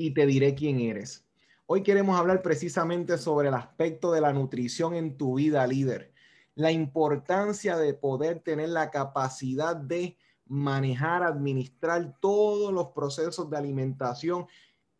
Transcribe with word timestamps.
Y 0.00 0.12
te 0.12 0.24
diré 0.24 0.54
quién 0.54 0.80
eres. 0.80 1.26
Hoy 1.66 1.82
queremos 1.82 2.18
hablar 2.18 2.40
precisamente 2.40 3.18
sobre 3.18 3.48
el 3.48 3.54
aspecto 3.54 4.12
de 4.12 4.22
la 4.22 4.32
nutrición 4.32 4.94
en 4.94 5.18
tu 5.18 5.34
vida 5.34 5.66
líder, 5.66 6.14
la 6.54 6.72
importancia 6.72 7.76
de 7.76 7.92
poder 7.92 8.40
tener 8.40 8.70
la 8.70 8.90
capacidad 8.90 9.76
de 9.76 10.16
manejar, 10.46 11.22
administrar 11.22 12.16
todos 12.18 12.72
los 12.72 12.88
procesos 12.92 13.50
de 13.50 13.58
alimentación 13.58 14.46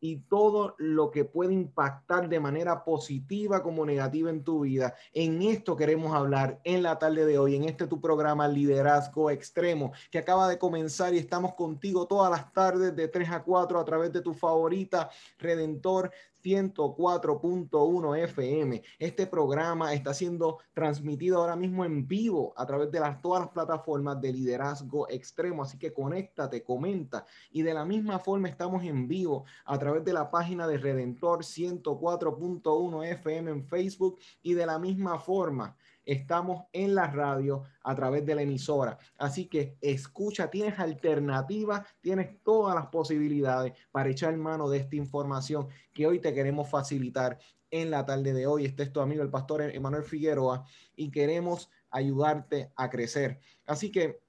y 0.00 0.16
todo 0.16 0.74
lo 0.78 1.10
que 1.10 1.24
puede 1.24 1.52
impactar 1.52 2.28
de 2.28 2.40
manera 2.40 2.84
positiva 2.84 3.62
como 3.62 3.84
negativa 3.84 4.30
en 4.30 4.42
tu 4.42 4.60
vida. 4.60 4.94
En 5.12 5.42
esto 5.42 5.76
queremos 5.76 6.14
hablar 6.14 6.60
en 6.64 6.82
la 6.82 6.98
tarde 6.98 7.26
de 7.26 7.38
hoy, 7.38 7.56
en 7.56 7.64
este 7.64 7.86
tu 7.86 8.00
programa 8.00 8.48
Liderazgo 8.48 9.30
Extremo, 9.30 9.92
que 10.10 10.18
acaba 10.18 10.48
de 10.48 10.58
comenzar 10.58 11.14
y 11.14 11.18
estamos 11.18 11.54
contigo 11.54 12.06
todas 12.06 12.30
las 12.30 12.52
tardes 12.52 12.96
de 12.96 13.08
3 13.08 13.30
a 13.30 13.42
4 13.42 13.78
a 13.78 13.84
través 13.84 14.12
de 14.12 14.22
tu 14.22 14.32
favorita 14.34 15.10
Redentor 15.38 16.10
104.1 16.42 18.18
FM. 18.24 18.82
Este 18.98 19.26
programa 19.26 19.92
está 19.92 20.14
siendo 20.14 20.58
transmitido 20.74 21.38
ahora 21.38 21.56
mismo 21.56 21.84
en 21.84 22.06
vivo 22.06 22.52
a 22.56 22.66
través 22.66 22.90
de 22.90 23.00
las, 23.00 23.20
todas 23.20 23.42
las 23.42 23.50
plataformas 23.50 24.20
de 24.20 24.32
liderazgo 24.32 25.08
extremo. 25.08 25.62
Así 25.62 25.78
que 25.78 25.92
conéctate, 25.92 26.62
comenta. 26.62 27.26
Y 27.50 27.62
de 27.62 27.74
la 27.74 27.84
misma 27.84 28.18
forma 28.18 28.48
estamos 28.48 28.84
en 28.84 29.08
vivo 29.08 29.44
a 29.64 29.78
través 29.78 30.04
de 30.04 30.12
la 30.12 30.30
página 30.30 30.66
de 30.66 30.78
Redentor 30.78 31.40
104.1 31.40 33.06
FM 33.06 33.50
en 33.50 33.64
Facebook. 33.64 34.18
Y 34.42 34.54
de 34.54 34.66
la 34.66 34.78
misma 34.78 35.18
forma 35.18 35.76
estamos 36.04 36.64
en 36.72 36.94
la 36.94 37.06
radio 37.06 37.64
a 37.82 37.94
través 37.94 38.24
de 38.26 38.34
la 38.34 38.42
emisora. 38.42 38.98
Así 39.18 39.46
que 39.46 39.76
escucha, 39.80 40.50
tienes 40.50 40.78
alternativas, 40.78 41.86
tienes 42.00 42.42
todas 42.42 42.74
las 42.74 42.86
posibilidades 42.86 43.72
para 43.90 44.10
echar 44.10 44.36
mano 44.36 44.68
de 44.68 44.78
esta 44.78 44.96
información 44.96 45.68
que 45.92 46.06
hoy 46.06 46.18
te 46.18 46.34
queremos 46.34 46.68
facilitar 46.68 47.38
en 47.70 47.90
la 47.90 48.04
tarde 48.04 48.32
de 48.32 48.46
hoy. 48.46 48.64
Este 48.64 48.82
es 48.82 48.92
tu 48.92 49.00
amigo 49.00 49.22
el 49.22 49.30
pastor 49.30 49.62
Emanuel 49.62 50.02
Figueroa 50.02 50.64
y 50.96 51.10
queremos 51.10 51.70
ayudarte 51.90 52.72
a 52.76 52.90
crecer. 52.90 53.40
Así 53.66 53.90
que 53.90 54.20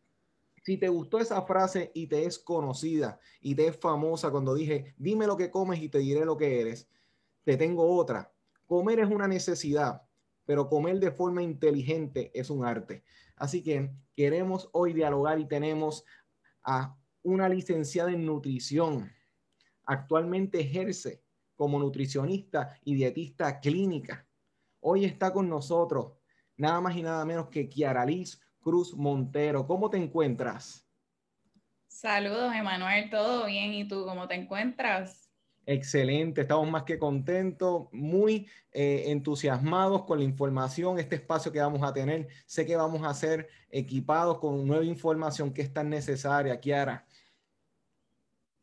si 0.63 0.77
te 0.77 0.89
gustó 0.89 1.19
esa 1.19 1.41
frase 1.41 1.91
y 1.93 2.07
te 2.07 2.25
es 2.25 2.37
conocida 2.37 3.19
y 3.41 3.55
te 3.55 3.67
es 3.67 3.77
famosa 3.77 4.29
cuando 4.29 4.53
dije, 4.53 4.93
dime 4.97 5.25
lo 5.25 5.37
que 5.37 5.49
comes 5.49 5.81
y 5.81 5.89
te 5.89 5.99
diré 5.99 6.23
lo 6.25 6.37
que 6.37 6.61
eres, 6.61 6.87
te 7.43 7.57
tengo 7.57 7.95
otra. 7.95 8.31
Comer 8.67 8.99
es 8.99 9.09
una 9.09 9.27
necesidad, 9.27 10.03
pero 10.45 10.69
comer 10.69 10.99
de 10.99 11.11
forma 11.11 11.41
inteligente 11.41 12.31
es 12.33 12.49
un 12.49 12.65
arte. 12.65 13.03
Así 13.35 13.63
que 13.63 13.91
queremos 14.15 14.69
hoy 14.73 14.93
dialogar 14.93 15.39
y 15.39 15.47
tenemos 15.47 16.05
a 16.63 16.95
una 17.23 17.49
licenciada 17.49 18.11
en 18.11 18.25
nutrición. 18.25 19.11
Actualmente 19.85 20.59
ejerce 20.59 21.23
como 21.55 21.79
nutricionista 21.79 22.77
y 22.83 22.95
dietista 22.95 23.59
clínica. 23.59 24.27
Hoy 24.79 25.05
está 25.05 25.31
con 25.31 25.47
nosotros 25.47 26.13
nada 26.57 26.81
más 26.81 26.95
y 26.95 27.03
nada 27.03 27.25
menos 27.25 27.49
que 27.49 27.67
Kiaralis 27.67 28.39
Cruz 28.61 28.95
Montero. 28.95 29.65
¿Cómo 29.65 29.89
te 29.89 29.97
encuentras? 29.97 30.87
Saludos, 31.87 32.53
Emanuel. 32.55 33.09
¿Todo 33.09 33.45
bien? 33.45 33.73
¿Y 33.73 33.87
tú 33.87 34.05
cómo 34.05 34.27
te 34.27 34.35
encuentras? 34.35 35.20
Excelente, 35.65 36.41
estamos 36.41 36.69
más 36.69 36.83
que 36.83 36.97
contentos, 36.97 37.87
muy 37.91 38.47
eh, 38.71 39.03
entusiasmados 39.07 40.05
con 40.05 40.17
la 40.17 40.25
información, 40.25 40.97
este 40.97 41.15
espacio 41.15 41.51
que 41.51 41.59
vamos 41.59 41.83
a 41.83 41.93
tener. 41.93 42.27
Sé 42.47 42.65
que 42.65 42.75
vamos 42.75 43.03
a 43.03 43.13
ser 43.13 43.47
equipados 43.69 44.39
con 44.39 44.65
nueva 44.65 44.83
información 44.83 45.53
que 45.53 45.61
es 45.61 45.71
tan 45.71 45.89
necesaria, 45.89 46.59
Kiara. 46.59 47.05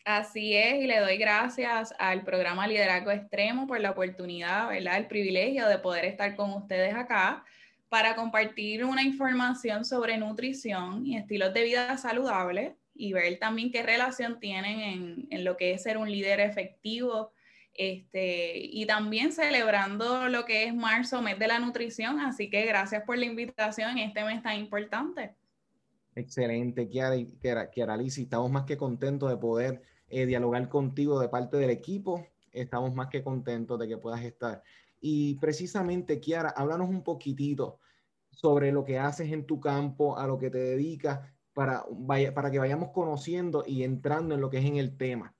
Así 0.04 0.54
es, 0.54 0.82
y 0.82 0.86
le 0.86 0.98
doy 1.00 1.18
gracias 1.18 1.94
al 1.98 2.24
programa 2.24 2.66
Liderazgo 2.66 3.10
Extremo 3.10 3.66
por 3.66 3.78
la 3.78 3.90
oportunidad, 3.90 4.70
¿verdad? 4.70 4.96
El 4.96 5.06
privilegio 5.06 5.68
de 5.68 5.78
poder 5.78 6.04
estar 6.06 6.34
con 6.34 6.52
ustedes 6.54 6.94
acá 6.94 7.44
para 7.88 8.16
compartir 8.16 8.84
una 8.84 9.02
información 9.02 9.84
sobre 9.84 10.16
nutrición 10.16 11.06
y 11.06 11.16
estilos 11.16 11.54
de 11.54 11.62
vida 11.62 11.96
saludables 11.96 12.72
y 12.98 13.12
ver 13.12 13.38
también 13.38 13.70
qué 13.70 13.82
relación 13.82 14.40
tienen 14.40 14.80
en, 14.80 15.28
en, 15.30 15.44
lo 15.44 15.56
que 15.56 15.72
es 15.72 15.84
ser 15.84 15.96
un 15.96 16.10
líder 16.10 16.40
efectivo. 16.40 17.32
Este, 17.72 18.58
y 18.58 18.86
también 18.86 19.30
celebrando 19.30 20.28
lo 20.28 20.44
que 20.44 20.64
es 20.64 20.74
marzo, 20.74 21.22
mes 21.22 21.38
de 21.38 21.46
la 21.46 21.60
nutrición. 21.60 22.18
Así 22.18 22.50
que 22.50 22.66
gracias 22.66 23.04
por 23.04 23.16
la 23.16 23.24
invitación 23.24 23.96
este 23.98 24.24
mes 24.24 24.42
tan 24.42 24.58
importante. 24.58 25.36
Excelente, 26.16 26.88
Kiara, 26.88 27.14
Kiara, 27.40 27.70
Kiara 27.70 27.94
Alicia, 27.94 28.24
estamos 28.24 28.50
más 28.50 28.64
que 28.64 28.76
contentos 28.76 29.30
de 29.30 29.36
poder 29.36 29.80
eh, 30.08 30.26
dialogar 30.26 30.68
contigo 30.68 31.20
de 31.20 31.28
parte 31.28 31.56
del 31.56 31.70
equipo. 31.70 32.26
Estamos 32.52 32.92
más 32.92 33.06
que 33.06 33.22
contentos 33.22 33.78
de 33.78 33.86
que 33.86 33.96
puedas 33.96 34.24
estar. 34.24 34.64
Y 35.00 35.36
precisamente, 35.36 36.18
Kiara, 36.18 36.48
háblanos 36.48 36.88
un 36.88 37.04
poquitito 37.04 37.78
sobre 38.32 38.72
lo 38.72 38.84
que 38.84 38.98
haces 38.98 39.30
en 39.30 39.46
tu 39.46 39.60
campo, 39.60 40.18
a 40.18 40.26
lo 40.26 40.36
que 40.36 40.50
te 40.50 40.58
dedicas, 40.58 41.20
para, 41.58 41.82
para 42.32 42.52
que 42.52 42.60
vayamos 42.60 42.92
conociendo 42.92 43.64
y 43.66 43.82
entrando 43.82 44.36
en 44.36 44.40
lo 44.40 44.48
que 44.48 44.58
es 44.58 44.64
en 44.64 44.76
el 44.76 44.96
tema. 44.96 45.34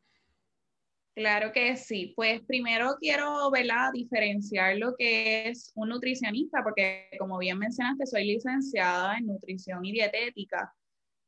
Claro 1.14 1.52
que 1.52 1.76
sí. 1.76 2.12
Pues 2.16 2.40
primero 2.44 2.96
quiero 2.98 3.48
¿verdad? 3.52 3.92
diferenciar 3.92 4.78
lo 4.78 4.96
que 4.96 5.48
es 5.48 5.70
un 5.76 5.90
nutricionista, 5.90 6.64
porque 6.64 7.08
como 7.20 7.38
bien 7.38 7.56
mencionaste, 7.56 8.04
soy 8.04 8.24
licenciada 8.24 9.16
en 9.16 9.26
nutrición 9.26 9.84
y 9.84 9.92
dietética, 9.92 10.74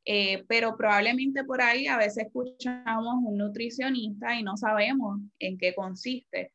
eh, 0.03 0.43
pero 0.49 0.75
probablemente 0.75 1.45
por 1.45 1.61
ahí 1.61 1.87
a 1.87 1.95
veces 1.95 2.25
escuchamos 2.25 3.15
un 3.23 3.37
nutricionista 3.37 4.35
y 4.35 4.43
no 4.43 4.57
sabemos 4.57 5.21
en 5.39 5.57
qué 5.57 5.73
consiste. 5.73 6.51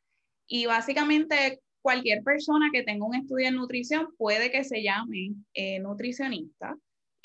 Y 0.46 0.66
básicamente 0.66 1.62
cualquier 1.80 2.22
persona 2.22 2.68
que 2.70 2.82
tenga 2.82 3.06
un 3.06 3.14
estudio 3.14 3.48
en 3.48 3.54
nutrición 3.54 4.08
puede 4.18 4.50
que 4.50 4.62
se 4.62 4.82
llame 4.82 5.32
eh, 5.54 5.78
nutricionista 5.78 6.76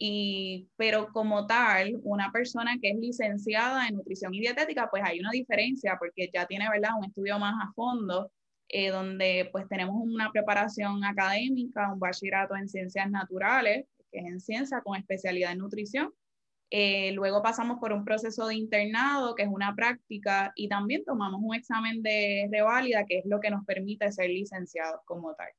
y, 0.03 0.67
pero 0.77 1.09
como 1.13 1.45
tal, 1.45 1.99
una 2.01 2.31
persona 2.31 2.75
que 2.81 2.89
es 2.89 2.97
licenciada 2.97 3.87
en 3.87 3.97
nutrición 3.97 4.33
y 4.33 4.39
dietética, 4.39 4.87
pues 4.89 5.03
hay 5.05 5.19
una 5.19 5.29
diferencia 5.29 5.95
porque 5.99 6.27
ya 6.33 6.47
tiene, 6.47 6.67
¿verdad?, 6.71 6.97
un 6.97 7.05
estudio 7.05 7.37
más 7.37 7.53
a 7.61 7.71
fondo, 7.73 8.31
eh, 8.67 8.89
donde 8.89 9.47
pues 9.51 9.67
tenemos 9.67 9.95
una 10.03 10.31
preparación 10.31 11.03
académica, 11.03 11.93
un 11.93 11.99
bachillerato 11.99 12.55
en 12.55 12.67
ciencias 12.67 13.11
naturales, 13.11 13.85
que 14.11 14.19
es 14.19 14.25
en 14.25 14.39
ciencia 14.39 14.81
con 14.81 14.97
especialidad 14.97 15.51
en 15.51 15.59
nutrición. 15.59 16.11
Eh, 16.71 17.11
luego 17.11 17.43
pasamos 17.43 17.77
por 17.79 17.93
un 17.93 18.03
proceso 18.03 18.47
de 18.47 18.55
internado, 18.55 19.35
que 19.35 19.43
es 19.43 19.49
una 19.49 19.75
práctica, 19.75 20.51
y 20.55 20.67
también 20.67 21.05
tomamos 21.05 21.41
un 21.43 21.53
examen 21.53 22.01
de 22.01 22.49
reválida, 22.51 23.05
que 23.05 23.19
es 23.19 23.25
lo 23.27 23.39
que 23.39 23.51
nos 23.51 23.63
permite 23.65 24.11
ser 24.11 24.31
licenciados 24.31 25.01
como 25.05 25.35
tal. 25.35 25.49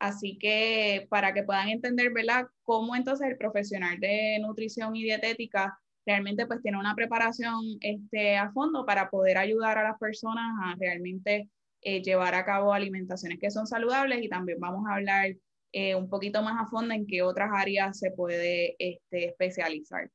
Así 0.00 0.38
que 0.38 1.06
para 1.10 1.34
que 1.34 1.42
puedan 1.42 1.68
entender, 1.68 2.10
¿verdad? 2.10 2.46
Cómo 2.62 2.96
entonces 2.96 3.28
el 3.28 3.36
profesional 3.36 4.00
de 4.00 4.38
nutrición 4.40 4.96
y 4.96 5.04
dietética 5.04 5.78
realmente 6.06 6.46
pues 6.46 6.62
tiene 6.62 6.78
una 6.78 6.94
preparación 6.94 7.60
este, 7.82 8.38
a 8.38 8.50
fondo 8.50 8.86
para 8.86 9.10
poder 9.10 9.36
ayudar 9.36 9.76
a 9.76 9.84
las 9.84 9.98
personas 9.98 10.46
a 10.64 10.74
realmente 10.80 11.50
eh, 11.82 12.02
llevar 12.02 12.34
a 12.34 12.46
cabo 12.46 12.72
alimentaciones 12.72 13.38
que 13.38 13.50
son 13.50 13.66
saludables 13.66 14.22
y 14.22 14.28
también 14.30 14.58
vamos 14.58 14.86
a 14.88 14.94
hablar 14.94 15.36
eh, 15.72 15.94
un 15.94 16.08
poquito 16.08 16.42
más 16.42 16.58
a 16.58 16.66
fondo 16.70 16.94
en 16.94 17.06
qué 17.06 17.20
otras 17.20 17.50
áreas 17.54 17.98
se 17.98 18.10
puede 18.10 18.76
este, 18.78 19.26
especializar. 19.28 20.10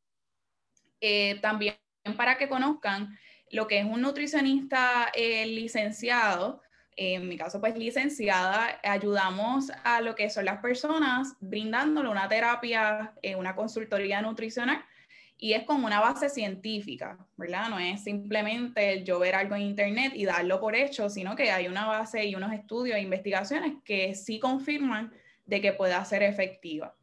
Eh, 0.99 1.39
también 1.41 1.75
para 2.17 2.39
que 2.39 2.49
conozcan 2.49 3.15
lo 3.51 3.67
que 3.67 3.79
es 3.79 3.85
un 3.85 4.01
nutricionista 4.01 5.11
licenciado, 5.45 6.61
en 6.95 7.27
mi 7.27 7.37
caso 7.37 7.59
pues 7.59 7.77
licenciada, 7.77 8.79
ayudamos 8.83 9.71
a 9.83 10.01
lo 10.01 10.15
que 10.15 10.29
son 10.29 10.45
las 10.45 10.59
personas 10.61 11.35
brindándole 11.39 12.09
una 12.09 12.27
terapia, 12.27 13.13
eh, 13.21 13.35
una 13.35 13.55
consultoría 13.55 14.21
nutricional 14.21 14.83
y 15.37 15.53
es 15.53 15.63
con 15.63 15.83
una 15.83 15.99
base 15.99 16.29
científica, 16.29 17.17
¿verdad? 17.35 17.69
No 17.69 17.77
es 17.77 18.03
simplemente 18.03 19.03
yo 19.03 19.19
ver 19.19 19.35
algo 19.35 19.55
en 19.55 19.63
internet 19.63 20.13
y 20.15 20.25
darlo 20.25 20.59
por 20.61 20.75
hecho, 20.75 21.09
sino 21.09 21.35
que 21.35 21.51
hay 21.51 21.67
una 21.67 21.85
base 21.85 22.25
y 22.25 22.35
unos 22.35 22.53
estudios 22.53 22.97
e 22.97 23.01
investigaciones 23.01 23.73
que 23.83 24.15
sí 24.15 24.39
confirman 24.39 25.13
de 25.45 25.61
que 25.61 25.73
pueda 25.73 26.03
ser 26.05 26.23
efectiva. 26.23 26.95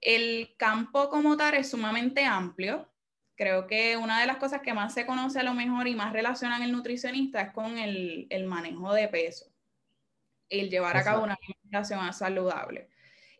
El 0.00 0.54
campo 0.56 1.08
como 1.08 1.36
tal 1.36 1.54
es 1.54 1.70
sumamente 1.70 2.24
amplio, 2.24 2.88
Creo 3.36 3.66
que 3.66 3.96
una 3.96 4.20
de 4.20 4.26
las 4.26 4.36
cosas 4.36 4.60
que 4.62 4.74
más 4.74 4.94
se 4.94 5.06
conoce 5.06 5.40
a 5.40 5.42
lo 5.42 5.54
mejor 5.54 5.88
y 5.88 5.94
más 5.94 6.12
relacionan 6.12 6.62
el 6.62 6.70
nutricionista 6.70 7.40
es 7.40 7.52
con 7.52 7.78
el, 7.78 8.28
el 8.30 8.44
manejo 8.44 8.94
de 8.94 9.08
peso, 9.08 9.46
el 10.48 10.70
llevar 10.70 10.96
a 10.96 11.02
cabo 11.02 11.24
una 11.24 11.36
alimentación 11.42 12.12
saludable. 12.12 12.88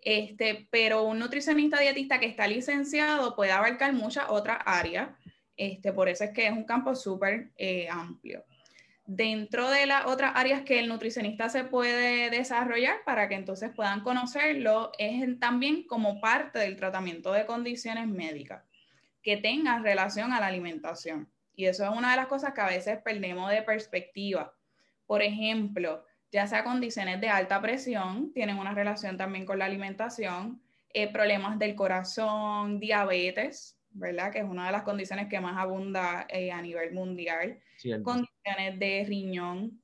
Este, 0.03 0.67
pero 0.71 1.05
un 1.05 1.21
nutricionista 1.21 1.79
dietista 1.79 2.19
que 2.19 2.27
está 2.27 2.47
licenciado 2.49 3.37
puede 3.37 3.53
abarcar 3.53 3.93
muchas 3.93 4.27
otras 4.29 4.59
áreas. 4.67 5.11
Este, 5.57 5.93
por 5.93 6.09
eso 6.09 6.25
es 6.25 6.31
que 6.31 6.47
es 6.47 6.53
un 6.53 6.65
campo 6.65 6.97
súper 6.97 7.53
eh, 7.57 7.89
amplio. 7.89 8.45
Dentro 9.07 9.71
de 9.71 9.87
las 9.87 10.07
otras 10.07 10.33
áreas 10.35 10.63
que 10.63 10.81
el 10.81 10.89
nutricionista 10.89 11.49
se 11.49 11.63
puede 11.63 12.31
desarrollar 12.31 12.97
para 13.05 13.29
que 13.29 13.37
entonces 13.37 13.71
puedan 13.71 14.01
conocerlo, 14.01 14.91
es 14.99 15.39
también 15.39 15.87
como 15.87 16.21
parte 16.21 16.59
del 16.59 16.77
tratamiento 16.77 17.33
de 17.33 17.47
condiciones 17.47 18.09
médicas 18.09 18.65
que 19.25 19.39
tengan 19.39 19.83
relación 19.83 20.33
a 20.33 20.39
la 20.39 20.47
alimentación. 20.47 21.29
Y 21.57 21.65
eso 21.65 21.85
es 21.85 21.91
una 21.91 22.11
de 22.11 22.17
las 22.17 22.27
cosas 22.27 22.53
que 22.53 22.61
a 22.61 22.67
veces 22.67 22.99
perdemos 22.99 23.51
de 23.51 23.63
perspectiva. 23.63 24.55
Por 25.07 25.23
ejemplo, 25.23 26.05
ya 26.31 26.47
sea 26.47 26.63
condiciones 26.63 27.21
de 27.21 27.29
alta 27.29 27.61
presión, 27.61 28.33
tienen 28.33 28.59
una 28.59 28.75
relación 28.75 29.17
también 29.17 29.47
con 29.47 29.59
la 29.59 29.65
alimentación, 29.65 30.61
eh, 30.93 31.11
problemas 31.11 31.59
del 31.59 31.75
corazón, 31.75 32.79
diabetes, 32.79 33.79
¿verdad? 33.91 34.31
Que 34.31 34.41
es 34.41 34.45
una 34.45 34.67
de 34.67 34.73
las 34.73 34.83
condiciones 34.83 35.29
que 35.29 35.41
más 35.41 35.57
abunda 35.57 36.27
eh, 36.29 36.53
a 36.53 36.61
nivel 36.61 36.93
mundial. 36.93 37.59
condiciones 38.03 38.79
de 38.79 39.05
riñón, 39.09 39.81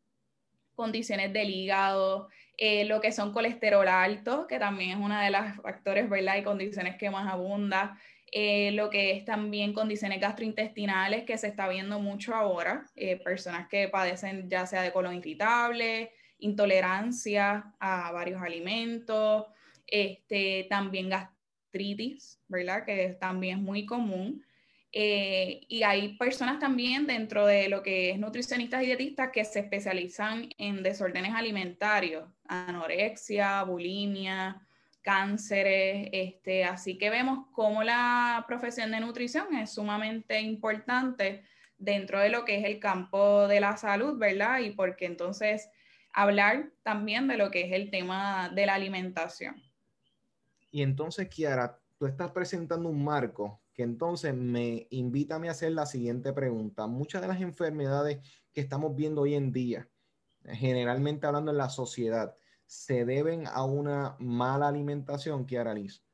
condiciones 0.75 1.33
del 1.33 1.51
hígado, 1.51 2.29
eh, 2.57 2.85
lo 2.85 3.01
que 3.01 3.13
son 3.13 3.33
colesterol 3.33 3.89
alto, 3.89 4.47
que 4.47 4.59
también 4.59 4.91
es 4.91 5.05
una 5.05 5.23
de 5.23 5.31
las 5.31 5.57
factores, 5.57 6.11
¿verdad? 6.11 6.37
Y 6.37 6.43
condiciones 6.43 6.97
que 6.97 7.11
más 7.11 7.33
abunda. 7.33 7.99
Eh, 8.33 8.71
lo 8.73 8.91
que 8.91 9.11
es 9.13 9.25
también 9.25 9.73
condiciones 9.73 10.21
gastrointestinales 10.21 11.25
que 11.25 11.37
se 11.37 11.49
está 11.49 11.69
viendo 11.69 11.99
mucho 11.99 12.35
ahora, 12.35 12.87
eh, 12.95 13.17
personas 13.17 13.69
que 13.69 13.89
padecen 13.89 14.49
ya 14.49 14.67
sea 14.67 14.83
de 14.83 14.93
colon 14.93 15.17
irritable, 15.17 16.13
intolerancia 16.39 17.75
a 17.81 18.13
varios 18.13 18.41
alimentos, 18.41 19.47
este, 19.87 20.67
también 20.71 21.09
gastritis, 21.09 22.41
¿verdad? 22.47 22.85
Que 22.85 23.17
también 23.21 23.59
es 23.59 23.65
muy 23.65 23.85
común. 23.85 24.45
Eh, 24.93 25.61
y 25.69 25.83
hay 25.83 26.17
personas 26.17 26.59
también 26.59 27.07
dentro 27.07 27.47
de 27.47 27.69
lo 27.69 27.83
que 27.83 28.11
es 28.11 28.19
nutricionistas 28.19 28.83
y 28.83 28.87
dietistas 28.87 29.31
que 29.33 29.45
se 29.45 29.61
especializan 29.61 30.51
en 30.59 30.83
desórdenes 30.83 31.35
alimentarios, 31.35 32.29
anorexia, 32.47 33.63
bulimia, 33.65 34.67
cánceres, 35.03 36.09
este, 36.13 36.65
así 36.65 36.99
que 36.99 37.11
vemos 37.11 37.47
cómo 37.53 37.83
la 37.83 38.45
profesión 38.47 38.91
de 38.91 39.01
nutrición 39.01 39.55
es 39.55 39.73
sumamente 39.73 40.41
importante 40.41 41.43
dentro 41.79 42.21
de 42.21 42.29
lo 42.29 42.45
que 42.45 42.59
es 42.59 42.65
el 42.65 42.79
campo 42.79 43.49
de 43.49 43.61
la 43.61 43.77
salud, 43.77 44.19
¿verdad? 44.19 44.61
Y 44.61 44.71
porque 44.71 45.07
entonces 45.07 45.69
hablar 46.13 46.71
también 46.83 47.29
de 47.29 47.37
lo 47.37 47.51
que 47.51 47.63
es 47.63 47.73
el 47.73 47.91
tema 47.91 48.51
de 48.55 48.67
la 48.67 48.75
alimentación. 48.75 49.63
Y 50.71 50.83
entonces, 50.83 51.29
Kiara, 51.29 51.81
tú 51.99 52.07
estás 52.07 52.31
presentando 52.31 52.89
un 52.89 53.03
marco 53.03 53.61
que 53.75 53.83
entonces 53.83 54.35
me 54.35 54.87
invita 54.91 55.37
a 55.37 55.51
hacer 55.51 55.73
la 55.73 55.87
siguiente 55.87 56.33
pregunta. 56.33 56.87
Muchas 56.87 57.23
de 57.23 57.29
las 57.29 57.41
enfermedades 57.41 58.19
que 58.53 58.61
estamos 58.61 58.95
viendo 58.95 59.23
hoy 59.23 59.35
en 59.35 59.53
día, 59.53 59.89
generalmente 60.45 61.27
hablando 61.27 61.51
en 61.51 61.59
la 61.59 61.71
sociedad, 61.71 62.35
se 62.71 63.05
deben 63.05 63.49
a 63.49 63.65
una 63.65 64.15
mala 64.21 64.69
alimentación, 64.69 65.45
Kiara 65.45 65.75
Liz? 65.75 66.05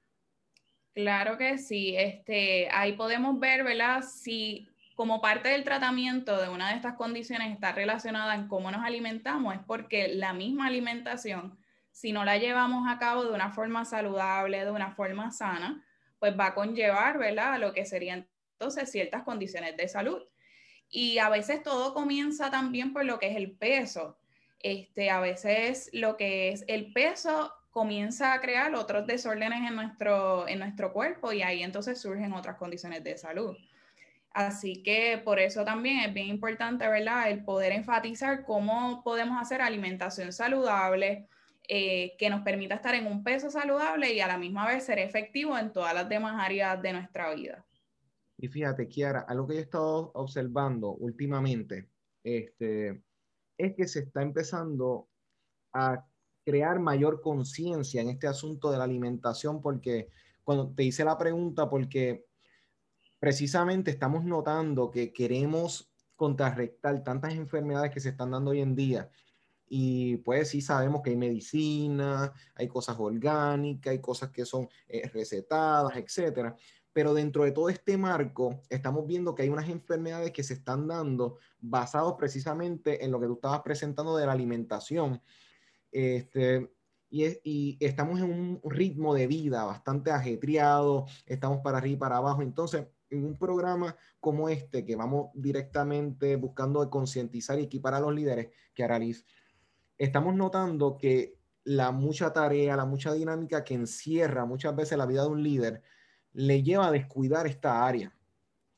Claro 0.95 1.37
que 1.37 1.59
sí. 1.59 1.95
Este, 1.99 2.71
ahí 2.73 2.95
podemos 2.95 3.39
ver, 3.39 3.63
¿verdad? 3.63 4.03
Si 4.03 4.67
como 4.95 5.21
parte 5.21 5.51
del 5.51 5.65
tratamiento 5.65 6.41
de 6.41 6.49
una 6.49 6.71
de 6.71 6.77
estas 6.77 6.95
condiciones 6.95 7.53
está 7.53 7.73
relacionada 7.73 8.35
en 8.35 8.49
cómo 8.49 8.71
nos 8.71 8.83
alimentamos, 8.83 9.55
es 9.55 9.61
porque 9.67 10.09
la 10.09 10.33
misma 10.33 10.69
alimentación, 10.69 11.59
si 11.91 12.13
no 12.13 12.25
la 12.25 12.39
llevamos 12.39 12.89
a 12.89 12.99
cabo 12.99 13.27
de 13.27 13.35
una 13.35 13.53
forma 13.53 13.85
saludable, 13.85 14.65
de 14.65 14.71
una 14.71 14.93
forma 14.93 15.33
sana, 15.33 15.85
pues 16.19 16.41
va 16.41 16.47
a 16.47 16.55
conllevar, 16.55 17.19
¿verdad? 17.19 17.53
A 17.53 17.59
lo 17.59 17.75
que 17.75 17.85
serían 17.85 18.27
entonces 18.53 18.91
ciertas 18.91 19.25
condiciones 19.25 19.77
de 19.77 19.89
salud. 19.89 20.23
Y 20.89 21.19
a 21.19 21.29
veces 21.29 21.63
todo 21.63 21.93
comienza 21.93 22.51
también 22.51 22.95
por 22.95 23.05
lo 23.05 23.19
que 23.19 23.29
es 23.29 23.37
el 23.37 23.59
peso. 23.59 24.17
Este, 24.61 25.11
a 25.11 25.21
veces 25.21 25.91
lo 25.93 26.17
que 26.17 26.51
es 26.51 26.65
el 26.67 26.93
peso 26.93 27.53
comienza 27.71 28.33
a 28.33 28.41
crear 28.41 28.75
otros 28.75 29.07
desórdenes 29.07 29.69
en 29.69 29.77
nuestro, 29.77 30.49
en 30.49 30.59
nuestro 30.61 30.93
cuerpo 30.93 31.33
y 31.33 31.43
ahí 31.43 31.63
entonces 31.63 32.01
surgen 32.01 32.33
otras 32.33 32.57
condiciones 32.57 33.05
de 33.05 33.19
salud. 33.19 33.55
Así 34.31 34.83
que 34.83 35.21
por 35.25 35.39
eso 35.39 35.65
también 35.65 36.01
es 36.01 36.13
bien 36.13 36.29
importante, 36.29 36.89
¿verdad? 36.89 37.31
El 37.31 37.45
poder 37.45 37.73
enfatizar 37.73 38.45
cómo 38.45 39.03
podemos 39.03 39.41
hacer 39.41 39.63
alimentación 39.63 40.33
saludable, 40.33 41.29
eh, 41.69 42.15
que 42.17 42.31
nos 42.31 42.43
permita 42.43 42.77
estar 42.77 42.95
en 42.95 43.07
un 43.07 43.25
peso 43.25 43.51
saludable 43.51 44.13
y 44.13 44.21
a 44.21 44.29
la 44.29 44.39
misma 44.39 44.69
vez 44.69 44.85
ser 44.85 45.01
efectivo 45.01 45.59
en 45.59 45.73
todas 45.73 45.95
las 45.95 46.09
demás 46.09 46.37
áreas 46.39 46.81
de 46.81 46.93
nuestra 46.93 47.35
vida. 47.35 47.65
Y 48.39 48.49
fíjate, 48.49 48.87
Kiara, 48.87 49.21
algo 49.21 49.47
que 49.47 49.55
yo 49.55 49.61
he 49.61 49.63
estado 49.63 50.13
observando 50.15 50.93
últimamente, 50.93 51.89
este, 52.23 53.03
es 53.59 53.75
que 53.75 53.89
se 53.89 54.01
está 54.01 54.23
empezando 54.23 55.09
a 55.73 56.07
crear 56.45 56.79
mayor 56.79 57.21
conciencia 57.21 58.01
en 58.01 58.11
este 58.11 58.27
asunto 58.27 58.71
de 58.71 58.79
la 58.79 58.85
alimentación, 58.85 59.61
porque 59.61 60.09
cuando 60.45 60.73
te 60.73 60.85
hice 60.85 61.05
la 61.05 61.19
pregunta, 61.19 61.69
porque 61.69 62.27
precisamente 63.19 63.91
estamos 63.91 64.25
notando 64.25 64.91
que 64.91 65.13
queremos 65.13 65.91
contrarrestar 66.15 67.03
tantas 67.03 67.35
enfermedades 67.35 67.91
que 67.91 68.01
se 68.01 68.11
están 68.11 68.31
dando 68.31 68.53
hoy 68.53 68.61
en 68.61 68.77
día. 68.77 69.11
Y 69.69 70.19
pues 70.19 70.51
sí 70.51 70.61
sabemos 70.61 71.03
que 71.03 71.11
hay 71.11 71.17
medicina, 71.17 72.33
hay 72.55 72.69
cosas 72.69 72.97
orgánicas, 73.01 73.91
hay 73.91 74.01
cosas 74.01 74.31
que 74.31 74.45
son 74.45 74.69
eh, 74.87 75.09
recetadas, 75.09 75.97
etcétera 75.97 76.57
pero 76.97 77.13
dentro 77.13 77.45
de 77.45 77.53
todo 77.53 77.69
este 77.69 77.99
marco 77.99 78.63
estamos 78.71 79.07
viendo 79.07 79.35
que 79.35 79.43
hay 79.43 79.51
unas 79.51 79.69
enfermedades 79.69 80.33
que 80.33 80.43
se 80.43 80.55
están 80.55 80.89
dando 80.89 81.37
basados 81.61 82.15
precisamente 82.15 83.05
en 83.05 83.11
lo 83.11 83.21
que 83.21 83.27
tú 83.27 83.35
estabas 83.35 83.61
presentando 83.61 84.17
de 84.17 84.25
la 84.25 84.33
alimentación. 84.33 85.21
Este, 85.93 86.73
y, 87.11 87.27
y, 87.45 87.77
estamos 87.81 88.19
en 88.21 88.33
un 88.33 88.61
ritmo 88.65 89.13
de 89.13 89.27
vida 89.27 89.65
bastante 89.65 90.11
ajetreado, 90.11 91.05
estamos 91.27 91.59
para 91.59 91.77
arriba 91.77 91.97
y 91.97 91.99
para 91.99 92.17
abajo. 92.17 92.41
Entonces, 92.41 92.87
en 93.11 93.27
un 93.27 93.37
programa 93.37 93.95
como 94.19 94.49
este, 94.49 94.87
que 94.87 94.97
vamos 94.97 95.29
directamente 95.35 96.37
buscando 96.37 96.89
concientizar 96.89 97.61
y 97.61 97.65
equipar 97.65 97.93
a 97.93 98.01
los 98.01 98.15
líderes, 98.15 98.49
que 98.73 98.85
Aralis, 98.85 99.27
estamos 99.99 100.35
notando 100.35 100.97
que 100.97 101.37
la 101.63 101.91
mucha 101.91 102.33
tarea, 102.33 102.75
la 102.75 102.87
mucha 102.87 103.13
dinámica 103.13 103.65
que 103.65 103.75
encierra 103.75 104.47
muchas 104.47 104.75
veces 104.75 104.97
la 104.97 105.05
vida 105.05 105.25
de 105.25 105.29
un 105.29 105.43
líder, 105.43 105.83
le 106.37 106.63
lleva 106.63 106.89
a 106.89 106.93
descuidar 106.93 107.47
esta 107.47 107.87
área, 107.87 108.15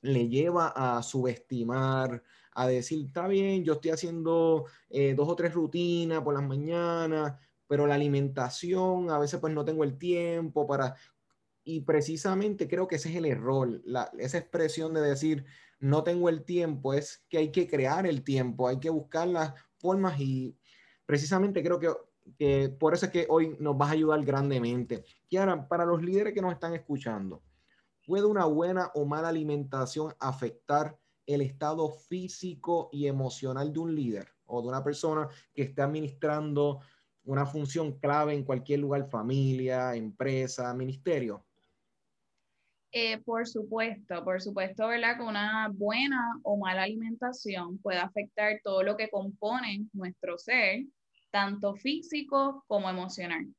le 0.03 0.29
lleva 0.29 0.69
a 0.69 1.03
subestimar, 1.03 2.23
a 2.53 2.67
decir, 2.69 3.07
está 3.07 3.27
bien, 3.27 3.65
yo 3.65 3.75
estoy 3.75 3.91
haciendo 3.91 4.67
eh, 4.89 5.15
dos 5.15 5.29
o 5.29 5.35
tres 5.35 5.55
rutinas 5.55 6.23
por 6.23 6.35
las 6.35 6.43
mañanas, 6.45 7.35
pero 7.67 7.85
la 7.87 7.97
alimentación, 7.97 9.11
a 9.11 9.19
veces 9.19 9.41
pues 9.41 9.53
no 9.53 9.65
tengo 9.65 9.83
el 9.85 9.99
tiempo 9.99 10.67
para... 10.67 10.95
Y 11.65 11.81
precisamente 11.81 12.69
creo 12.69 12.87
que 12.87 12.97
ese 12.97 13.11
es 13.11 13.17
el 13.17 13.27
error, 13.27 13.83
esa 14.19 14.39
expresión 14.39 14.95
de 14.95 15.01
decir, 15.01 15.45
no 15.81 16.05
tengo 16.05 16.29
el 16.29 16.45
tiempo, 16.45 16.95
es 16.95 17.25
que 17.29 17.39
hay 17.39 17.51
que 17.51 17.67
crear 17.67 18.07
el 18.07 18.23
tiempo, 18.23 18.69
hay 18.69 18.79
que 18.79 18.89
buscar 18.89 19.29
las 19.29 19.53
formas 19.79 20.19
y 20.19 20.57
precisamente 21.05 21.63
creo 21.63 21.79
que 21.79 22.69
por 22.79 22.95
eso 22.95 23.07
es 23.07 23.13
que 23.13 23.27
hoy 23.29 23.57
nos 23.59 23.77
vas 23.77 23.91
a 23.91 23.93
ayudar 23.93 24.25
grandemente. 24.25 25.05
Kiara, 25.29 25.69
para 25.69 25.85
los 25.85 26.03
líderes 26.03 26.33
que 26.33 26.41
nos 26.41 26.53
están 26.53 26.75
escuchando, 26.75 27.43
¿puede 28.09 28.25
una 28.25 28.47
buena 28.47 28.91
o 28.95 29.05
mala 29.05 29.29
alimentación 29.29 30.15
afectar 30.19 30.99
el 31.27 31.43
estado 31.43 31.91
físico 31.91 32.89
y 32.91 33.07
emocional 33.07 33.71
de 33.71 33.79
un 33.81 33.95
líder 33.95 34.27
o 34.47 34.63
de 34.63 34.69
una 34.69 34.83
persona 34.83 35.29
que 35.53 35.65
esté 35.65 35.83
administrando 35.83 36.81
una 37.25 37.45
función 37.45 37.99
clave 37.99 38.33
en 38.33 38.45
cualquier 38.45 38.81
lugar, 38.81 39.11
familia, 39.11 39.95
empresa, 39.95 40.73
ministerio? 40.73 41.45
Eh, 42.93 43.19
por 43.19 43.47
supuesto, 43.47 44.25
por 44.25 44.41
supuesto, 44.41 44.89
¿verdad? 44.89 45.19
Que 45.19 45.25
una 45.25 45.69
buena 45.71 46.41
o 46.45 46.57
mala 46.57 46.85
alimentación 46.85 47.77
puede 47.77 47.99
afectar 47.99 48.59
todo 48.65 48.83
lo 48.83 48.97
que 48.97 49.11
compone 49.11 49.87
nuestro 49.93 50.39
ser, 50.39 50.87
tanto 51.31 51.75
físico 51.75 52.65
como 52.69 52.89
emocional. 52.89 53.55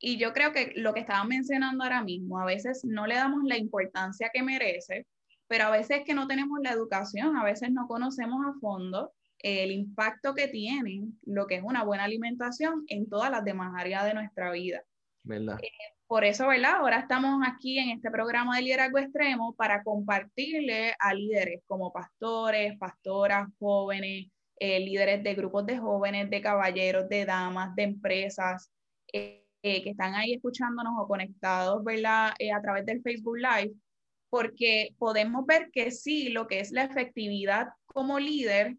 Y 0.00 0.16
yo 0.16 0.32
creo 0.32 0.52
que 0.52 0.72
lo 0.76 0.94
que 0.94 1.00
estaban 1.00 1.28
mencionando 1.28 1.84
ahora 1.84 2.02
mismo, 2.02 2.38
a 2.38 2.44
veces 2.44 2.84
no 2.84 3.06
le 3.06 3.16
damos 3.16 3.42
la 3.44 3.56
importancia 3.56 4.30
que 4.32 4.42
merece, 4.42 5.06
pero 5.48 5.64
a 5.64 5.70
veces 5.70 6.02
que 6.04 6.14
no 6.14 6.26
tenemos 6.26 6.58
la 6.62 6.72
educación, 6.72 7.36
a 7.36 7.44
veces 7.44 7.70
no 7.72 7.88
conocemos 7.88 8.44
a 8.46 8.58
fondo 8.60 9.12
el 9.40 9.70
impacto 9.70 10.34
que 10.34 10.48
tiene 10.48 11.02
lo 11.24 11.46
que 11.46 11.56
es 11.56 11.62
una 11.62 11.84
buena 11.84 12.04
alimentación 12.04 12.84
en 12.88 13.08
todas 13.08 13.30
las 13.30 13.44
demás 13.44 13.72
áreas 13.76 14.04
de 14.04 14.14
nuestra 14.14 14.50
vida. 14.50 14.82
¿Verdad? 15.24 15.58
Eh, 15.62 15.68
por 16.06 16.24
eso, 16.24 16.48
¿verdad? 16.48 16.76
Ahora 16.76 17.00
estamos 17.00 17.46
aquí 17.46 17.78
en 17.78 17.90
este 17.90 18.10
programa 18.10 18.56
de 18.56 18.62
liderazgo 18.62 18.98
extremo 18.98 19.54
para 19.54 19.82
compartirle 19.82 20.94
a 20.98 21.12
líderes 21.12 21.62
como 21.66 21.92
pastores, 21.92 22.78
pastoras, 22.78 23.48
jóvenes, 23.58 24.28
eh, 24.58 24.80
líderes 24.80 25.22
de 25.22 25.34
grupos 25.34 25.66
de 25.66 25.78
jóvenes, 25.78 26.30
de 26.30 26.40
caballeros, 26.40 27.08
de 27.08 27.24
damas, 27.24 27.74
de 27.76 27.82
empresas, 27.82 28.70
eh, 29.12 29.47
eh, 29.62 29.82
que 29.82 29.90
están 29.90 30.14
ahí 30.14 30.34
escuchándonos 30.34 30.94
o 30.98 31.06
conectados, 31.06 31.82
¿verdad? 31.84 32.32
a 32.32 32.62
través 32.62 32.86
del 32.86 33.02
Facebook 33.02 33.38
Live, 33.38 33.74
porque 34.30 34.94
podemos 34.98 35.46
ver 35.46 35.70
que 35.72 35.90
sí, 35.90 36.28
lo 36.28 36.46
que 36.46 36.60
es 36.60 36.70
la 36.70 36.84
efectividad 36.84 37.68
como 37.86 38.18
líder 38.18 38.76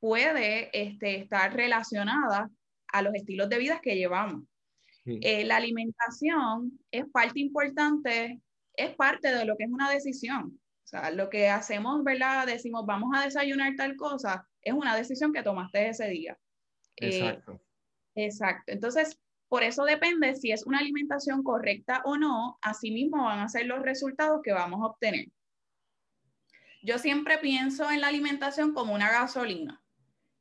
puede 0.00 0.70
este, 0.72 1.16
estar 1.16 1.54
relacionada 1.54 2.50
a 2.92 3.02
los 3.02 3.14
estilos 3.14 3.48
de 3.48 3.58
vida 3.58 3.80
que 3.82 3.96
llevamos. 3.96 4.42
la 5.04 5.56
alimentación 5.56 6.78
es 6.90 7.04
parte 7.12 7.40
importante, 7.40 8.40
es 8.74 8.94
parte 8.96 9.34
de 9.34 9.44
lo 9.44 9.56
que 9.56 9.64
es 9.64 9.70
una 9.70 9.90
decisión. 9.90 10.58
O 10.86 10.88
sea, 10.88 11.10
lo 11.10 11.28
que 11.28 11.48
hacemos, 11.48 12.04
¿verdad? 12.04 12.46
Decimos, 12.46 12.86
vamos 12.86 13.10
a 13.12 13.24
desayunar 13.24 13.74
tal 13.74 13.96
cosa, 13.96 14.46
es 14.62 14.72
una 14.72 14.94
decisión 14.94 15.32
que 15.32 15.42
tomaste 15.42 15.88
ese 15.88 16.08
día. 16.08 16.38
Eh, 16.96 17.18
exacto. 17.18 17.60
exacto. 18.14 18.72
Entonces, 18.72 19.18
por 19.48 19.62
eso 19.62 19.84
depende 19.84 20.34
si 20.34 20.50
es 20.50 20.66
una 20.66 20.78
alimentación 20.78 21.42
correcta 21.42 22.02
o 22.04 22.16
no, 22.16 22.58
así 22.62 22.90
mismo 22.90 23.24
van 23.24 23.40
a 23.40 23.48
ser 23.48 23.66
los 23.66 23.82
resultados 23.82 24.40
que 24.42 24.52
vamos 24.52 24.82
a 24.82 24.86
obtener. 24.86 25.28
Yo 26.82 26.98
siempre 26.98 27.38
pienso 27.38 27.90
en 27.90 28.00
la 28.00 28.08
alimentación 28.08 28.74
como 28.74 28.94
una 28.94 29.10
gasolina, 29.10 29.82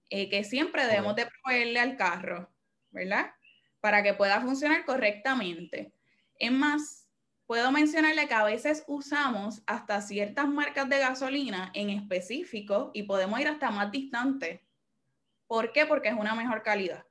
eh, 0.10 0.30
que 0.30 0.44
siempre 0.44 0.86
debemos 0.86 1.16
de 1.16 1.28
proveerle 1.28 1.80
al 1.80 1.98
carro, 1.98 2.50
¿verdad? 2.92 3.32
Para 3.80 4.02
que 4.02 4.14
pueda 4.14 4.42
funcionar 4.42 4.86
correctamente. 4.86 5.94
Es 6.40 6.52
más, 6.52 7.08
puedo 7.46 7.72
mencionarle 7.72 8.28
que 8.28 8.34
a 8.34 8.44
veces 8.44 8.84
usamos 8.88 9.62
hasta 9.68 10.02
ciertas 10.02 10.48
marcas 10.48 10.90
de 10.90 11.00
gasolina 11.00 11.72
en 11.74 11.92
específico 11.92 12.92
y 12.94 13.04
podemos 13.04 13.40
ir 13.40 13.48
hasta 13.48 13.70
más 13.70 13.92
distante. 13.92 14.66
¿Por 15.48 15.72
qué? 15.72 15.86
Porque 15.86 16.10
es 16.10 16.16
una 16.16 16.34
mejor 16.34 16.64
calidad. 16.64 17.06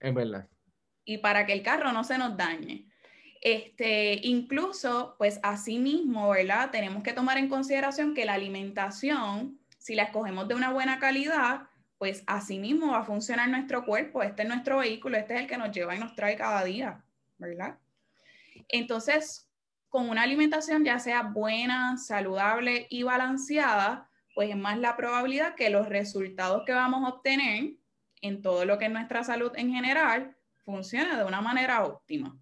Es 0.00 0.12
verdad. 0.12 0.48
Y 1.06 1.18
para 1.18 1.46
que 1.46 1.54
el 1.54 1.62
carro 1.62 1.92
no 1.92 2.04
se 2.04 2.18
nos 2.18 2.36
dañe. 2.36 2.86
Este, 3.40 4.20
incluso, 4.26 5.14
pues 5.16 5.40
así 5.42 5.78
mismo, 5.78 6.30
¿verdad? 6.30 6.70
Tenemos 6.70 7.02
que 7.02 7.14
tomar 7.14 7.38
en 7.38 7.48
consideración 7.48 8.12
que 8.12 8.24
la 8.24 8.34
alimentación, 8.34 9.58
si 9.78 9.94
la 9.94 10.02
escogemos 10.02 10.48
de 10.48 10.54
una 10.54 10.72
buena 10.72 10.98
calidad, 10.98 11.68
pues 11.96 12.24
así 12.26 12.58
mismo 12.58 12.92
va 12.92 12.98
a 12.98 13.04
funcionar 13.04 13.48
nuestro 13.48 13.84
cuerpo. 13.84 14.22
Este 14.22 14.42
es 14.42 14.48
nuestro 14.48 14.78
vehículo, 14.78 15.16
este 15.16 15.34
es 15.34 15.40
el 15.40 15.46
que 15.46 15.56
nos 15.56 15.70
lleva 15.70 15.94
y 15.94 15.98
nos 15.98 16.14
trae 16.14 16.36
cada 16.36 16.64
día, 16.64 17.04
¿verdad? 17.38 17.78
Entonces, 18.68 19.48
con 19.88 20.08
una 20.08 20.22
alimentación 20.22 20.84
ya 20.84 20.98
sea 20.98 21.22
buena, 21.22 21.96
saludable 21.96 22.86
y 22.90 23.02
balanceada, 23.02 24.10
pues 24.34 24.50
es 24.50 24.56
más 24.56 24.78
la 24.78 24.96
probabilidad 24.96 25.54
que 25.54 25.70
los 25.70 25.88
resultados 25.88 26.64
que 26.66 26.72
vamos 26.72 27.04
a 27.04 27.14
obtener 27.14 27.74
en 28.20 28.42
todo 28.42 28.64
lo 28.64 28.78
que 28.78 28.86
es 28.86 28.90
nuestra 28.90 29.24
salud 29.24 29.52
en 29.56 29.72
general 29.72 30.35
funcione 30.66 31.16
de 31.16 31.24
una 31.24 31.40
manera 31.40 31.84
óptima. 31.86 32.38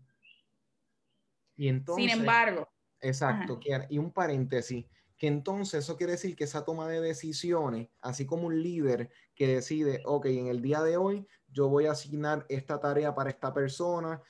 Y 1.57 1.69
entonces, 1.69 2.11
Sin 2.11 2.21
embargo. 2.21 2.69
Exacto, 3.01 3.61
y 3.91 3.99
un 3.99 4.11
paréntesis, 4.11 4.87
que 5.19 5.27
entonces 5.27 5.85
eso 5.85 5.99
quiere 5.99 6.13
decir 6.13 6.35
que 6.35 6.45
esa 6.45 6.65
toma 6.65 6.89
de 6.89 7.03
decisiones, 7.03 7.91
así 8.01 8.25
como 8.25 8.47
un 8.47 8.63
líder 8.63 9.11
que 9.35 9.47
decide, 9.47 10.01
ok, 10.07 10.25
en 10.27 10.47
el 10.47 10.63
día 10.63 10.83
de 10.83 10.97
hoy 10.97 11.29
yo 11.49 11.69
voy 11.69 11.85
a 11.85 11.93
asignar 11.93 12.47
esta 12.49 12.81
tarea 12.81 13.15
para 13.15 13.29
esta 13.29 13.53
persona, 13.53 14.23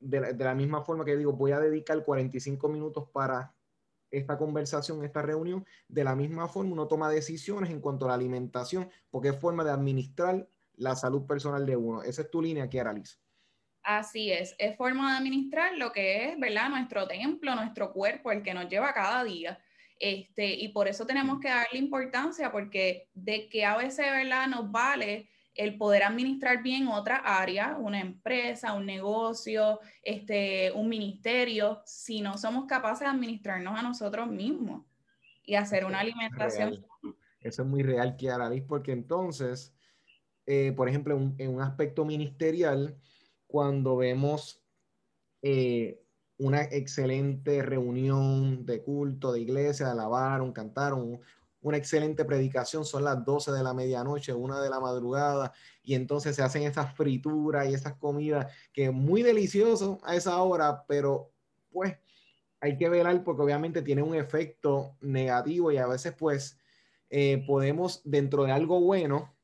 de, 0.00 0.34
la 0.34 0.54
misma 0.54 0.82
forma 0.82 1.04
que 1.04 1.18
digo, 1.18 1.34
voy 1.34 1.52
a 1.52 1.60
dedicar 1.60 2.02
45 2.02 2.66
minutos 2.68 3.10
para 3.12 3.54
esta 4.10 4.38
conversación, 4.38 5.04
esta 5.04 5.20
reunión, 5.20 5.66
de 5.86 6.02
la 6.02 6.16
misma 6.16 6.48
forma 6.48 6.72
uno 6.72 6.88
toma 6.88 7.10
decisiones 7.10 7.70
en 7.70 7.80
cuanto 7.80 8.06
a 8.06 8.08
la 8.08 8.14
alimentación, 8.14 8.88
porque 9.10 9.28
es 9.28 9.38
forma 9.38 9.64
de 9.64 9.70
administrar 9.70 10.48
la 10.78 10.94
salud 10.96 11.26
personal 11.26 11.66
de 11.66 11.76
uno. 11.76 12.02
Esa 12.02 12.22
es 12.22 12.30
tu 12.30 12.40
línea 12.40 12.64
aquí, 12.64 12.78
Araliz. 12.78 13.20
Así 13.82 14.30
es, 14.30 14.54
es 14.58 14.76
forma 14.76 15.12
de 15.12 15.18
administrar 15.18 15.76
lo 15.78 15.92
que 15.92 16.28
es, 16.28 16.38
¿verdad? 16.38 16.68
Nuestro 16.68 17.06
templo, 17.06 17.54
nuestro 17.54 17.92
cuerpo, 17.92 18.32
el 18.32 18.42
que 18.42 18.52
nos 18.52 18.68
lleva 18.68 18.92
cada 18.92 19.24
día. 19.24 19.58
Este, 19.98 20.54
y 20.54 20.68
por 20.68 20.88
eso 20.88 21.06
tenemos 21.06 21.40
que 21.40 21.48
darle 21.48 21.78
importancia, 21.78 22.52
porque 22.52 23.08
de 23.14 23.48
que 23.48 23.64
a 23.64 23.76
veces, 23.76 24.10
¿verdad? 24.10 24.46
Nos 24.46 24.70
vale 24.70 25.28
el 25.54 25.76
poder 25.76 26.04
administrar 26.04 26.62
bien 26.62 26.86
otra 26.86 27.16
área, 27.16 27.76
una 27.78 28.00
empresa, 28.00 28.74
un 28.74 28.86
negocio, 28.86 29.80
este, 30.02 30.70
un 30.72 30.88
ministerio, 30.88 31.82
si 31.84 32.20
no 32.20 32.38
somos 32.38 32.66
capaces 32.66 33.00
de 33.00 33.06
administrarnos 33.06 33.76
a 33.76 33.82
nosotros 33.82 34.28
mismos 34.28 34.86
y 35.42 35.56
hacer 35.56 35.84
una 35.84 36.00
alimentación. 36.00 36.86
Eso 37.40 37.62
es 37.62 37.68
muy 37.68 37.82
real, 37.82 38.16
Kiara, 38.16 38.50
porque 38.68 38.92
entonces, 38.92 39.74
eh, 40.50 40.72
por 40.72 40.88
ejemplo, 40.88 41.14
en 41.36 41.54
un 41.54 41.60
aspecto 41.60 42.06
ministerial, 42.06 42.96
cuando 43.46 43.98
vemos 43.98 44.62
eh, 45.42 46.02
una 46.38 46.62
excelente 46.62 47.60
reunión 47.60 48.64
de 48.64 48.82
culto, 48.82 49.30
de 49.30 49.40
iglesia, 49.40 49.84
de 49.84 49.92
alabar, 49.92 50.40
un 50.40 50.52
cantar, 50.52 50.94
un, 50.94 51.20
una 51.60 51.76
excelente 51.76 52.24
predicación, 52.24 52.86
son 52.86 53.04
las 53.04 53.22
12 53.26 53.52
de 53.52 53.62
la 53.62 53.74
medianoche, 53.74 54.32
una 54.32 54.58
de 54.62 54.70
la 54.70 54.80
madrugada, 54.80 55.52
y 55.82 55.94
entonces 55.94 56.34
se 56.34 56.42
hacen 56.42 56.62
esas 56.62 56.94
frituras 56.94 57.68
y 57.68 57.74
esas 57.74 57.96
comidas 57.96 58.50
que 58.72 58.90
muy 58.90 59.22
delicioso 59.22 59.98
a 60.02 60.16
esa 60.16 60.40
hora, 60.42 60.86
pero 60.88 61.30
pues 61.70 61.94
hay 62.58 62.78
que 62.78 62.88
velar 62.88 63.22
porque 63.22 63.42
obviamente 63.42 63.82
tiene 63.82 64.02
un 64.02 64.14
efecto 64.14 64.96
negativo 65.02 65.70
y 65.72 65.76
a 65.76 65.86
veces 65.86 66.14
pues 66.18 66.58
eh, 67.10 67.44
podemos 67.46 68.00
dentro 68.02 68.44
de 68.44 68.52
algo 68.52 68.80
bueno, 68.80 69.37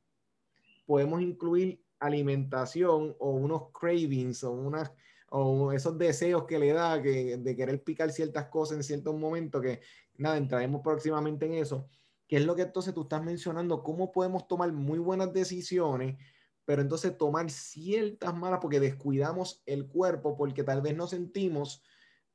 podemos 0.87 1.23
incluir 1.23 1.83
alimentación 1.99 3.17
o 3.19 3.31
unos 3.31 3.71
cravings 3.73 4.45
o 4.45 4.53
unas 4.53 4.93
o 5.31 5.73
esos 5.73 5.99
deseos 5.99 6.45
que 6.45 6.59
le 6.59 6.73
da 6.73 7.03
que, 7.03 7.39
de 7.39 7.57
querer 7.57 7.83
picar 7.83 8.13
ciertas 8.13 8.47
cosas 8.47 8.77
en 8.77 8.85
ciertos 8.85 9.19
momentos 9.19 9.61
que 9.61 9.81
nada, 10.17 10.37
entraremos 10.37 10.81
próximamente 10.83 11.47
en 11.47 11.55
eso 11.55 11.89
que 12.27 12.37
es 12.37 12.45
lo 12.45 12.57
que 12.57 12.63
entonces 12.63 12.95
tú 12.95 13.03
estás 13.03 13.23
mencionando, 13.23 13.83
cómo 13.83 14.13
podemos 14.13 14.49
tomar 14.49 14.73
muy 14.73 14.99
buenas 14.99 15.33
decisiones, 15.33 16.17
pero 16.65 16.81
entonces 16.81 17.17
tomar 17.17 17.51
ciertas 17.51 18.35
malas 18.35 18.61
porque 18.61 18.81
descuidamos 18.81 19.63
el 19.67 19.87
cuerpo, 19.87 20.37
porque 20.37 20.65
tal 20.65 20.81
vez 20.81 20.97
no 20.97 21.07
sentimos 21.07 21.83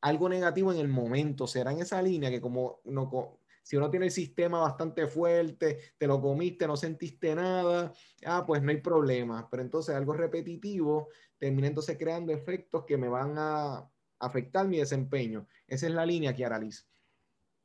algo 0.02 0.30
negativo 0.30 0.72
en 0.72 0.80
el 0.80 0.88
momento. 0.88 1.48
Será 1.48 1.72
en 1.72 1.80
esa 1.80 2.02
línea 2.02 2.30
que 2.30 2.40
como 2.40 2.82
no, 2.86 3.39
si 3.62 3.78
uno 3.78 3.90
tiene 3.90 4.08
el 4.08 4.12
sistema 4.12 4.60
bastante 4.62 5.08
fuerte, 5.08 5.78
te 5.98 6.08
lo 6.08 6.22
comiste, 6.22 6.68
no 6.68 6.76
sentiste 6.76 7.36
nada, 7.36 7.94
ah, 8.26 8.44
pues 8.46 8.62
no 8.62 8.72
hay 8.72 8.82
problema. 8.82 9.48
Pero 9.50 9.64
entonces 9.64 9.96
algo 9.96 10.14
repetitivo 10.14 11.10
termina 11.38 11.68
entonces 11.68 11.98
creando 11.98 12.34
efectos 12.34 12.86
que 12.86 12.98
me 12.98 13.08
van 13.08 13.36
a 13.38 13.90
afectar 14.20 14.68
mi 14.68 14.78
desempeño. 14.78 15.48
Esa 15.68 15.88
es 15.88 15.94
la 15.94 16.06
línea 16.06 16.36
que 16.36 16.48
Liz. 16.60 16.86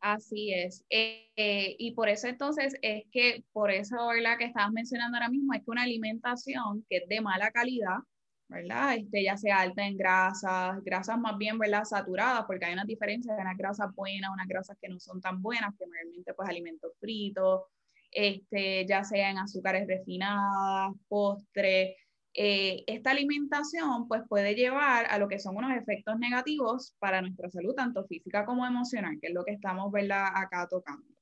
Así 0.01 0.53
es. 0.53 0.85
Eh, 0.91 1.77
y 1.79 1.93
por 1.93 2.11
eso 2.11 2.29
entonces 2.29 2.77
es 2.83 3.05
que, 3.11 3.43
por 3.53 3.71
eso, 3.71 3.97
¿verdad? 4.09 4.37
Que 4.39 4.45
estabas 4.45 4.71
mencionando 4.71 5.17
ahora 5.17 5.31
mismo, 5.31 5.55
es 5.55 5.61
que 5.61 5.71
una 5.71 5.83
alimentación 5.83 6.85
que 6.91 6.99
es 6.99 7.09
de 7.09 7.23
mala 7.23 7.51
calidad, 7.51 8.01
¿verdad? 8.49 8.97
Este, 8.97 9.25
ya 9.25 9.37
sea 9.37 9.61
alta 9.61 9.87
en 9.87 9.97
grasas, 9.97 10.83
grasas 10.85 11.19
más 11.19 11.37
bien, 11.39 11.59
¿verdad? 11.59 11.85
Saturadas, 11.85 12.45
porque 12.47 12.67
hay 12.67 12.75
una 12.75 12.85
diferencia 12.85 13.35
de 13.35 13.41
unas 13.43 13.57
grasas 13.57 13.95
buenas, 13.95 14.31
unas 14.33 14.49
grasas 14.49 14.77
que 14.81 14.89
no 14.89 15.01
son 15.01 15.21
tan 15.21 15.43
buenas, 15.43 15.75
que 15.79 15.85
realmente 15.91 16.35
pues 16.35 16.49
alimentos 16.49 16.93
fritos, 17.01 17.63
este, 18.11 18.87
ya 18.87 19.05
sea 19.05 19.31
en 19.31 19.39
azúcares 19.39 19.87
refinadas, 19.89 20.93
postres, 21.09 21.97
eh, 22.37 22.83
esta 22.89 23.13
alimentación 23.13 24.09
pues 24.09 24.23
puede 24.29 24.55
llevar 24.57 25.07
a 25.09 25.19
lo 25.19 25.29
que 25.29 25.39
son 25.39 25.57
unos 25.57 25.77
efectos 25.77 26.19
negativos 26.19 26.97
para 26.99 27.23
nuestra 27.23 27.49
salud, 27.51 27.75
tanto 27.75 28.05
física 28.07 28.45
como 28.45 28.67
emocional, 28.67 29.19
que 29.21 29.29
es 29.29 29.35
lo 29.35 29.45
que 29.45 29.53
estamos 29.53 29.93
¿verdad? 29.93 30.29
acá 30.35 30.67
tocando. 30.69 31.14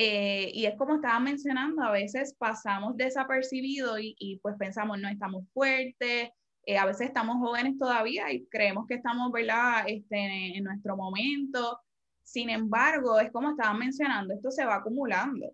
Eh, 0.00 0.52
y 0.54 0.66
es 0.66 0.76
como 0.76 0.94
estaba 0.94 1.18
mencionando, 1.18 1.82
a 1.82 1.90
veces 1.90 2.32
pasamos 2.38 2.96
desapercibido 2.96 3.98
y, 3.98 4.14
y 4.20 4.38
pues 4.38 4.54
pensamos, 4.56 5.00
no 5.00 5.08
estamos 5.08 5.44
fuertes, 5.52 6.30
eh, 6.64 6.78
a 6.78 6.86
veces 6.86 7.08
estamos 7.08 7.38
jóvenes 7.38 7.76
todavía 7.78 8.32
y 8.32 8.46
creemos 8.46 8.86
que 8.86 8.94
estamos 8.94 9.32
¿verdad? 9.32 9.84
Este, 9.88 10.56
en 10.56 10.62
nuestro 10.62 10.96
momento. 10.96 11.80
Sin 12.22 12.48
embargo, 12.48 13.18
es 13.18 13.32
como 13.32 13.50
estaba 13.50 13.74
mencionando, 13.74 14.34
esto 14.34 14.52
se 14.52 14.64
va 14.64 14.76
acumulando. 14.76 15.50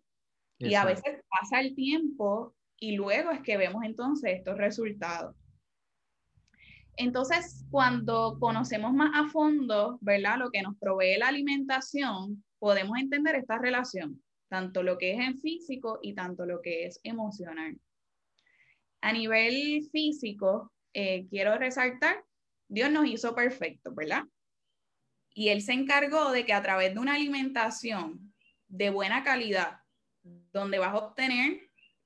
Y 0.58 0.74
a 0.74 0.84
veces 0.84 1.22
pasa 1.30 1.60
el 1.60 1.74
tiempo 1.74 2.54
y 2.78 2.96
luego 2.96 3.30
es 3.30 3.40
que 3.40 3.56
vemos 3.56 3.82
entonces 3.82 4.34
estos 4.36 4.58
resultados. 4.58 5.34
Entonces, 6.96 7.64
cuando 7.70 8.36
conocemos 8.38 8.92
más 8.92 9.10
a 9.14 9.30
fondo, 9.30 9.98
¿verdad? 10.02 10.36
Lo 10.36 10.50
que 10.50 10.60
nos 10.60 10.76
provee 10.78 11.16
la 11.16 11.28
alimentación, 11.28 12.44
podemos 12.58 12.98
entender 12.98 13.36
esta 13.36 13.56
relación, 13.58 14.22
tanto 14.48 14.82
lo 14.82 14.98
que 14.98 15.12
es 15.12 15.20
en 15.20 15.38
físico 15.38 15.98
y 16.02 16.14
tanto 16.14 16.46
lo 16.46 16.60
que 16.60 16.86
es 16.86 17.00
emocional. 17.02 17.78
A 19.00 19.12
nivel 19.12 19.88
físico, 19.90 20.72
eh, 20.92 21.26
quiero 21.28 21.56
resaltar 21.58 22.24
Dios 22.68 22.90
nos 22.90 23.06
hizo 23.06 23.34
perfectos, 23.34 23.94
¿verdad? 23.94 24.24
Y 25.34 25.48
Él 25.48 25.62
se 25.62 25.72
encargó 25.72 26.30
de 26.30 26.44
que 26.44 26.52
a 26.52 26.62
través 26.62 26.94
de 26.94 27.00
una 27.00 27.14
alimentación 27.14 28.32
de 28.68 28.90
buena 28.90 29.22
calidad, 29.22 29.80
donde 30.22 30.78
vas 30.78 30.94
a 30.94 30.98
obtener, 30.98 31.60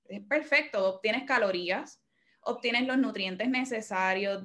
es 0.05 0.23
perfecto, 0.23 0.97
obtienes 0.97 1.25
calorías, 1.25 2.03
obtienes 2.41 2.87
los 2.87 2.99
nutrientes 2.99 3.49
necesarios, 3.49 4.43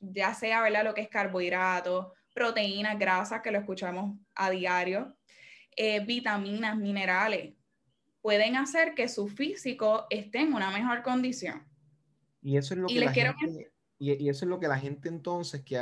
ya 0.00 0.34
sea, 0.34 0.62
¿verdad? 0.62 0.84
Lo 0.84 0.94
que 0.94 1.02
es 1.02 1.08
carbohidratos, 1.08 2.12
proteínas, 2.34 2.98
grasas, 2.98 3.40
que 3.42 3.52
lo 3.52 3.58
escuchamos 3.58 4.18
a 4.34 4.50
diario, 4.50 5.16
eh, 5.76 6.04
vitaminas, 6.04 6.76
minerales, 6.76 7.54
pueden 8.20 8.56
hacer 8.56 8.94
que 8.94 9.08
su 9.08 9.28
físico 9.28 10.06
esté 10.10 10.40
en 10.40 10.54
una 10.54 10.70
mejor 10.70 11.02
condición. 11.02 11.62
Y 12.42 12.56
eso 12.56 12.74
es 12.74 12.80
lo 12.80 12.86
que, 12.88 13.00
la, 13.00 13.12
gente, 13.12 13.72
y, 13.98 14.28
eso 14.28 14.44
es 14.44 14.48
lo 14.48 14.60
que 14.60 14.68
la 14.68 14.78
gente 14.78 15.08
entonces, 15.08 15.62
que 15.62 15.76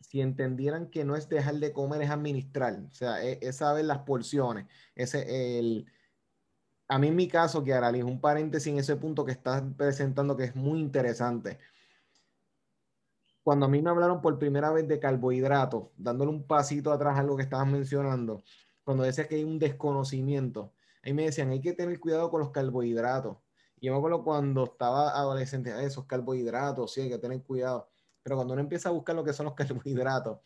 si 0.00 0.20
entendieran 0.20 0.90
que 0.90 1.04
no 1.04 1.16
es 1.16 1.28
dejar 1.28 1.56
de 1.56 1.72
comer, 1.72 2.02
es 2.02 2.10
administrar, 2.10 2.80
o 2.90 2.94
sea, 2.94 3.22
es, 3.22 3.38
es 3.42 3.56
saber 3.56 3.84
las 3.84 3.98
porciones, 3.98 4.66
ese 4.94 5.58
el 5.58 5.86
a 6.90 6.98
mí 6.98 7.06
en 7.06 7.16
mi 7.16 7.28
caso, 7.28 7.62
que 7.62 7.72
un 8.02 8.20
paréntesis 8.20 8.66
en 8.66 8.80
ese 8.80 8.96
punto 8.96 9.24
que 9.24 9.30
estás 9.30 9.62
presentando 9.76 10.36
que 10.36 10.44
es 10.44 10.56
muy 10.56 10.80
interesante. 10.80 11.60
Cuando 13.44 13.66
a 13.66 13.68
mí 13.68 13.80
me 13.80 13.90
hablaron 13.90 14.20
por 14.20 14.40
primera 14.40 14.72
vez 14.72 14.88
de 14.88 14.98
carbohidratos, 14.98 15.84
dándole 15.96 16.32
un 16.32 16.44
pasito 16.44 16.92
atrás 16.92 17.16
a 17.16 17.22
lo 17.22 17.36
que 17.36 17.44
estabas 17.44 17.68
mencionando, 17.68 18.42
cuando 18.84 19.04
decías 19.04 19.26
que 19.26 19.36
hay 19.36 19.44
un 19.44 19.58
desconocimiento, 19.58 20.72
ahí 21.02 21.12
me 21.12 21.24
decían, 21.24 21.50
hay 21.50 21.60
que 21.60 21.72
tener 21.72 21.98
cuidado 22.00 22.30
con 22.30 22.40
los 22.40 22.50
carbohidratos. 22.50 23.36
Y 23.80 23.86
yo 23.86 23.92
me 23.92 23.98
acuerdo 23.98 24.22
cuando 24.24 24.64
estaba 24.64 25.10
adolescente, 25.10 25.72
esos 25.84 26.04
carbohidratos, 26.06 26.92
sí, 26.92 27.02
hay 27.02 27.08
que 27.08 27.18
tener 27.18 27.42
cuidado. 27.42 27.88
Pero 28.22 28.36
cuando 28.36 28.52
uno 28.54 28.62
empieza 28.62 28.90
a 28.90 28.92
buscar 28.92 29.16
lo 29.16 29.24
que 29.24 29.32
son 29.32 29.46
los 29.46 29.54
carbohidratos, 29.56 30.38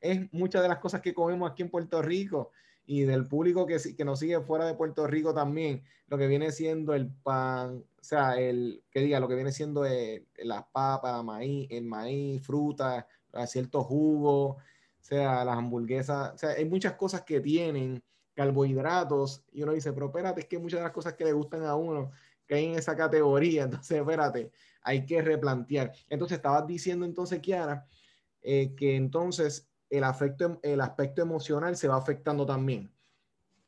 es 0.00 0.32
muchas 0.32 0.62
de 0.62 0.68
las 0.68 0.78
cosas 0.78 1.00
que 1.00 1.14
comemos 1.14 1.50
aquí 1.50 1.62
en 1.62 1.70
Puerto 1.70 2.02
Rico 2.02 2.50
y 2.86 3.02
del 3.02 3.26
público 3.28 3.66
que, 3.66 3.78
que 3.96 4.04
nos 4.04 4.18
sigue 4.18 4.40
fuera 4.40 4.66
de 4.66 4.74
Puerto 4.74 5.06
Rico 5.06 5.32
también, 5.32 5.84
lo 6.08 6.18
que 6.18 6.26
viene 6.26 6.50
siendo 6.50 6.94
el 6.94 7.08
pan, 7.08 7.84
o 8.00 8.02
sea, 8.02 8.40
el, 8.40 8.82
que 8.90 9.00
diga, 9.00 9.20
lo 9.20 9.28
que 9.28 9.36
viene 9.36 9.52
siendo 9.52 9.84
el, 9.84 10.26
las 10.38 10.64
papas, 10.72 11.18
el 11.18 11.24
maíz, 11.24 11.68
el 11.70 11.84
maíz, 11.84 12.42
frutas, 12.42 13.04
ciertos 13.46 13.86
jugos, 13.86 14.56
sea, 15.16 15.44
las 15.44 15.56
hamburguesas, 15.56 16.34
o 16.34 16.38
sea, 16.38 16.50
hay 16.50 16.64
muchas 16.64 16.94
cosas 16.94 17.22
que 17.22 17.40
tienen 17.40 18.02
carbohidratos 18.34 19.44
y 19.52 19.62
uno 19.62 19.72
dice, 19.72 19.92
pero 19.92 20.06
espérate, 20.06 20.40
es 20.40 20.46
que 20.46 20.58
muchas 20.58 20.80
de 20.80 20.84
las 20.84 20.92
cosas 20.92 21.14
que 21.14 21.24
le 21.24 21.32
gustan 21.32 21.64
a 21.64 21.74
uno 21.74 22.12
caen 22.46 22.70
en 22.70 22.78
esa 22.78 22.96
categoría, 22.96 23.64
entonces 23.64 23.98
espérate, 23.98 24.50
hay 24.82 25.04
que 25.04 25.20
replantear. 25.20 25.92
Entonces 26.08 26.36
estabas 26.36 26.66
diciendo 26.66 27.04
entonces, 27.04 27.40
Kiara, 27.40 27.86
eh, 28.42 28.74
que 28.76 28.96
entonces 28.96 29.68
el, 29.90 30.04
afecto, 30.04 30.58
el 30.62 30.80
aspecto 30.80 31.22
emocional 31.22 31.76
se 31.76 31.88
va 31.88 31.96
afectando 31.96 32.46
también. 32.46 32.90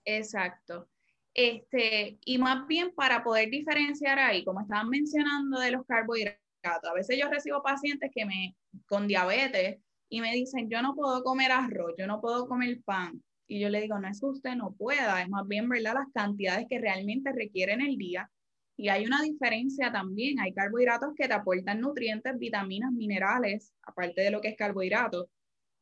Exacto. 0.04 0.88
Este, 1.34 2.18
y 2.24 2.38
más 2.38 2.66
bien 2.66 2.94
para 2.94 3.24
poder 3.24 3.50
diferenciar 3.50 4.18
ahí, 4.18 4.44
como 4.44 4.60
estaban 4.60 4.88
mencionando 4.88 5.58
de 5.58 5.70
los 5.70 5.84
carbohidratos, 5.86 6.38
a 6.64 6.94
veces 6.94 7.18
yo 7.18 7.28
recibo 7.28 7.62
pacientes 7.62 8.10
que 8.14 8.24
me, 8.24 8.56
con 8.86 9.06
diabetes 9.06 9.80
y 10.12 10.20
me 10.20 10.34
dicen, 10.34 10.68
yo 10.68 10.82
no 10.82 10.94
puedo 10.94 11.24
comer 11.24 11.50
arroz, 11.52 11.94
yo 11.96 12.06
no 12.06 12.20
puedo 12.20 12.46
comer 12.46 12.82
pan. 12.84 13.22
Y 13.48 13.60
yo 13.60 13.70
le 13.70 13.80
digo, 13.80 13.98
no 13.98 14.06
es 14.08 14.20
que 14.20 14.26
usted 14.26 14.54
no 14.56 14.74
pueda, 14.74 15.22
es 15.22 15.28
más 15.30 15.48
bien, 15.48 15.70
¿verdad? 15.70 15.94
Las 15.94 16.12
cantidades 16.12 16.66
que 16.68 16.78
realmente 16.78 17.32
requieren 17.32 17.80
el 17.80 17.96
día. 17.96 18.30
Y 18.76 18.90
hay 18.90 19.06
una 19.06 19.22
diferencia 19.22 19.90
también, 19.90 20.38
hay 20.38 20.52
carbohidratos 20.52 21.14
que 21.16 21.28
te 21.28 21.32
aportan 21.32 21.80
nutrientes, 21.80 22.38
vitaminas, 22.38 22.92
minerales, 22.92 23.72
aparte 23.84 24.20
de 24.20 24.30
lo 24.30 24.42
que 24.42 24.48
es 24.48 24.56
carbohidratos, 24.56 25.28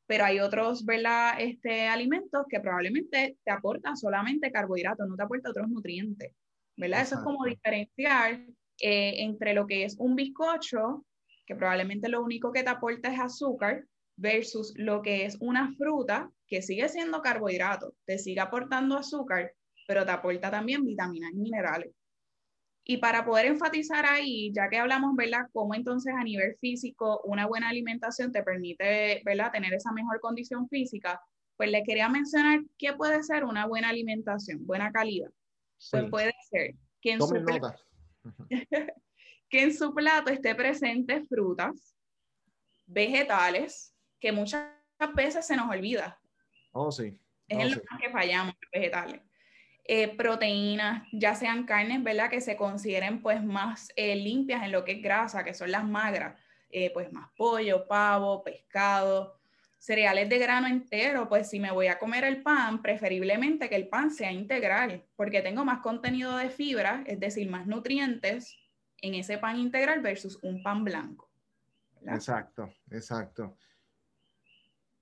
pero 0.07 0.25
hay 0.27 0.39
otros, 0.39 0.85
¿verdad? 0.85 1.35
Este, 1.41 1.89
alimentos 1.89 2.47
que 2.49 2.61
probablemente 2.61 3.37
te 3.43 3.51
aportan 3.51 3.97
solamente 3.97 4.53
carbohidratos, 4.53 5.09
no 5.09 5.17
te 5.17 5.25
aportan 5.25 5.51
otros 5.51 5.69
nutrientes, 5.69 6.33
¿verdad? 6.77 7.03
Eso 7.03 7.17
es 7.17 7.23
como 7.23 7.47
diferenciar 7.47 8.47
eh, 8.79 9.25
entre 9.25 9.55
lo 9.55 9.67
que 9.67 9.83
es 9.83 9.97
un 9.99 10.15
bizcocho, 10.15 11.05
que 11.47 11.57
probablemente 11.57 12.09
lo 12.09 12.23
único 12.23 12.53
que 12.53 12.63
te 12.63 12.71
aporta 12.71 13.13
es 13.13 13.19
azúcar, 13.19 13.85
versus 14.21 14.75
lo 14.77 15.01
que 15.01 15.25
es 15.25 15.39
una 15.41 15.75
fruta, 15.77 16.31
que 16.47 16.61
sigue 16.61 16.89
siendo 16.89 17.23
carbohidrato, 17.23 17.95
te 18.05 18.19
sigue 18.19 18.41
aportando 18.41 18.99
azúcar, 18.99 19.55
pero 19.89 20.05
te 20.05 20.13
aporta 20.13 20.51
también 20.51 20.85
vitaminas 20.85 21.33
y 21.33 21.39
minerales. 21.39 21.95
Y 22.85 22.99
para 22.99 23.25
poder 23.25 23.47
enfatizar 23.47 24.05
ahí, 24.05 24.53
ya 24.53 24.69
que 24.69 24.79
hablamos, 24.79 25.15
¿verdad? 25.17 25.47
Cómo 25.53 25.75
entonces 25.75 26.13
a 26.19 26.25
nivel 26.25 26.57
físico 26.61 27.23
una 27.25 27.47
buena 27.47 27.69
alimentación 27.69 28.31
te 28.31 28.43
permite, 28.43 29.23
¿verdad? 29.25 29.53
Tener 29.53 29.73
esa 29.73 29.93
mejor 29.93 30.21
condición 30.21 30.69
física, 30.69 31.21
pues 31.57 31.71
le 31.71 31.83
quería 31.83 32.09
mencionar 32.09 32.61
qué 32.79 32.93
puede 32.93 33.23
ser 33.23 33.45
una 33.45 33.67
buena 33.67 33.89
alimentación, 33.89 34.67
buena 34.67 34.93
calidad. 34.93 35.31
Pues 35.91 36.11
puede 36.11 36.35
ser 36.51 36.75
que 37.01 37.13
en, 37.13 37.21
su 37.23 37.43
plato, 37.43 37.75
que 39.49 39.63
en 39.63 39.75
su 39.75 39.95
plato 39.95 40.31
esté 40.31 40.55
presente 40.55 41.25
frutas, 41.27 41.97
vegetales, 42.87 43.90
que 44.21 44.33
muchas 44.33 44.69
veces 45.15 45.47
se 45.47 45.57
nos 45.57 45.69
olvida. 45.71 46.21
Oh, 46.73 46.93
sí. 46.93 47.19
Es 47.49 47.59
en 47.59 47.71
lo 47.71 47.81
que 48.01 48.11
fallamos, 48.11 48.55
vegetales. 48.73 49.21
Eh, 49.85 50.15
proteínas, 50.17 51.09
ya 51.11 51.35
sean 51.35 51.65
carnes, 51.65 52.03
¿verdad? 52.05 52.31
Que 52.31 52.41
se 52.41 52.57
consideren 52.57 53.21
pues 53.23 53.43
más 53.43 53.91
eh, 53.97 54.15
limpias 54.15 54.63
en 54.63 54.71
lo 54.71 54.85
que 54.85 54.93
es 54.93 55.03
grasa, 55.03 55.43
que 55.43 55.55
son 55.55 55.73
las 55.73 55.85
magras, 55.85 56.39
eh, 56.71 56.91
pues 56.93 57.13
más 57.13 57.29
pollo, 57.37 57.89
pavo, 57.89 58.45
pescado, 58.45 59.41
cereales 59.81 60.29
de 60.29 60.39
grano 60.39 60.69
entero, 60.69 61.29
pues 61.29 61.49
si 61.49 61.59
me 61.59 61.73
voy 61.73 61.89
a 61.89 61.99
comer 61.99 62.25
el 62.25 62.43
pan, 62.43 62.83
preferiblemente 62.83 63.69
que 63.69 63.77
el 63.77 63.89
pan 63.89 64.11
sea 64.11 64.31
integral, 64.31 65.03
porque 65.17 65.41
tengo 65.41 65.65
más 65.65 65.81
contenido 65.81 66.37
de 66.37 66.51
fibra, 66.51 67.03
es 67.07 67.19
decir, 67.19 67.51
más 67.51 67.67
nutrientes 67.67 68.59
en 68.99 69.15
ese 69.15 69.39
pan 69.39 69.59
integral 69.59 70.03
versus 70.03 70.39
un 70.43 70.63
pan 70.63 70.85
blanco. 70.85 71.31
Exacto, 72.07 72.71
exacto. 72.91 73.57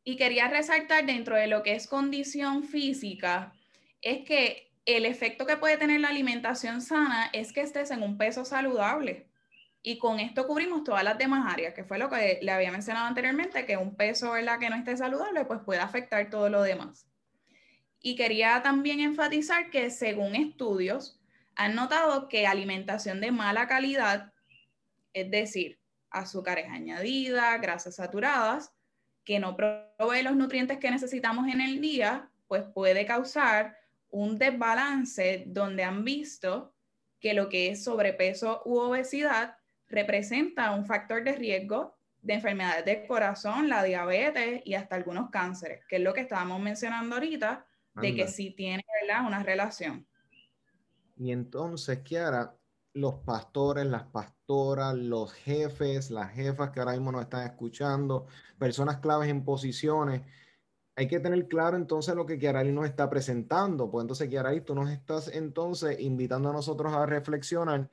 Y 0.09 0.17
quería 0.17 0.49
resaltar 0.49 1.05
dentro 1.05 1.37
de 1.37 1.49
lo 1.49 1.63
que 1.63 1.75
es 1.75 1.87
condición 1.87 2.65
física, 2.65 3.53
es 4.01 4.25
que 4.25 4.73
el 4.87 5.05
efecto 5.05 5.45
que 5.45 5.59
puede 5.59 5.77
tener 5.77 6.01
la 6.01 6.09
alimentación 6.09 6.81
sana 6.81 7.29
es 7.35 7.53
que 7.53 7.61
estés 7.61 7.91
en 7.91 8.03
un 8.03 8.17
peso 8.17 8.47
saludable. 8.47 9.29
Y 9.83 9.99
con 9.99 10.19
esto 10.19 10.47
cubrimos 10.47 10.83
todas 10.83 11.05
las 11.05 11.19
demás 11.19 11.53
áreas, 11.53 11.75
que 11.75 11.85
fue 11.85 11.99
lo 11.99 12.09
que 12.09 12.39
le 12.41 12.51
había 12.51 12.73
mencionado 12.73 13.07
anteriormente, 13.07 13.67
que 13.67 13.77
un 13.77 13.97
peso 13.97 14.33
¿verdad? 14.33 14.59
que 14.59 14.71
no 14.71 14.77
esté 14.77 14.97
saludable, 14.97 15.45
pues 15.45 15.61
puede 15.61 15.81
afectar 15.81 16.31
todo 16.31 16.49
lo 16.49 16.63
demás. 16.63 17.07
Y 18.01 18.17
quería 18.17 18.63
también 18.63 19.01
enfatizar 19.01 19.69
que 19.69 19.91
según 19.91 20.35
estudios, 20.37 21.21
han 21.55 21.75
notado 21.75 22.31
que 22.31 22.47
alimentación 22.47 23.21
de 23.21 23.31
mala 23.31 23.69
calidad, 23.69 24.33
es 25.13 25.31
decir, 25.31 25.79
azúcares 26.09 26.71
añadidas, 26.71 27.61
grasas 27.61 27.97
saturadas, 27.97 28.73
que 29.29 29.39
no 29.39 29.55
provee 29.55 30.23
los 30.23 30.37
nutrientes 30.37 30.79
que 30.79 30.91
necesitamos 30.91 31.49
en 31.49 31.61
el 31.61 31.83
día, 31.83 32.31
pues 32.47 32.63
puede 32.63 33.05
causar 33.05 33.77
un 34.09 34.39
desbalance 34.39 35.45
donde 35.49 35.85
han 35.85 36.03
visto 36.03 36.75
que 37.21 37.35
lo 37.35 37.51
que 37.51 37.69
es 37.69 37.85
sobrepeso 37.85 38.63
u 38.65 38.79
obesidad 38.79 39.59
representa 39.87 40.71
un 40.71 40.87
factor 40.87 41.25
de 41.25 41.33
riesgo 41.33 41.95
de 42.23 42.35
enfermedades 42.35 42.87
del 42.87 43.07
corazón, 43.07 43.69
la 43.69 43.83
diabetes 43.83 44.63
y 44.65 44.73
hasta 44.73 44.97
algunos 44.97 45.29
cánceres, 45.29 45.85
que 45.91 45.97
es 45.97 46.03
lo 46.03 46.15
que 46.15 46.23
estábamos 46.23 46.63
mencionando 46.63 47.17
ahorita, 47.17 47.67
de 47.97 48.15
que 48.15 48.29
sí 48.29 48.53
tiene 48.53 48.83
una 49.27 49.43
relación. 49.43 50.07
Y 51.19 51.33
entonces, 51.33 51.99
Kiara, 51.99 52.57
los 52.95 53.15
pastores, 53.17 53.87
las 53.87 54.05
pastoras, 54.05 54.95
los 54.95 55.33
jefes, 55.33 56.11
las 56.11 56.33
jefas 56.33 56.71
que 56.71 56.81
ahora 56.81 56.93
mismo 56.93 57.13
nos 57.13 57.23
están 57.23 57.47
escuchando, 57.47 58.27
personas 58.59 58.99
claves 58.99 59.29
en 59.29 59.45
posiciones, 59.45 60.23
hay 60.97 61.07
que 61.07 61.21
tener 61.21 61.47
claro 61.47 61.77
entonces 61.77 62.15
lo 62.17 62.27
que 62.27 62.41
Kiarali 62.41 62.73
nos 62.73 62.87
está 62.87 63.09
presentando. 63.09 63.89
Pues 63.89 64.03
entonces, 64.03 64.29
Kiarali, 64.29 64.63
tú 64.63 64.75
nos 64.75 64.91
estás 64.91 65.29
entonces 65.29 66.01
invitando 66.01 66.51
a 66.51 66.53
nosotros 66.53 66.93
a 66.93 67.07
reflexionar 67.07 67.89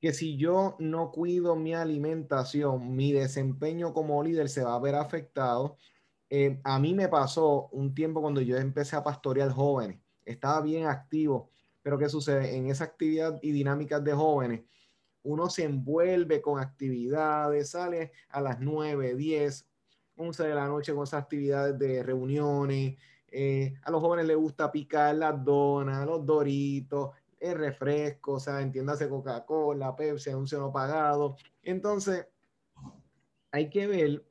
que 0.00 0.12
si 0.12 0.36
yo 0.36 0.74
no 0.80 1.12
cuido 1.12 1.54
mi 1.54 1.74
alimentación, 1.74 2.96
mi 2.96 3.12
desempeño 3.12 3.94
como 3.94 4.20
líder 4.20 4.48
se 4.48 4.64
va 4.64 4.74
a 4.74 4.80
ver 4.80 4.96
afectado. 4.96 5.76
Eh, 6.28 6.60
a 6.64 6.80
mí 6.80 6.92
me 6.92 7.08
pasó 7.08 7.68
un 7.68 7.94
tiempo 7.94 8.20
cuando 8.20 8.40
yo 8.40 8.56
empecé 8.56 8.96
a 8.96 9.04
pastorear 9.04 9.50
jóvenes, 9.50 10.00
estaba 10.24 10.60
bien 10.60 10.86
activo, 10.86 11.50
pero 11.82 11.98
¿qué 11.98 12.08
sucede? 12.08 12.56
En 12.56 12.66
esa 12.68 12.84
actividad 12.84 13.38
y 13.42 13.52
dinámicas 13.52 14.02
de 14.02 14.12
jóvenes, 14.12 14.62
uno 15.24 15.48
se 15.50 15.64
envuelve 15.64 16.40
con 16.40 16.60
actividades, 16.60 17.70
sale 17.70 18.12
a 18.28 18.40
las 18.40 18.60
9, 18.60 19.14
10, 19.14 19.68
11 20.16 20.42
de 20.42 20.54
la 20.54 20.66
noche 20.66 20.94
con 20.94 21.04
esas 21.04 21.22
actividades 21.22 21.78
de 21.78 22.02
reuniones. 22.02 22.96
Eh, 23.28 23.74
a 23.82 23.90
los 23.90 24.00
jóvenes 24.00 24.26
les 24.26 24.36
gusta 24.36 24.70
picar 24.70 25.14
las 25.14 25.42
donas, 25.44 26.06
los 26.06 26.24
doritos, 26.26 27.10
el 27.38 27.56
refresco, 27.56 28.34
o 28.34 28.40
sea, 28.40 28.60
entiéndase 28.60 29.08
Coca-Cola, 29.08 29.96
Pepsi, 29.96 30.30
anuncio 30.30 30.58
no 30.58 30.72
pagado. 30.72 31.36
Entonces, 31.62 32.26
hay 33.50 33.68
que 33.68 33.86
ver 33.86 34.24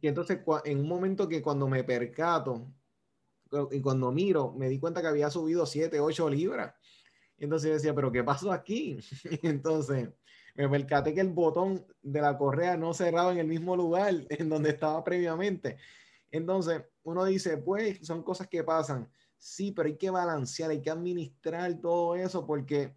que 0.00 0.08
entonces 0.08 0.40
en 0.64 0.80
un 0.80 0.88
momento 0.88 1.28
que 1.28 1.42
cuando 1.42 1.66
me 1.66 1.82
percato 1.82 2.68
y 3.70 3.80
cuando 3.80 4.12
miro, 4.12 4.52
me 4.52 4.68
di 4.68 4.78
cuenta 4.78 5.00
que 5.00 5.06
había 5.06 5.30
subido 5.30 5.64
7, 5.66 5.98
8 6.00 6.30
libras. 6.30 6.74
Entonces 7.38 7.72
decía, 7.72 7.94
pero 7.94 8.10
¿qué 8.10 8.24
pasó 8.24 8.52
aquí? 8.52 8.98
entonces 9.42 10.08
me 10.54 10.68
percaté 10.68 11.14
que 11.14 11.20
el 11.20 11.30
botón 11.30 11.86
de 12.02 12.20
la 12.20 12.36
correa 12.36 12.76
no 12.76 12.92
cerraba 12.92 13.32
en 13.32 13.38
el 13.38 13.46
mismo 13.46 13.76
lugar 13.76 14.14
en 14.28 14.48
donde 14.48 14.70
estaba 14.70 15.02
previamente. 15.04 15.76
Entonces 16.30 16.82
uno 17.04 17.24
dice, 17.24 17.58
pues 17.58 18.00
son 18.06 18.22
cosas 18.22 18.48
que 18.48 18.64
pasan. 18.64 19.10
Sí, 19.36 19.70
pero 19.70 19.86
hay 19.86 19.96
que 19.96 20.10
balancear, 20.10 20.70
hay 20.70 20.82
que 20.82 20.90
administrar 20.90 21.80
todo 21.80 22.16
eso 22.16 22.44
porque 22.44 22.96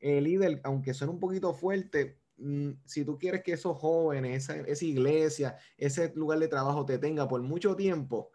el 0.00 0.24
líder, 0.24 0.60
aunque 0.64 0.94
suene 0.94 1.12
un 1.12 1.20
poquito 1.20 1.52
fuerte, 1.52 2.18
mm, 2.38 2.70
si 2.86 3.04
tú 3.04 3.18
quieres 3.18 3.42
que 3.42 3.52
esos 3.52 3.76
jóvenes, 3.76 4.44
esa, 4.44 4.56
esa 4.62 4.84
iglesia, 4.86 5.58
ese 5.76 6.12
lugar 6.14 6.38
de 6.38 6.48
trabajo 6.48 6.84
te 6.86 6.98
tenga 6.98 7.28
por 7.28 7.42
mucho 7.42 7.76
tiempo 7.76 8.30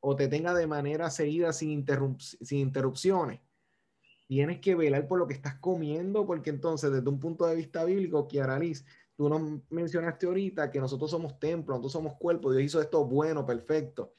o 0.00 0.16
te 0.16 0.28
tenga 0.28 0.54
de 0.54 0.66
manera 0.66 1.10
seguida 1.10 1.52
sin, 1.52 1.84
sin 2.40 2.58
interrupciones, 2.58 3.40
tienes 4.32 4.60
que 4.60 4.74
velar 4.74 5.06
por 5.06 5.18
lo 5.18 5.26
que 5.26 5.34
estás 5.34 5.56
comiendo, 5.56 6.24
porque 6.24 6.48
entonces 6.48 6.90
desde 6.90 7.06
un 7.06 7.20
punto 7.20 7.44
de 7.44 7.54
vista 7.54 7.84
bíblico, 7.84 8.26
Kiara 8.26 8.58
Liz, 8.58 8.82
tú 9.14 9.28
nos 9.28 9.60
mencionaste 9.68 10.24
ahorita 10.24 10.70
que 10.70 10.80
nosotros 10.80 11.10
somos 11.10 11.38
templo, 11.38 11.74
nosotros 11.74 11.92
somos 11.92 12.14
cuerpo, 12.14 12.50
Dios 12.50 12.62
hizo 12.62 12.80
esto 12.80 13.04
bueno, 13.04 13.44
perfecto. 13.44 14.14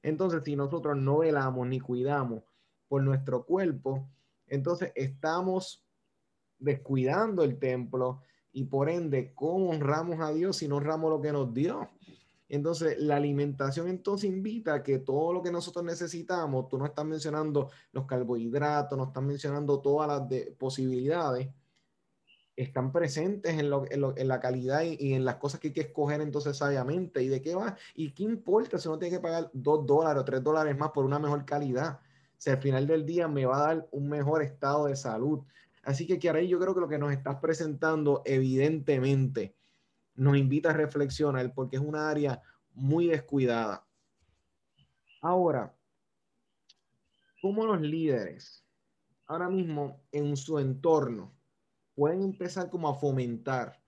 Entonces, 0.00 0.42
si 0.44 0.54
nosotros 0.54 0.96
no 0.96 1.18
velamos 1.18 1.66
ni 1.66 1.80
cuidamos 1.80 2.44
por 2.86 3.02
nuestro 3.02 3.44
cuerpo, 3.44 4.08
entonces 4.46 4.92
estamos 4.94 5.84
descuidando 6.60 7.42
el 7.42 7.58
templo 7.58 8.22
y 8.52 8.62
por 8.62 8.88
ende, 8.88 9.32
¿cómo 9.34 9.70
honramos 9.70 10.20
a 10.20 10.32
Dios 10.32 10.58
si 10.58 10.68
no 10.68 10.76
honramos 10.76 11.10
lo 11.10 11.20
que 11.20 11.32
nos 11.32 11.52
dio? 11.52 11.90
Entonces, 12.48 12.98
la 12.98 13.16
alimentación 13.16 13.88
entonces 13.88 14.30
invita 14.30 14.74
a 14.74 14.82
que 14.82 14.98
todo 15.00 15.32
lo 15.34 15.42
que 15.42 15.52
nosotros 15.52 15.84
necesitamos, 15.84 16.68
tú 16.68 16.78
no 16.78 16.86
estás 16.86 17.04
mencionando 17.04 17.70
los 17.92 18.06
carbohidratos, 18.06 18.96
no 18.96 19.04
estás 19.04 19.22
mencionando 19.22 19.80
todas 19.80 20.08
las 20.08 20.44
posibilidades, 20.56 21.48
están 22.56 22.90
presentes 22.90 23.52
en, 23.52 23.70
en, 23.90 24.28
la 24.28 24.40
calidad 24.40 24.82
y, 24.82 25.12
en 25.12 25.24
las 25.24 25.36
cosas 25.36 25.60
que 25.60 25.68
hay 25.68 25.74
que 25.74 25.82
escoger 25.82 26.20
entonces 26.20 26.56
sabiamente. 26.56 27.22
¿Y 27.22 27.28
de 27.28 27.40
qué 27.40 27.54
va? 27.54 27.76
¿Y 27.94 28.10
qué 28.12 28.24
importa 28.24 28.78
si 28.78 28.88
uno 28.88 28.98
tiene 28.98 29.16
que 29.16 29.22
pagar 29.22 29.50
dos 29.52 29.86
dólares 29.86 30.22
o 30.22 30.24
tres 30.24 30.42
dólares 30.42 30.76
más 30.76 30.90
por 30.90 31.04
una 31.04 31.20
mejor 31.20 31.44
calidad? 31.44 32.00
Si 32.36 32.50
al 32.50 32.58
final 32.58 32.86
del 32.86 33.06
día 33.06 33.28
me 33.28 33.46
va 33.46 33.58
a 33.58 33.74
dar 33.74 33.88
un 33.92 34.08
mejor 34.08 34.42
estado 34.42 34.86
de 34.86 34.96
salud. 34.96 35.40
Así 35.84 36.06
que, 36.06 36.18
Kiara, 36.18 36.42
yo 36.42 36.58
creo 36.58 36.74
que 36.74 36.80
lo 36.80 36.88
que 36.88 36.98
nos 36.98 37.12
estás 37.12 37.36
presentando, 37.36 38.22
evidentemente, 38.24 39.54
nos 40.18 40.36
invita 40.36 40.70
a 40.70 40.74
reflexionar 40.74 41.54
porque 41.54 41.76
es 41.76 41.82
un 41.82 41.96
área 41.96 42.42
muy 42.74 43.06
descuidada. 43.06 43.86
Ahora, 45.22 45.74
¿cómo 47.40 47.64
los 47.64 47.80
líderes 47.80 48.64
ahora 49.26 49.48
mismo 49.48 50.02
en 50.10 50.36
su 50.36 50.58
entorno 50.58 51.32
pueden 51.94 52.22
empezar 52.22 52.68
como 52.68 52.88
a 52.88 52.94
fomentar 52.94 53.80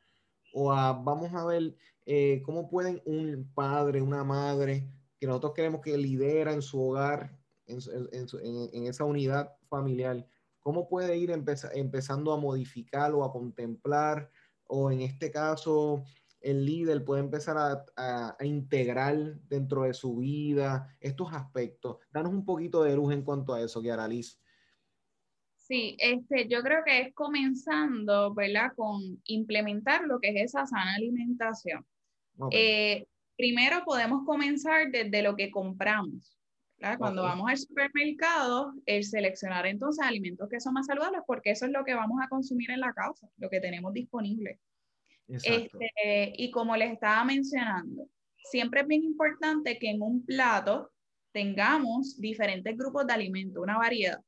o 0.53 0.73
a, 0.73 0.93
vamos 0.93 1.35
a 1.35 1.45
ver, 1.45 1.77
eh, 2.07 2.43
cómo 2.45 2.69
pueden 2.69 3.03
un 3.05 3.51
padre, 3.55 4.01
una 4.01 4.25
madre, 4.25 4.89
que 5.19 5.27
nosotros 5.27 5.53
queremos 5.55 5.81
que 5.81 5.97
lidera 5.97 6.53
en 6.53 6.63
su 6.63 6.81
hogar, 6.83 7.39
en, 7.67 7.79
en 8.73 8.87
esa 8.87 9.05
unidad 9.05 9.53
familiar, 9.69 10.27
cómo 10.61 10.89
puede 10.89 11.17
ir 11.17 11.31
empezando 11.31 12.33
a 12.33 12.37
modificar 12.37 13.13
o 13.15 13.25
a 13.25 13.33
contemplar, 13.33 14.31
o 14.67 14.91
en 14.91 15.01
este 15.03 15.31
caso, 15.31 16.05
el 16.41 16.65
líder 16.65 17.05
puede 17.05 17.21
empezar 17.21 17.57
a, 17.97 18.37
integrar 18.45 19.17
dentro 19.49 19.83
de 19.83 19.95
su 19.95 20.17
vida 20.17 20.97
estos 21.01 21.33
aspectos. 21.33 21.99
Danos 22.11 22.33
un 22.33 22.45
poquito 22.45 22.83
de 22.83 22.97
luz 22.97 23.13
en 23.13 23.23
cuanto 23.23 23.55
a 23.55 23.61
eso, 23.61 23.81
Kiara 23.83 24.09
Liz. 24.09 24.39
Sí, 25.57 25.97
este, 26.01 26.49
yo 26.49 26.63
creo 26.63 26.83
que 26.85 27.01
es 27.01 27.15
comenzando, 27.15 28.35
¿verdad? 28.35 28.73
Con 28.75 29.21
implementar 29.25 30.05
lo 30.05 30.19
que 30.19 30.31
es 30.31 30.55
esa 30.55 30.67
sana 30.67 30.95
alimentación. 30.97 31.87
Eh, 32.51 33.07
primero 33.37 33.85
podemos 33.85 34.25
comenzar 34.25 34.91
desde 34.91 35.23
lo 35.23 35.37
que 35.37 35.51
compramos. 35.51 36.37
Cuando 36.99 37.23
vamos 37.23 37.51
al 37.51 37.59
supermercado, 37.59 38.73
el 38.87 39.05
seleccionar 39.05 39.67
entonces 39.67 40.05
alimentos 40.05 40.49
que 40.49 40.61
son 40.61 40.73
más 40.73 40.87
saludables, 40.87 41.21
porque 41.27 41.51
eso 41.51 41.67
es 41.67 41.73
lo 41.73 41.85
que 41.85 41.95
vamos 41.95 42.19
a 42.25 42.29
consumir 42.29 42.71
en 42.71 42.81
la 42.81 42.95
casa, 42.95 43.29
lo 43.37 43.51
que 43.51 43.61
tenemos 43.61 43.93
disponible. 43.93 44.59
Este, 45.33 46.33
y 46.37 46.51
como 46.51 46.77
les 46.77 46.93
estaba 46.93 47.25
mencionando, 47.25 48.09
siempre 48.37 48.81
es 48.81 48.87
bien 48.87 49.05
importante 49.05 49.79
que 49.79 49.91
en 49.91 50.03
un 50.03 50.25
plato 50.25 50.91
tengamos 51.33 52.21
diferentes 52.21 52.77
grupos 52.77 53.07
de 53.07 53.13
alimentos, 53.13 53.63
una 53.63 53.79
variedad, 53.79 54.19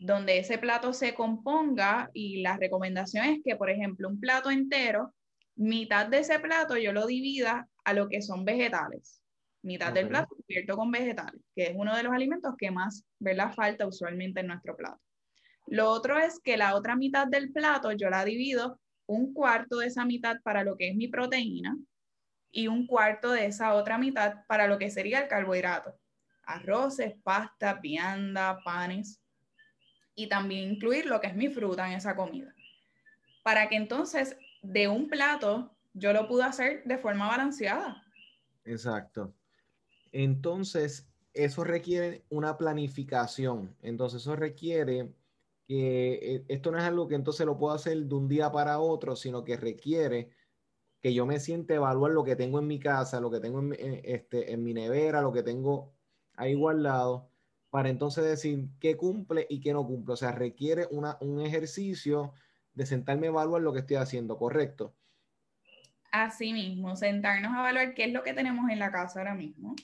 donde 0.00 0.38
ese 0.38 0.58
plato 0.58 0.92
se 0.92 1.14
componga 1.14 2.10
y 2.14 2.40
la 2.40 2.56
recomendación 2.56 3.26
es 3.26 3.40
que, 3.44 3.56
por 3.56 3.68
ejemplo, 3.68 4.08
un 4.08 4.20
plato 4.20 4.50
entero, 4.50 5.14
mitad 5.56 6.06
de 6.06 6.20
ese 6.20 6.38
plato 6.38 6.76
yo 6.76 6.92
lo 6.92 7.06
divida 7.06 7.68
a 7.84 7.92
lo 7.92 8.08
que 8.08 8.22
son 8.22 8.44
vegetales 8.44 9.18
mitad 9.62 9.92
del 9.92 10.08
plato 10.08 10.34
cubierto 10.36 10.76
con 10.76 10.90
vegetales, 10.90 11.40
que 11.54 11.64
es 11.64 11.72
uno 11.74 11.96
de 11.96 12.02
los 12.02 12.12
alimentos 12.12 12.54
que 12.58 12.70
más 12.70 13.04
¿verdad? 13.18 13.52
falta 13.54 13.86
usualmente 13.86 14.40
en 14.40 14.48
nuestro 14.48 14.76
plato. 14.76 15.00
Lo 15.66 15.90
otro 15.90 16.18
es 16.18 16.40
que 16.40 16.56
la 16.56 16.74
otra 16.74 16.96
mitad 16.96 17.26
del 17.26 17.52
plato 17.52 17.92
yo 17.92 18.08
la 18.08 18.24
divido 18.24 18.80
un 19.08 19.32
cuarto 19.32 19.78
de 19.78 19.86
esa 19.86 20.04
mitad 20.04 20.36
para 20.42 20.62
lo 20.62 20.76
que 20.76 20.90
es 20.90 20.94
mi 20.94 21.08
proteína 21.08 21.76
y 22.52 22.68
un 22.68 22.86
cuarto 22.86 23.32
de 23.32 23.46
esa 23.46 23.74
otra 23.74 23.98
mitad 23.98 24.44
para 24.46 24.68
lo 24.68 24.78
que 24.78 24.90
sería 24.90 25.20
el 25.20 25.28
carbohidrato. 25.28 25.98
Arroces, 26.44 27.14
pasta, 27.22 27.74
vianda, 27.74 28.60
panes 28.64 29.20
y 30.14 30.28
también 30.28 30.72
incluir 30.72 31.06
lo 31.06 31.20
que 31.20 31.28
es 31.28 31.34
mi 31.34 31.48
fruta 31.48 31.88
en 31.88 31.96
esa 31.96 32.14
comida. 32.14 32.54
Para 33.42 33.68
que 33.68 33.76
entonces 33.76 34.36
de 34.62 34.88
un 34.88 35.08
plato 35.08 35.74
yo 35.94 36.12
lo 36.12 36.28
pueda 36.28 36.46
hacer 36.46 36.84
de 36.84 36.98
forma 36.98 37.28
balanceada. 37.28 38.04
Exacto. 38.64 39.34
Entonces, 40.12 41.08
eso 41.32 41.64
requiere 41.64 42.24
una 42.28 42.58
planificación. 42.58 43.74
Entonces, 43.80 44.22
eso 44.22 44.36
requiere 44.36 45.14
eh, 45.68 46.44
esto 46.48 46.70
no 46.70 46.78
es 46.78 46.84
algo 46.84 47.08
que 47.08 47.14
entonces 47.14 47.46
lo 47.46 47.58
puedo 47.58 47.74
hacer 47.74 47.96
de 47.98 48.14
un 48.14 48.28
día 48.28 48.50
para 48.50 48.80
otro, 48.80 49.16
sino 49.16 49.44
que 49.44 49.56
requiere 49.56 50.30
que 51.00 51.14
yo 51.14 51.26
me 51.26 51.38
siente 51.40 51.74
evaluar 51.74 52.12
lo 52.12 52.24
que 52.24 52.36
tengo 52.36 52.58
en 52.58 52.66
mi 52.66 52.78
casa, 52.80 53.20
lo 53.20 53.30
que 53.30 53.40
tengo 53.40 53.60
en, 53.60 53.72
eh, 53.74 54.02
este, 54.04 54.52
en 54.52 54.64
mi 54.64 54.74
nevera, 54.74 55.22
lo 55.22 55.32
que 55.32 55.42
tengo 55.42 55.94
ahí 56.34 56.54
guardado, 56.54 57.30
para 57.70 57.88
entonces 57.90 58.24
decir 58.24 58.68
qué 58.80 58.96
cumple 58.96 59.46
y 59.48 59.60
qué 59.60 59.72
no 59.72 59.86
cumple. 59.86 60.14
O 60.14 60.16
sea, 60.16 60.32
requiere 60.32 60.86
un 60.90 61.40
ejercicio 61.40 62.32
de 62.72 62.86
sentarme 62.86 63.26
a 63.26 63.30
evaluar 63.30 63.62
lo 63.62 63.72
que 63.72 63.80
estoy 63.80 63.96
haciendo, 63.96 64.38
¿correcto? 64.38 64.94
Así 66.10 66.52
mismo, 66.52 66.96
sentarnos 66.96 67.52
a 67.52 67.60
evaluar 67.60 67.94
qué 67.94 68.04
es 68.04 68.12
lo 68.12 68.22
que 68.22 68.32
tenemos 68.32 68.70
en 68.70 68.78
la 68.78 68.90
casa 68.90 69.20
ahora 69.20 69.34
mismo 69.34 69.74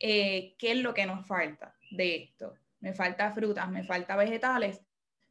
eh, 0.00 0.54
qué 0.58 0.72
es 0.72 0.78
lo 0.78 0.94
que 0.94 1.06
nos 1.06 1.26
falta 1.26 1.74
de 1.90 2.16
esto. 2.16 2.54
Me 2.80 2.92
falta 2.92 3.32
frutas, 3.32 3.68
me 3.70 3.84
falta 3.84 4.16
vegetales. 4.16 4.80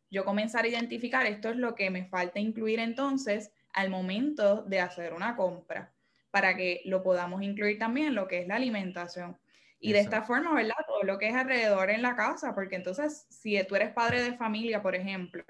Yo 0.10 0.26
comenzar 0.26 0.66
a 0.66 0.68
identificar 0.68 1.26
esto 1.26 1.50
es 1.50 1.58
lo 1.58 1.76
que 1.76 1.90
me 1.90 2.06
falta 2.06 2.40
incluir 2.40 2.80
entonces 2.80 3.52
al 3.74 3.90
momento 3.90 4.64
de 4.64 4.80
hacer 4.80 5.14
una 5.14 5.36
compra, 5.36 5.94
para 6.32 6.56
que 6.56 6.82
lo 6.86 7.04
podamos 7.04 7.42
incluir 7.42 7.78
también 7.78 8.16
lo 8.16 8.28
que 8.28 8.42
es 8.42 8.48
la 8.48 8.56
alimentación. 8.56 9.38
Y 9.80 9.94
de 9.94 10.00
esta 10.00 10.24
forma, 10.24 10.54
¿verdad? 10.54 10.76
Todo 10.88 11.04
lo 11.04 11.18
que 11.20 11.28
es 11.30 11.36
alrededor 11.36 11.90
en 11.90 12.02
la 12.02 12.16
casa, 12.16 12.56
porque 12.56 12.76
entonces, 12.76 13.28
si 13.30 13.62
tú 13.66 13.76
eres 13.76 13.92
padre 13.94 14.24
de 14.24 14.36
familia, 14.36 14.82
por 14.82 14.96
ejemplo, 14.96 15.44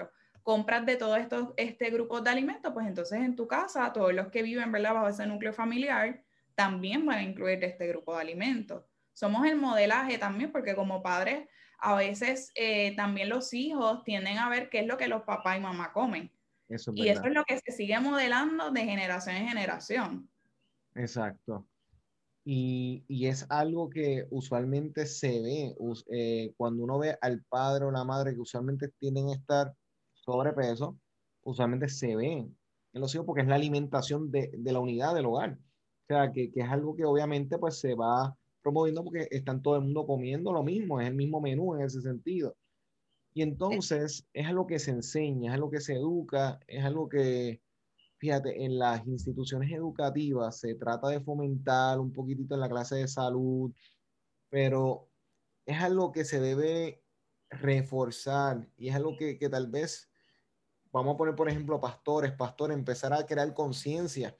compras 0.43 0.85
de 0.85 0.97
todos 0.97 1.17
estos 1.19 1.53
este 1.57 1.89
grupo 1.89 2.21
de 2.21 2.29
alimentos, 2.29 2.73
pues 2.73 2.87
entonces 2.87 3.19
en 3.19 3.35
tu 3.35 3.47
casa, 3.47 3.93
todos 3.93 4.13
los 4.13 4.27
que 4.29 4.43
viven, 4.43 4.71
¿verdad? 4.71 4.93
Bajo 4.93 5.07
ese 5.07 5.25
núcleo 5.25 5.53
familiar, 5.53 6.23
también 6.55 7.05
van 7.05 7.19
a 7.19 7.23
incluir 7.23 7.63
este 7.63 7.87
grupo 7.87 8.15
de 8.15 8.21
alimentos 8.21 8.83
somos 9.17 9.47
el 9.47 9.55
modelaje 9.55 10.19
también, 10.19 10.51
porque 10.51 10.75
como 10.75 11.01
padres, 11.01 11.47
a 11.79 11.95
veces 11.95 12.51
eh, 12.55 12.95
también 12.95 13.29
los 13.29 13.53
hijos 13.53 14.03
tienden 14.03 14.37
a 14.37 14.49
ver 14.49 14.69
qué 14.69 14.79
es 14.79 14.87
lo 14.87 14.97
que 14.97 15.07
los 15.07 15.23
papás 15.23 15.57
y 15.57 15.61
mamá 15.61 15.93
comen. 15.93 16.31
y 16.69 17.07
eso 17.07 17.25
es 17.25 17.33
lo 17.33 17.43
que 17.45 17.59
se 17.59 17.71
sigue 17.71 17.99
modelando 17.99 18.71
de 18.71 18.81
generación 18.81 19.35
en 19.35 19.47
generación. 19.47 20.29
Exacto. 20.95 21.65
Y, 22.43 23.03
y 23.07 23.27
es 23.27 23.45
algo 23.49 23.89
que 23.89 24.25
usualmente 24.29 25.05
se 25.05 25.41
ve 25.41 25.75
eh, 26.11 26.53
cuando 26.55 26.83
uno 26.83 26.97
ve 26.97 27.17
al 27.21 27.43
padre 27.43 27.85
o 27.85 27.91
la 27.91 28.05
madre 28.05 28.33
que 28.33 28.39
usualmente 28.39 28.87
tienden 28.99 29.29
a 29.29 29.33
estar 29.33 29.73
sobrepeso, 30.13 30.97
usualmente 31.43 31.89
se 31.89 32.15
ve 32.15 32.47
en 32.93 33.01
los 33.01 33.13
hijos 33.13 33.25
porque 33.25 33.41
es 33.41 33.47
la 33.47 33.55
alimentación 33.55 34.31
de, 34.31 34.49
de 34.53 34.71
la 34.71 34.79
unidad 34.79 35.13
del 35.13 35.25
hogar. 35.25 35.53
O 35.53 36.05
sea, 36.07 36.31
que, 36.31 36.51
que, 36.51 36.61
es 36.61 36.69
algo 36.69 36.95
que 36.95 37.05
obviamente 37.05 37.57
pues 37.57 37.79
se 37.79 37.95
va 37.95 38.35
promoviendo 38.67 39.01
porque 39.01 39.29
están 39.31 39.61
todo 39.61 39.77
el 39.77 39.83
mundo 39.83 40.05
comiendo 40.05 40.51
lo 40.51 40.61
mismo, 40.61 40.99
es 40.99 41.07
el 41.07 41.15
mismo 41.15 41.39
menú 41.39 41.73
en 41.75 41.83
ese 41.83 42.01
sentido. 42.01 42.57
Y 43.33 43.41
entonces 43.41 44.27
es 44.33 44.45
algo 44.45 44.67
que 44.67 44.77
se 44.77 44.91
enseña, 44.91 45.51
es 45.51 45.55
algo 45.55 45.71
que 45.71 45.79
se 45.79 45.93
educa, 45.93 46.59
es 46.67 46.83
algo 46.83 47.07
que, 47.07 47.61
fíjate, 48.17 48.65
en 48.65 48.77
las 48.77 49.07
instituciones 49.07 49.71
educativas 49.71 50.59
se 50.59 50.75
trata 50.75 51.07
de 51.07 51.21
fomentar 51.21 51.97
un 51.97 52.11
poquitito 52.11 52.55
en 52.55 52.59
la 52.59 52.67
clase 52.67 52.95
de 52.97 53.07
salud, 53.07 53.71
pero 54.49 55.07
es 55.65 55.81
algo 55.81 56.11
que 56.11 56.25
se 56.25 56.41
debe 56.41 57.05
reforzar 57.49 58.67
y 58.75 58.89
es 58.89 58.95
algo 58.95 59.15
que, 59.15 59.37
que 59.37 59.47
tal 59.47 59.67
vez, 59.67 60.09
vamos 60.91 61.13
a 61.13 61.17
poner 61.17 61.35
por 61.35 61.47
ejemplo 61.47 61.79
pastores, 61.79 62.33
pastores, 62.33 62.77
empezar 62.77 63.13
a 63.13 63.25
crear 63.25 63.53
conciencia. 63.53 64.35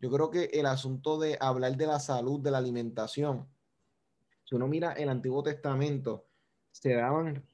Yo 0.00 0.10
creo 0.10 0.30
que 0.30 0.46
el 0.52 0.66
asunto 0.66 1.16
de 1.16 1.38
hablar 1.40 1.76
de 1.76 1.86
la 1.86 2.00
salud, 2.00 2.40
de 2.40 2.50
la 2.50 2.58
alimentación, 2.58 3.48
si 4.48 4.54
uno 4.54 4.66
mira 4.66 4.92
el 4.92 5.08
Antiguo 5.08 5.42
Testamento, 5.42 6.26
se 6.70 6.94
daban 6.94 7.44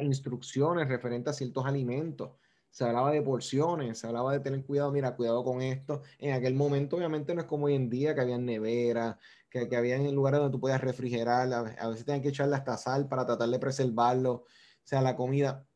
instrucciones 0.00 0.88
referentes 0.88 1.34
a 1.34 1.36
ciertos 1.36 1.64
alimentos 1.64 2.32
se 2.70 2.84
hablaba 2.84 3.10
de 3.10 3.22
porciones, 3.22 3.98
se 3.98 4.06
hablaba 4.06 4.32
de 4.32 4.40
tener 4.40 4.64
cuidado, 4.64 4.92
mira, 4.92 5.16
cuidado 5.16 5.42
con 5.42 5.60
esto. 5.60 6.02
En 6.18 6.32
aquel 6.34 6.54
momento, 6.54 6.96
obviamente, 6.96 7.34
no 7.34 7.40
es 7.40 7.46
como 7.46 7.66
hoy 7.66 7.74
en 7.74 7.90
día 7.90 8.14
que 8.14 8.20
había 8.20 8.38
neveras, 8.38 9.16
que, 9.50 9.68
que 9.68 9.76
había 9.76 9.96
en 9.96 10.14
lugares 10.14 10.38
donde 10.38 10.52
tú 10.52 10.60
podías 10.60 10.80
refrigerar, 10.80 11.52
a, 11.52 11.88
veces 11.88 12.04
tenían 12.04 12.22
que 12.22 12.28
echarle 12.28 12.54
hasta 12.54 12.76
sal 12.76 13.08
para 13.08 13.26
tratar 13.26 13.48
de 13.48 13.58
preservarlo, 13.58 14.32
o 14.32 14.46
sea, 14.84 15.02
la 15.02 15.16
comida. 15.16 15.66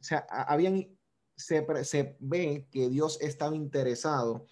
O 0.00 0.04
sea, 0.04 0.26
habían, 0.30 0.88
se, 1.36 1.84
se 1.84 2.16
ve 2.20 2.68
que 2.70 2.88
Dios 2.88 3.18
estaba 3.20 3.54
interesado 3.54 4.46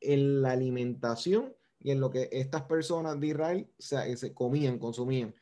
en 0.00 0.42
la 0.42 0.52
alimentación 0.52 1.54
y 1.86 1.92
en 1.92 2.00
lo 2.00 2.10
que 2.10 2.28
estas 2.32 2.62
personas 2.62 3.20
de 3.20 3.28
Israel 3.28 3.70
se 3.78 4.34
comían, 4.34 4.76
consumían. 4.76 5.32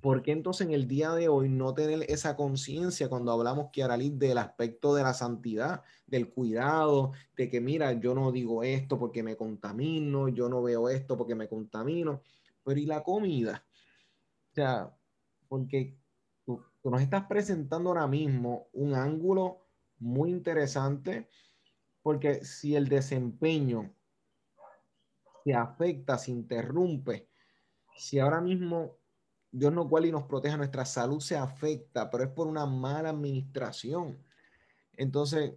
¿por 0.00 0.22
qué 0.22 0.32
entonces 0.32 0.66
en 0.66 0.72
el 0.72 0.88
día 0.88 1.12
de 1.12 1.28
hoy 1.28 1.48
no 1.48 1.74
tener 1.74 2.10
esa 2.10 2.34
conciencia 2.34 3.08
cuando 3.08 3.30
hablamos, 3.30 3.70
Kiaralit, 3.70 4.14
del 4.14 4.38
aspecto 4.38 4.94
de 4.94 5.04
la 5.04 5.14
santidad, 5.14 5.82
del 6.08 6.28
cuidado, 6.30 7.12
de 7.36 7.48
que 7.48 7.60
mira, 7.60 7.92
yo 7.92 8.14
no 8.14 8.32
digo 8.32 8.64
esto 8.64 8.98
porque 8.98 9.22
me 9.22 9.36
contamino, 9.36 10.28
yo 10.28 10.48
no 10.48 10.60
veo 10.60 10.88
esto 10.88 11.16
porque 11.16 11.34
me 11.36 11.48
contamino, 11.48 12.20
pero 12.64 12.80
¿y 12.80 12.86
la 12.86 13.04
comida? 13.04 13.64
O 14.50 14.54
sea, 14.54 14.92
porque 15.48 15.96
tú, 16.44 16.60
nos 16.82 17.00
estás 17.00 17.26
presentando 17.26 17.90
ahora 17.90 18.08
mismo 18.08 18.68
un 18.72 18.94
ángulo 18.94 19.66
muy 20.00 20.30
interesante, 20.30 21.28
porque 22.02 22.44
si 22.44 22.74
el 22.74 22.88
desempeño 22.88 23.94
se 25.50 25.56
afecta, 25.56 26.16
se 26.16 26.30
interrumpe, 26.30 27.28
si 27.96 28.20
ahora 28.20 28.40
mismo 28.40 28.98
Dios 29.50 29.72
no 29.72 29.88
cual 29.88 30.06
y 30.06 30.12
nos 30.12 30.22
proteja, 30.22 30.56
nuestra 30.56 30.84
salud 30.84 31.18
se 31.18 31.36
afecta, 31.36 32.08
pero 32.08 32.22
es 32.22 32.30
por 32.30 32.46
una 32.46 32.66
mala 32.66 33.10
administración. 33.10 34.22
Entonces, 34.96 35.54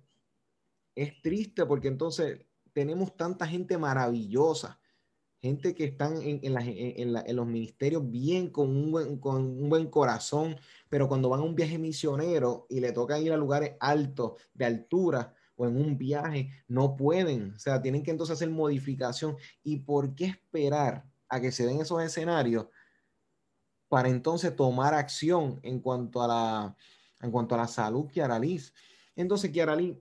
es 0.96 1.22
triste 1.22 1.68
porque 1.68 1.90
entonces 1.90 2.44
tenemos 2.74 3.16
tanta 3.16 3.46
gente 3.46 3.78
maravillosa, 3.78 4.80
gente 5.40 5.76
que 5.76 5.84
están 5.84 6.20
en, 6.24 7.36
los 7.36 7.46
ministerios 7.46 8.10
bien, 8.10 8.50
con 8.50 8.76
un, 8.76 8.92
buen, 8.92 9.20
con 9.20 9.44
un 9.44 9.70
buen 9.70 9.92
corazón, 9.92 10.56
pero 10.90 11.08
cuando 11.08 11.30
van 11.30 11.42
a 11.42 11.44
un 11.44 11.54
viaje 11.54 11.78
misionero 11.78 12.66
y 12.68 12.80
le 12.80 12.94
toca 12.94 13.20
ir 13.20 13.32
a 13.32 13.38
lugares 13.38 13.76
altos, 13.80 14.42
de 14.56 14.66
altura, 14.66 15.36
o 15.56 15.68
en 15.68 15.78
un 15.78 15.98
viaje, 15.98 16.50
no 16.68 16.96
pueden, 16.96 17.54
o 17.56 17.60
sea, 17.60 17.82
tienen 17.82 18.04
que 18.04 18.12
entonces 18.12 18.36
hacer 18.36 18.50
modificación. 18.50 19.36
¿Y 19.64 19.78
por 19.78 20.16
qué 20.16 20.26
esperar 20.26 21.06
a 21.30 21.40
que 21.40 21.52
se 21.52 21.66
den 21.66 21.82
esos 21.82 22.02
escenarios? 22.02 22.68
para 23.94 24.10
entonces 24.10 24.56
tomar 24.56 24.96
acción 24.96 25.60
en 25.62 25.80
cuanto 25.80 26.24
a 26.24 26.28
la, 26.28 26.76
en 27.22 27.30
cuanto 27.30 27.54
a 27.54 27.60
la 27.60 27.68
salud, 27.68 28.10
Kiara 28.10 28.40
Liz. 28.40 28.74
Entonces, 29.16 29.52
Kiara 29.52 29.76
Liz, 29.76 29.96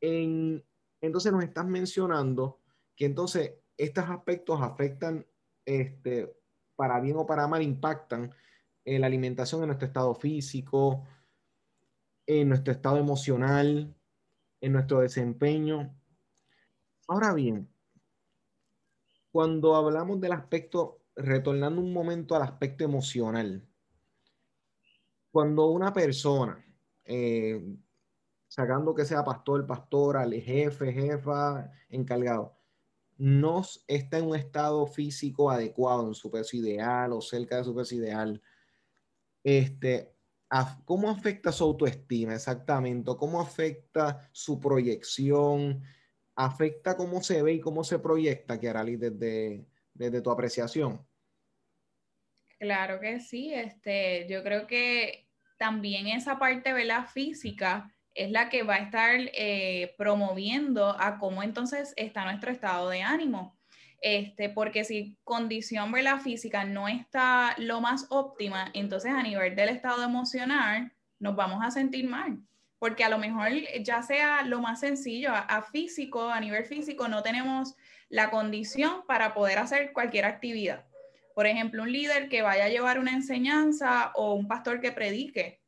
en, 0.00 0.64
entonces 1.02 1.30
nos 1.30 1.44
estás 1.44 1.66
mencionando 1.66 2.62
que 2.96 3.04
entonces 3.04 3.52
estos 3.76 4.08
aspectos 4.08 4.62
afectan, 4.62 5.26
este, 5.66 6.34
para 6.74 7.00
bien 7.00 7.18
o 7.18 7.26
para 7.26 7.46
mal, 7.46 7.60
impactan 7.60 8.34
la 8.86 9.06
alimentación 9.06 9.60
en 9.60 9.66
nuestro 9.66 9.88
estado 9.88 10.14
físico, 10.14 11.06
en 12.26 12.48
nuestro 12.48 12.72
estado 12.72 12.96
emocional, 12.96 13.94
en 14.60 14.72
nuestro 14.72 15.00
desempeño. 15.00 15.94
Ahora 17.06 17.32
bien, 17.34 17.68
cuando 19.30 19.76
hablamos 19.76 20.20
del 20.20 20.32
aspecto 20.32 21.04
retornando 21.14 21.80
un 21.80 21.92
momento 21.92 22.34
al 22.34 22.42
aspecto 22.42 22.84
emocional, 22.84 23.66
cuando 25.30 25.66
una 25.66 25.92
persona, 25.92 26.64
eh, 27.04 27.62
sacando 28.46 28.94
que 28.94 29.04
sea 29.04 29.24
pastor, 29.24 29.66
pastora, 29.66 30.28
jefe, 30.28 30.92
jefa, 30.92 31.70
encargado, 31.88 32.56
no 33.18 33.62
está 33.86 34.18
en 34.18 34.26
un 34.26 34.36
estado 34.36 34.86
físico 34.86 35.50
adecuado, 35.50 36.06
en 36.06 36.14
su 36.14 36.30
peso 36.30 36.56
ideal 36.56 37.12
o 37.12 37.20
cerca 37.20 37.56
de 37.58 37.64
su 37.64 37.74
peso 37.74 37.94
ideal, 37.96 38.40
este, 39.42 40.17
¿cómo 40.84 41.10
afecta 41.10 41.52
su 41.52 41.64
autoestima 41.64 42.34
exactamente? 42.34 43.10
¿Cómo 43.18 43.40
afecta 43.40 44.28
su 44.32 44.58
proyección? 44.58 45.82
¿Afecta 46.34 46.96
cómo 46.96 47.22
se 47.22 47.42
ve 47.42 47.54
y 47.54 47.60
cómo 47.60 47.84
se 47.84 47.98
proyecta, 47.98 48.58
Kiarali, 48.58 48.96
desde, 48.96 49.66
desde 49.92 50.20
tu 50.20 50.30
apreciación? 50.30 51.04
Claro 52.58 53.00
que 53.00 53.20
sí, 53.20 53.52
este, 53.52 54.26
yo 54.28 54.42
creo 54.42 54.66
que 54.66 55.28
también 55.58 56.06
esa 56.08 56.38
parte, 56.38 56.72
¿verdad? 56.72 57.06
Física 57.06 57.92
es 58.14 58.30
la 58.30 58.48
que 58.48 58.62
va 58.62 58.76
a 58.76 58.78
estar 58.78 59.14
eh, 59.16 59.94
promoviendo 59.96 60.96
a 60.98 61.18
cómo 61.18 61.42
entonces 61.42 61.92
está 61.96 62.24
nuestro 62.24 62.50
estado 62.50 62.88
de 62.88 63.02
ánimo. 63.02 63.57
Este, 64.00 64.48
porque 64.48 64.84
si 64.84 65.16
condición 65.24 65.90
¿verdad? 65.90 66.20
física 66.20 66.64
no 66.64 66.86
está 66.86 67.54
lo 67.58 67.80
más 67.80 68.06
óptima, 68.10 68.70
entonces 68.74 69.12
a 69.12 69.22
nivel 69.22 69.56
del 69.56 69.70
estado 69.70 70.04
emocional 70.04 70.92
nos 71.18 71.34
vamos 71.34 71.64
a 71.64 71.70
sentir 71.70 72.08
mal. 72.08 72.38
Porque 72.78 73.02
a 73.02 73.08
lo 73.08 73.18
mejor 73.18 73.48
ya 73.82 74.02
sea 74.02 74.42
lo 74.42 74.60
más 74.60 74.80
sencillo, 74.80 75.30
a 75.34 75.62
físico, 75.62 76.28
a 76.28 76.38
nivel 76.38 76.64
físico, 76.64 77.08
no 77.08 77.24
tenemos 77.24 77.74
la 78.08 78.30
condición 78.30 79.02
para 79.06 79.34
poder 79.34 79.58
hacer 79.58 79.92
cualquier 79.92 80.24
actividad. 80.24 80.84
Por 81.34 81.46
ejemplo, 81.46 81.82
un 81.82 81.92
líder 81.92 82.28
que 82.28 82.42
vaya 82.42 82.64
a 82.64 82.68
llevar 82.68 82.98
una 82.98 83.12
enseñanza 83.12 84.10
o 84.14 84.34
un 84.34 84.48
pastor 84.48 84.80
que 84.80 84.92
predique, 84.92 85.60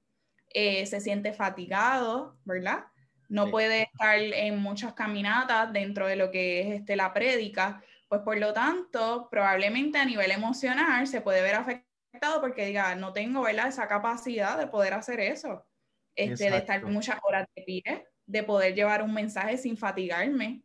eh, 0.53 0.85
se 0.87 1.01
siente 1.01 1.33
fatigado, 1.33 2.37
¿verdad? 2.45 2.87
No 3.29 3.53
puede 3.53 3.83
estar 3.83 4.19
en 4.19 4.59
muchas 4.59 4.95
caminatas 4.95 5.73
dentro 5.73 6.09
de 6.09 6.17
lo 6.17 6.33
que 6.33 6.61
es 6.63 6.81
este, 6.81 6.97
la 6.97 7.13
prédica, 7.13 7.85
pues 8.11 8.21
por 8.21 8.37
lo 8.37 8.53
tanto, 8.53 9.29
probablemente 9.31 9.97
a 9.97 10.05
nivel 10.05 10.31
emocional 10.31 11.07
se 11.07 11.23
puede 11.23 11.41
ver 11.41 11.55
afectado 11.55 12.43
porque 12.43 12.67
diga, 12.67 12.95
no 12.97 13.15
tengo, 13.15 13.41
¿verdad? 13.41 13.69
Esa 13.69 13.89
capacidad 13.89 14.59
de 14.59 14.67
poder 14.67 14.93
hacer 14.93 15.21
eso, 15.21 15.67
este, 16.15 16.51
de 16.51 16.59
estar 16.59 16.85
muchas 16.85 17.19
horas 17.23 17.49
de 17.57 17.63
pie, 17.63 18.07
de 18.27 18.43
poder 18.43 18.75
llevar 18.75 19.03
un 19.03 19.15
mensaje 19.15 19.57
sin 19.57 19.79
fatigarme. 19.79 20.63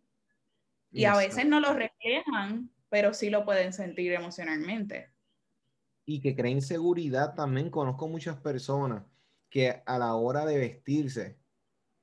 Y 0.92 1.06
a 1.06 1.16
veces 1.16 1.46
no 1.46 1.62
lo 1.62 1.74
reflejan 1.74 2.70
pero 2.96 3.14
sí 3.14 3.30
lo 3.30 3.44
pueden 3.44 3.74
sentir 3.74 4.14
emocionalmente. 4.14 5.12
Y 6.06 6.22
que 6.22 6.34
creen 6.34 6.62
seguridad 6.62 7.36
también. 7.36 7.70
Conozco 7.70 8.08
muchas 8.08 8.38
personas 8.38 9.04
que 9.50 9.84
a 9.86 10.00
la 10.00 10.16
hora 10.16 10.46
de 10.46 10.58
vestirse, 10.58 11.38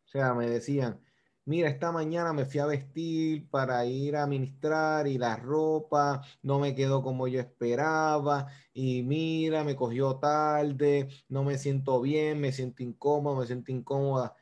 o 0.05 0.09
sea, 0.09 0.35
me 0.35 0.47
decían, 0.47 1.01
mira, 1.45 1.69
esta 1.69 1.93
mañana 1.93 2.33
me 2.33 2.45
fui 2.45 2.61
a 2.61 2.67
vestir 2.67 3.49
para 3.51 3.85
ir 3.85 4.17
a 4.17 4.27
ministrar 4.27 5.07
y 5.07 5.19
la 5.19 5.37
ropa 5.37 6.23
no 6.43 6.59
me 6.59 6.75
quedó 6.75 7.03
como 7.03 7.29
yo 7.29 7.41
esperaba 7.41 8.49
y 8.73 9.03
mira, 9.03 9.65
me 9.65 9.77
cogió 9.77 10.17
tarde, 10.17 11.09
no 11.29 11.45
me 11.45 11.59
siento 11.59 12.01
bien, 12.01 12.41
me 12.41 12.53
siento 12.53 12.83
incómodo, 12.83 13.37
me 13.37 13.47
siento 13.47 13.73
incómoda. 13.73 14.37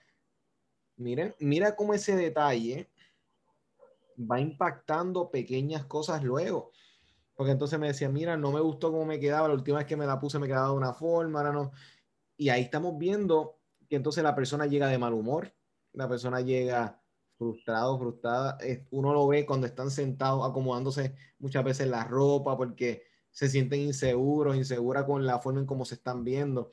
Miren, 0.96 1.34
mira 1.40 1.74
cómo 1.76 1.94
ese 1.94 2.14
detalle 2.14 2.90
va 4.18 4.40
impactando 4.40 5.30
pequeñas 5.30 5.86
cosas 5.86 6.22
luego. 6.22 6.72
Porque 7.34 7.52
entonces 7.52 7.78
me 7.78 7.86
decía, 7.86 8.10
mira, 8.10 8.36
no 8.36 8.52
me 8.52 8.60
gustó 8.60 8.90
cómo 8.90 9.06
me 9.06 9.18
quedaba, 9.18 9.48
la 9.48 9.54
última 9.54 9.78
vez 9.78 9.86
que 9.86 9.96
me 9.96 10.04
la 10.06 10.20
puse 10.20 10.38
me 10.38 10.46
quedaba 10.46 10.68
de 10.68 10.74
una 10.74 10.92
forma, 10.92 11.40
ahora 11.40 11.52
no. 11.52 11.72
Y 12.36 12.50
ahí 12.50 12.62
estamos 12.62 12.98
viendo 12.98 13.58
que 13.88 13.96
entonces 13.96 14.22
la 14.22 14.34
persona 14.34 14.66
llega 14.66 14.88
de 14.88 14.98
mal 14.98 15.14
humor, 15.14 15.54
la 15.92 16.08
persona 16.08 16.40
llega 16.40 17.00
frustrado, 17.36 17.98
frustrada. 17.98 18.58
Uno 18.90 19.12
lo 19.12 19.26
ve 19.26 19.46
cuando 19.46 19.66
están 19.66 19.90
sentados 19.90 20.48
acomodándose 20.48 21.14
muchas 21.38 21.64
veces 21.64 21.88
la 21.88 22.04
ropa 22.04 22.56
porque 22.56 23.04
se 23.30 23.48
sienten 23.48 23.80
inseguros, 23.80 24.56
inseguras 24.56 25.04
con 25.04 25.24
la 25.24 25.38
forma 25.38 25.60
en 25.60 25.66
cómo 25.66 25.84
se 25.84 25.94
están 25.94 26.24
viendo. 26.24 26.72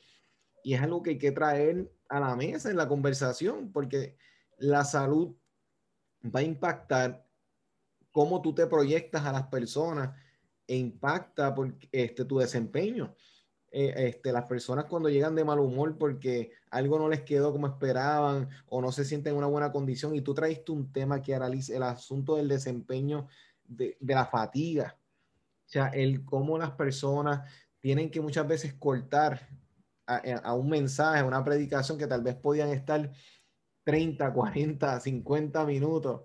Y 0.63 0.73
es 0.73 0.82
algo 0.82 1.01
que 1.01 1.12
hay 1.12 1.17
que 1.17 1.32
traer 1.32 1.91
a 2.10 2.19
la 2.19 2.36
mesa 2.36 2.69
en 2.69 2.77
la 2.77 2.88
conversación 2.88 3.71
porque 3.71 4.17
la 4.58 4.84
salud 4.84 5.36
va 6.23 6.41
a 6.41 6.43
impactar 6.43 7.25
cómo 8.12 8.41
tú 8.41 8.53
te 8.53 8.67
proyectas 8.67 9.25
a 9.25 9.32
las 9.32 9.47
personas 9.47 10.15
e 10.65 10.75
impacta 10.75 11.53
por, 11.53 11.77
este, 11.91 12.25
tu 12.25 12.39
desempeño. 12.39 13.15
Eh, 13.71 13.93
este, 13.97 14.32
las 14.32 14.45
personas 14.45 14.86
cuando 14.86 15.10
llegan 15.10 15.36
de 15.36 15.43
mal 15.43 15.60
humor 15.60 15.97
porque 15.97 16.51
algo 16.71 16.97
no 16.97 17.10
les 17.10 17.21
quedó 17.23 17.51
como 17.51 17.67
esperaban 17.67 18.49
o 18.67 18.82
no 18.82 18.91
se 18.91 19.03
sienten 19.03 19.34
en 19.34 19.39
una 19.39 19.47
buena 19.47 19.71
condición 19.71 20.15
y 20.15 20.21
tú 20.21 20.34
traiste 20.34 20.71
un 20.71 20.91
tema 20.91 21.21
que 21.21 21.36
analice 21.36 21.75
el 21.75 21.84
asunto 21.84 22.38
del 22.38 22.47
desempeño 22.47 23.27
de, 23.65 23.97
la 24.01 24.25
fatiga. 24.25 24.97
O 25.65 25.69
sea, 25.69 25.88
el 25.88 26.23
cómo 26.23 26.58
las 26.58 26.71
personas 26.71 27.51
tienen 27.80 28.10
que 28.10 28.21
muchas 28.21 28.47
veces 28.47 28.73
cortar 28.73 29.49
a, 30.06 30.15
a, 30.43 30.53
un 30.53 30.69
mensaje, 30.69 31.19
a 31.19 31.25
una 31.25 31.43
predicación 31.43 31.97
que 31.97 32.08
tal 32.08 32.21
vez 32.21 32.36
podían 32.36 32.69
estar 32.69 33.12
30, 33.84 34.32
40, 34.32 34.99
50 35.01 35.65
minutos 35.65 36.21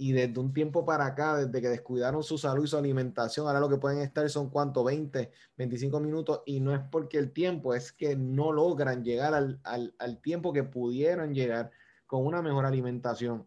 y 0.00 0.12
desde 0.12 0.40
un 0.40 0.54
tiempo 0.54 0.86
para 0.86 1.04
acá, 1.04 1.36
desde 1.36 1.60
que 1.60 1.68
descuidaron 1.68 2.22
su 2.22 2.38
salud 2.38 2.64
y 2.64 2.66
su 2.66 2.78
alimentación, 2.78 3.46
ahora 3.46 3.60
lo 3.60 3.68
que 3.68 3.76
pueden 3.76 4.00
estar 4.00 4.26
son 4.30 4.48
cuánto, 4.48 4.82
20, 4.82 5.30
25 5.58 6.00
minutos, 6.00 6.40
y 6.46 6.58
no 6.60 6.74
es 6.74 6.80
porque 6.90 7.18
el 7.18 7.34
tiempo, 7.34 7.74
es 7.74 7.92
que 7.92 8.16
no 8.16 8.50
logran 8.50 9.04
llegar 9.04 9.34
al, 9.34 9.60
al, 9.62 9.94
al 9.98 10.18
tiempo 10.22 10.54
que 10.54 10.62
pudieran 10.62 11.34
llegar 11.34 11.70
con 12.06 12.24
una 12.24 12.40
mejor 12.40 12.64
alimentación. 12.64 13.46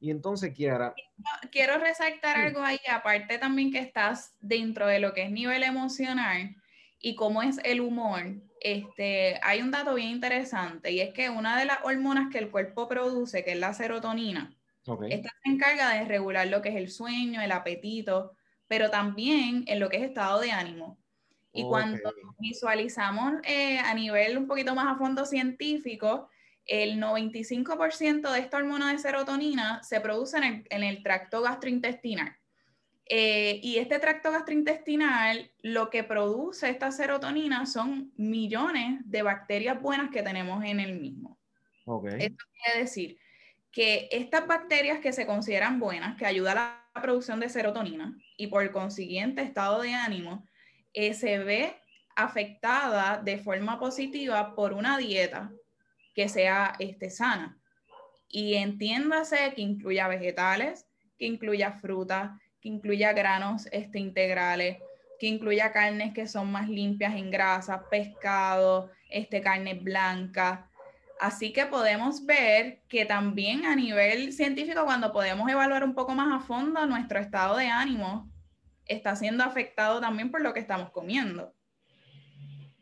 Y 0.00 0.10
entonces, 0.10 0.52
Kiara. 0.52 0.96
Quiero 1.52 1.78
resaltar 1.78 2.36
algo 2.36 2.60
ahí, 2.60 2.80
aparte 2.90 3.38
también 3.38 3.70
que 3.70 3.78
estás 3.78 4.34
dentro 4.40 4.88
de 4.88 4.98
lo 4.98 5.14
que 5.14 5.22
es 5.22 5.30
nivel 5.30 5.62
emocional 5.62 6.56
y 6.98 7.14
cómo 7.14 7.44
es 7.44 7.60
el 7.62 7.82
humor. 7.82 8.22
Este, 8.60 9.38
hay 9.44 9.62
un 9.62 9.70
dato 9.70 9.94
bien 9.94 10.08
interesante 10.08 10.90
y 10.90 10.98
es 10.98 11.14
que 11.14 11.30
una 11.30 11.56
de 11.56 11.66
las 11.66 11.78
hormonas 11.84 12.32
que 12.32 12.38
el 12.38 12.50
cuerpo 12.50 12.88
produce, 12.88 13.44
que 13.44 13.52
es 13.52 13.58
la 13.60 13.72
serotonina, 13.74 14.57
esta 15.08 15.30
se 15.42 15.50
encarga 15.50 15.90
de 15.90 16.04
regular 16.04 16.46
lo 16.46 16.62
que 16.62 16.70
es 16.70 16.76
el 16.76 16.90
sueño, 16.90 17.40
el 17.40 17.52
apetito, 17.52 18.32
pero 18.66 18.90
también 18.90 19.64
en 19.66 19.80
lo 19.80 19.88
que 19.88 19.98
es 19.98 20.02
estado 20.02 20.40
de 20.40 20.50
ánimo. 20.50 20.98
Y 21.52 21.64
cuando 21.64 22.12
visualizamos 22.38 23.34
eh, 23.42 23.78
a 23.78 23.92
nivel 23.94 24.38
un 24.38 24.46
poquito 24.46 24.74
más 24.74 24.94
a 24.94 24.98
fondo 24.98 25.24
científico, 25.24 26.28
el 26.66 27.00
95% 27.00 28.30
de 28.30 28.38
esta 28.38 28.58
hormona 28.58 28.92
de 28.92 28.98
serotonina 28.98 29.82
se 29.82 30.00
produce 30.00 30.36
en 30.36 30.44
el, 30.44 30.66
en 30.70 30.84
el 30.84 31.02
tracto 31.02 31.40
gastrointestinal. 31.42 32.36
Eh, 33.10 33.58
y 33.62 33.78
este 33.78 33.98
tracto 33.98 34.30
gastrointestinal, 34.30 35.50
lo 35.62 35.88
que 35.88 36.04
produce 36.04 36.68
esta 36.68 36.92
serotonina 36.92 37.64
son 37.64 38.12
millones 38.16 39.00
de 39.06 39.22
bacterias 39.22 39.80
buenas 39.80 40.10
que 40.10 40.22
tenemos 40.22 40.62
en 40.62 40.78
el 40.78 41.00
mismo. 41.00 41.38
Esto 42.18 42.44
quiere 42.52 42.80
decir 42.80 43.18
que 43.78 44.08
estas 44.10 44.44
bacterias 44.48 44.98
que 44.98 45.12
se 45.12 45.24
consideran 45.24 45.78
buenas, 45.78 46.16
que 46.16 46.26
ayudan 46.26 46.58
a 46.58 46.84
la 46.96 47.00
producción 47.00 47.38
de 47.38 47.48
serotonina 47.48 48.12
y 48.36 48.48
por 48.48 48.68
consiguiente 48.72 49.40
estado 49.40 49.82
de 49.82 49.94
ánimo, 49.94 50.44
eh, 50.94 51.14
se 51.14 51.38
ve 51.38 51.76
afectada 52.16 53.22
de 53.22 53.38
forma 53.38 53.78
positiva 53.78 54.56
por 54.56 54.72
una 54.72 54.98
dieta 54.98 55.52
que 56.12 56.28
sea 56.28 56.74
este, 56.80 57.08
sana. 57.08 57.56
Y 58.26 58.54
entiéndase 58.54 59.52
que 59.54 59.62
incluya 59.62 60.08
vegetales, 60.08 60.88
que 61.16 61.26
incluya 61.26 61.70
frutas, 61.70 62.32
que 62.60 62.70
incluya 62.70 63.12
granos 63.12 63.68
este, 63.70 64.00
integrales, 64.00 64.78
que 65.20 65.28
incluya 65.28 65.70
carnes 65.70 66.12
que 66.12 66.26
son 66.26 66.50
más 66.50 66.68
limpias 66.68 67.14
en 67.14 67.30
grasa, 67.30 67.88
pescado, 67.88 68.90
este, 69.08 69.40
carne 69.40 69.74
blanca, 69.74 70.67
Así 71.20 71.52
que 71.52 71.66
podemos 71.66 72.24
ver 72.24 72.82
que 72.88 73.04
también 73.04 73.64
a 73.66 73.74
nivel 73.74 74.32
científico, 74.32 74.84
cuando 74.84 75.12
podemos 75.12 75.50
evaluar 75.50 75.82
un 75.82 75.94
poco 75.94 76.14
más 76.14 76.32
a 76.32 76.44
fondo 76.44 76.86
nuestro 76.86 77.18
estado 77.18 77.56
de 77.56 77.66
ánimo, 77.66 78.30
está 78.86 79.16
siendo 79.16 79.44
afectado 79.44 80.00
también 80.00 80.30
por 80.30 80.40
lo 80.40 80.54
que 80.54 80.60
estamos 80.60 80.90
comiendo. 80.90 81.52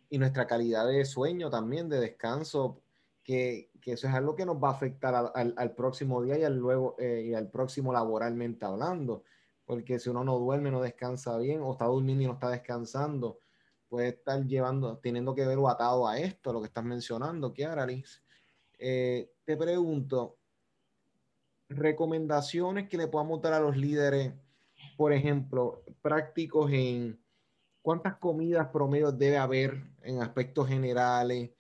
Y 0.09 0.19
nuestra 0.19 0.47
calidad 0.47 0.87
de 0.87 1.05
sueño 1.05 1.51
también, 1.51 1.89
de 1.89 1.99
descanso, 1.99 2.83
que, 3.25 3.71
eso 3.85 4.07
es 4.09 4.15
algo 4.15 4.37
que 4.37 4.47
nos 4.47 4.63
va 4.63 4.69
a 4.69 4.73
afectar 4.73 5.33
al, 5.35 5.75
próximo 5.75 6.23
día 6.23 6.39
y 6.39 6.45
al, 6.45 6.57
luego, 6.57 6.97
eh, 6.99 7.27
y 7.29 7.35
al 7.35 7.51
próximo 7.51 7.93
laboralmente 7.93 8.65
hablando. 8.65 9.25
Porque 9.65 9.99
si 9.99 10.11
uno 10.11 10.25
no 10.25 10.39
duerme, 10.39 10.71
no 10.71 10.81
descansa 10.81 11.37
bien, 11.39 11.61
o 11.63 11.73
está 11.73 11.87
durmiendo 11.87 12.23
y 12.23 12.27
no 12.27 12.35
está 12.35 12.51
descansando, 12.51 13.39
puede 13.89 14.09
estar 14.09 14.45
llevando, 14.45 14.99
teniendo 14.99 15.35
que 15.35 15.47
ver 15.47 15.59
o 15.59 15.69
atado 15.69 16.07
a 16.07 16.19
esto, 16.19 16.53
lo 16.53 16.61
que 16.61 16.67
estás 16.67 16.85
mencionando, 16.85 17.53
Kiara 17.53 17.87
Liz. 17.87 18.23
Eh, 18.79 19.31
te 19.45 19.57
pregunto, 19.57 20.39
recomendaciones 21.69 22.89
que 22.89 22.97
le 22.97 23.09
podamos 23.09 23.41
dar 23.41 23.55
a 23.55 23.61
los 23.61 23.77
líderes, 23.77 24.33
por 24.97 25.13
ejemplo, 25.13 25.83
prácticos 26.03 26.71
en 26.73 27.19
cuántas 27.83 28.17
comidas 28.17 28.69
promedio 28.69 29.13
debe 29.13 29.39
haber 29.39 29.83
en 30.03 30.23
aspectos 30.23 30.69
generales. 30.69 31.51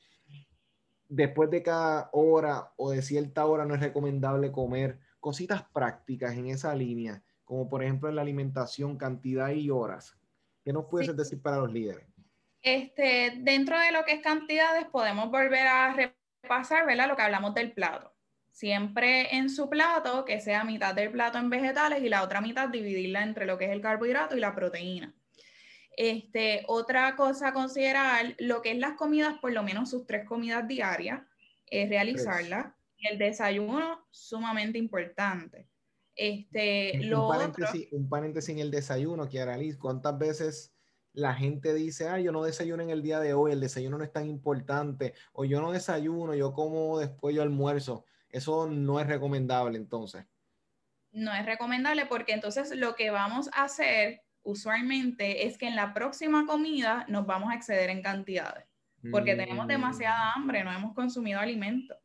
Después 1.08 1.50
de 1.50 1.62
cada 1.62 2.10
hora 2.12 2.72
o 2.76 2.90
de 2.90 3.02
cierta 3.02 3.46
hora 3.46 3.64
no 3.64 3.74
es 3.74 3.80
recomendable 3.80 4.50
comer 4.50 4.98
cositas 5.20 5.62
prácticas 5.72 6.36
en 6.36 6.48
esa 6.48 6.74
línea, 6.74 7.22
como 7.44 7.68
por 7.68 7.82
ejemplo 7.82 8.08
en 8.08 8.16
la 8.16 8.22
alimentación, 8.22 8.96
cantidad 8.96 9.50
y 9.50 9.70
horas. 9.70 10.16
¿Qué 10.64 10.72
nos 10.72 10.86
puedes 10.86 11.16
decir 11.16 11.40
para 11.40 11.58
los 11.58 11.72
líderes? 11.72 12.06
Este, 12.60 13.38
dentro 13.42 13.78
de 13.78 13.92
lo 13.92 14.04
que 14.04 14.14
es 14.14 14.22
cantidades, 14.22 14.86
podemos 14.86 15.30
volver 15.30 15.68
a 15.68 15.94
pasar, 16.46 16.86
¿verdad? 16.86 17.08
Lo 17.08 17.16
que 17.16 17.22
hablamos 17.22 17.54
del 17.54 17.72
plato. 17.72 18.12
Siempre 18.50 19.36
en 19.36 19.50
su 19.50 19.68
plato, 19.68 20.24
que 20.24 20.40
sea 20.40 20.64
mitad 20.64 20.94
del 20.94 21.10
plato 21.10 21.38
en 21.38 21.50
vegetales 21.50 22.02
y 22.02 22.08
la 22.08 22.22
otra 22.22 22.40
mitad 22.40 22.68
dividirla 22.68 23.22
entre 23.22 23.44
lo 23.44 23.58
que 23.58 23.66
es 23.66 23.70
el 23.70 23.82
carbohidrato 23.82 24.36
y 24.36 24.40
la 24.40 24.54
proteína. 24.54 25.14
Este, 25.96 26.64
otra 26.68 27.16
cosa 27.16 27.48
a 27.48 27.52
considerar, 27.52 28.34
lo 28.38 28.62
que 28.62 28.72
es 28.72 28.78
las 28.78 28.96
comidas, 28.96 29.38
por 29.38 29.52
lo 29.52 29.62
menos 29.62 29.90
sus 29.90 30.06
tres 30.06 30.26
comidas 30.26 30.66
diarias, 30.68 31.22
es 31.66 31.88
realizarlas. 31.88 32.72
El 32.98 33.18
desayuno, 33.18 34.06
sumamente 34.10 34.78
importante. 34.78 35.68
Este, 36.14 36.92
un, 37.00 37.10
lo 37.10 37.28
paréntesis, 37.28 37.88
un 37.92 38.08
paréntesis 38.08 38.50
en 38.50 38.58
el 38.60 38.70
desayuno, 38.70 39.28
Kiara 39.28 39.56
Liz, 39.58 39.76
¿cuántas 39.76 40.18
veces 40.18 40.75
la 41.16 41.34
gente 41.34 41.72
dice, 41.72 42.08
ah, 42.08 42.20
yo 42.20 42.30
no 42.30 42.44
desayuno 42.44 42.82
en 42.82 42.90
el 42.90 43.02
día 43.02 43.18
de 43.20 43.32
hoy, 43.32 43.50
el 43.50 43.60
desayuno 43.60 43.96
no 43.96 44.04
es 44.04 44.12
tan 44.12 44.28
importante, 44.28 45.14
o 45.32 45.46
yo 45.46 45.62
no 45.62 45.72
desayuno, 45.72 46.34
yo 46.34 46.52
como 46.52 46.98
después 46.98 47.34
yo 47.34 47.40
almuerzo. 47.40 48.04
Eso 48.28 48.68
no 48.68 49.00
es 49.00 49.06
recomendable 49.06 49.78
entonces. 49.78 50.26
No 51.12 51.32
es 51.32 51.46
recomendable 51.46 52.04
porque 52.04 52.34
entonces 52.34 52.76
lo 52.76 52.94
que 52.96 53.08
vamos 53.08 53.48
a 53.54 53.64
hacer 53.64 54.24
usualmente 54.42 55.46
es 55.46 55.56
que 55.56 55.66
en 55.66 55.74
la 55.74 55.94
próxima 55.94 56.44
comida 56.44 57.06
nos 57.08 57.24
vamos 57.24 57.50
a 57.50 57.54
exceder 57.54 57.88
en 57.88 58.02
cantidades, 58.02 58.66
porque 59.10 59.34
tenemos 59.36 59.64
mm. 59.64 59.68
demasiada 59.68 60.34
hambre, 60.34 60.64
no 60.64 60.70
hemos 60.70 60.92
consumido 60.92 61.40
alimento. 61.40 61.96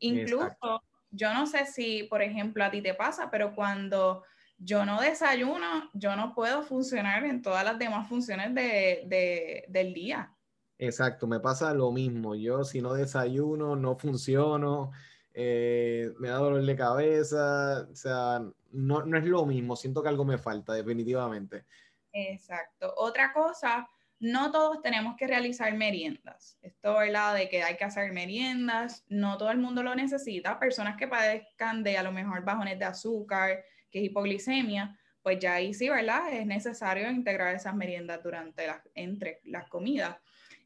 Incluso, 0.00 0.82
yo 1.12 1.32
no 1.32 1.46
sé 1.46 1.64
si, 1.66 2.02
por 2.02 2.22
ejemplo, 2.22 2.64
a 2.64 2.72
ti 2.72 2.82
te 2.82 2.94
pasa, 2.94 3.30
pero 3.30 3.54
cuando 3.54 4.24
yo 4.58 4.84
no 4.84 5.00
desayuno, 5.00 5.88
yo 5.94 6.16
no 6.16 6.34
puedo 6.34 6.62
funcionar 6.62 7.24
en 7.24 7.42
todas 7.42 7.64
las 7.64 7.78
demás 7.78 8.08
funciones 8.08 8.54
de, 8.54 9.64
del 9.68 9.94
día. 9.94 10.34
Exacto, 10.78 11.26
me 11.26 11.40
pasa 11.40 11.72
lo 11.74 11.92
mismo. 11.92 12.34
Yo 12.34 12.64
si 12.64 12.80
no 12.80 12.94
desayuno, 12.94 13.76
no 13.76 13.96
funciono, 13.96 14.90
eh, 15.32 16.12
me 16.18 16.28
da 16.28 16.36
dolor 16.36 16.64
de 16.64 16.76
cabeza, 16.76 17.86
o 17.90 17.94
sea, 17.94 18.42
no, 18.72 19.06
no 19.06 19.18
es 19.18 19.24
lo 19.24 19.46
mismo, 19.46 19.76
siento 19.76 20.02
que 20.02 20.08
algo 20.08 20.24
me 20.24 20.38
falta, 20.38 20.72
definitivamente. 20.72 21.64
Exacto. 22.12 22.92
Otra 22.96 23.32
cosa, 23.32 23.88
no 24.20 24.50
todos 24.50 24.82
tenemos 24.82 25.16
que 25.16 25.26
realizar 25.26 25.72
meriendas. 25.74 26.58
Esto, 26.62 26.94
¿verdad? 26.94 27.34
De 27.34 27.48
que 27.48 27.62
hay 27.62 27.76
que 27.76 27.84
hacer 27.84 28.12
meriendas, 28.12 29.04
no 29.08 29.38
todo 29.38 29.50
el 29.50 29.58
mundo 29.58 29.82
lo 29.82 29.94
necesita. 29.94 30.58
Personas 30.58 30.96
que 30.96 31.06
padezcan 31.06 31.84
de 31.84 31.96
a 31.96 32.02
lo 32.02 32.12
mejor 32.12 32.44
bajones 32.44 32.78
de 32.78 32.84
azúcar, 32.84 33.62
que 33.90 34.00
es 34.00 34.04
hipoglicemia, 34.06 34.98
pues 35.22 35.38
ya 35.38 35.54
ahí 35.54 35.74
sí, 35.74 35.88
¿verdad? 35.88 36.32
Es 36.32 36.46
necesario 36.46 37.10
integrar 37.10 37.54
esas 37.54 37.74
meriendas 37.74 38.22
durante 38.22 38.66
las, 38.66 38.82
entre 38.94 39.40
las 39.44 39.68
comidas. 39.68 40.16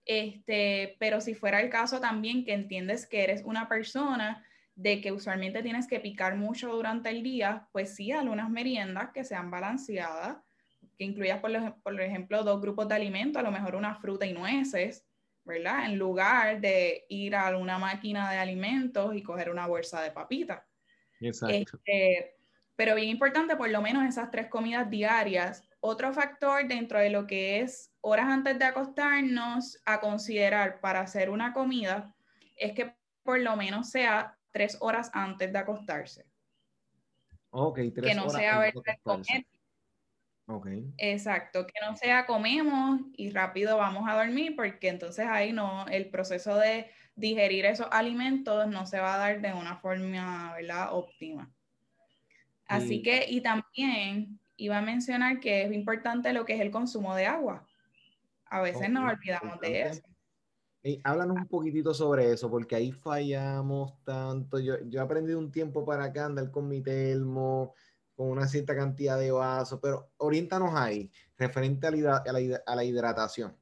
Este, 0.04 0.96
pero 0.98 1.20
si 1.20 1.34
fuera 1.34 1.60
el 1.60 1.70
caso 1.70 2.00
también 2.00 2.44
que 2.44 2.54
entiendes 2.54 3.06
que 3.06 3.22
eres 3.22 3.42
una 3.44 3.68
persona 3.68 4.44
de 4.74 5.00
que 5.00 5.12
usualmente 5.12 5.62
tienes 5.62 5.86
que 5.86 6.00
picar 6.00 6.36
mucho 6.36 6.72
durante 6.72 7.10
el 7.10 7.22
día, 7.22 7.68
pues 7.72 7.94
sí, 7.94 8.10
algunas 8.10 8.50
meriendas 8.50 9.10
que 9.12 9.24
sean 9.24 9.50
balanceadas, 9.50 10.38
que 10.98 11.04
incluyas, 11.04 11.40
por, 11.40 11.50
por 11.82 12.00
ejemplo, 12.00 12.42
dos 12.42 12.60
grupos 12.60 12.88
de 12.88 12.94
alimentos, 12.94 13.40
a 13.40 13.44
lo 13.44 13.52
mejor 13.52 13.76
una 13.76 13.94
fruta 13.96 14.26
y 14.26 14.32
nueces, 14.32 15.06
¿verdad? 15.44 15.86
En 15.86 15.98
lugar 15.98 16.60
de 16.60 17.04
ir 17.08 17.34
a 17.34 17.56
una 17.56 17.78
máquina 17.78 18.30
de 18.30 18.38
alimentos 18.38 19.14
y 19.14 19.22
coger 19.22 19.50
una 19.50 19.66
bolsa 19.66 20.00
de 20.02 20.10
papitas. 20.10 20.62
Exacto. 21.20 21.56
Este, 21.56 22.36
pero 22.82 22.96
bien 22.96 23.10
importante, 23.10 23.54
por 23.54 23.70
lo 23.70 23.80
menos 23.80 24.04
esas 24.08 24.32
tres 24.32 24.48
comidas 24.48 24.90
diarias. 24.90 25.62
Otro 25.78 26.12
factor 26.12 26.66
dentro 26.66 26.98
de 26.98 27.10
lo 27.10 27.28
que 27.28 27.60
es 27.60 27.92
horas 28.00 28.26
antes 28.26 28.58
de 28.58 28.64
acostarnos 28.64 29.80
a 29.84 30.00
considerar 30.00 30.80
para 30.80 30.98
hacer 30.98 31.30
una 31.30 31.52
comida 31.52 32.12
es 32.56 32.72
que 32.72 32.92
por 33.22 33.38
lo 33.38 33.54
menos 33.54 33.88
sea 33.88 34.36
tres 34.50 34.78
horas 34.80 35.12
antes 35.14 35.52
de 35.52 35.58
acostarse. 35.60 36.26
Ok, 37.50 37.78
tres 37.94 38.08
Que 38.08 38.16
no 38.16 38.28
sea 38.28 38.58
ver 38.58 38.74
comer. 39.04 39.46
Okay. 40.46 40.92
Exacto, 40.98 41.64
que 41.64 41.86
no 41.88 41.96
sea 41.96 42.26
comemos 42.26 43.00
y 43.16 43.30
rápido 43.30 43.76
vamos 43.76 44.08
a 44.08 44.16
dormir, 44.16 44.56
porque 44.56 44.88
entonces 44.88 45.24
ahí 45.28 45.52
no, 45.52 45.86
el 45.86 46.10
proceso 46.10 46.56
de 46.56 46.90
digerir 47.14 47.64
esos 47.64 47.86
alimentos 47.92 48.66
no 48.66 48.86
se 48.86 48.98
va 48.98 49.14
a 49.14 49.18
dar 49.18 49.40
de 49.40 49.52
una 49.52 49.76
forma, 49.76 50.54
¿verdad? 50.54 50.88
óptima. 50.90 51.48
Así 52.66 53.02
que, 53.02 53.26
y 53.28 53.40
también 53.40 54.38
iba 54.56 54.78
a 54.78 54.82
mencionar 54.82 55.40
que 55.40 55.64
es 55.64 55.72
importante 55.72 56.32
lo 56.32 56.44
que 56.44 56.54
es 56.54 56.60
el 56.60 56.70
consumo 56.70 57.14
de 57.14 57.26
agua. 57.26 57.66
A 58.46 58.60
veces 58.60 58.90
nos 58.90 59.10
olvidamos 59.10 59.60
de 59.60 59.82
eso. 59.82 60.02
Y 60.84 61.00
háblanos 61.04 61.36
un 61.36 61.46
poquitito 61.46 61.94
sobre 61.94 62.32
eso, 62.32 62.50
porque 62.50 62.74
ahí 62.74 62.92
fallamos 62.92 64.02
tanto. 64.04 64.58
Yo, 64.58 64.74
yo 64.88 65.00
he 65.00 65.02
aprendido 65.02 65.38
un 65.38 65.52
tiempo 65.52 65.84
para 65.84 66.04
acá 66.04 66.26
andar 66.26 66.50
con 66.50 66.66
mi 66.66 66.82
termo, 66.82 67.74
con 68.14 68.28
una 68.28 68.46
cierta 68.46 68.74
cantidad 68.74 69.18
de 69.18 69.30
vasos, 69.30 69.78
pero 69.80 70.10
oriéntanos 70.18 70.74
ahí, 70.74 71.10
referente 71.36 71.86
a 71.86 71.90
la, 71.90 72.84
hidratación. 72.84 73.56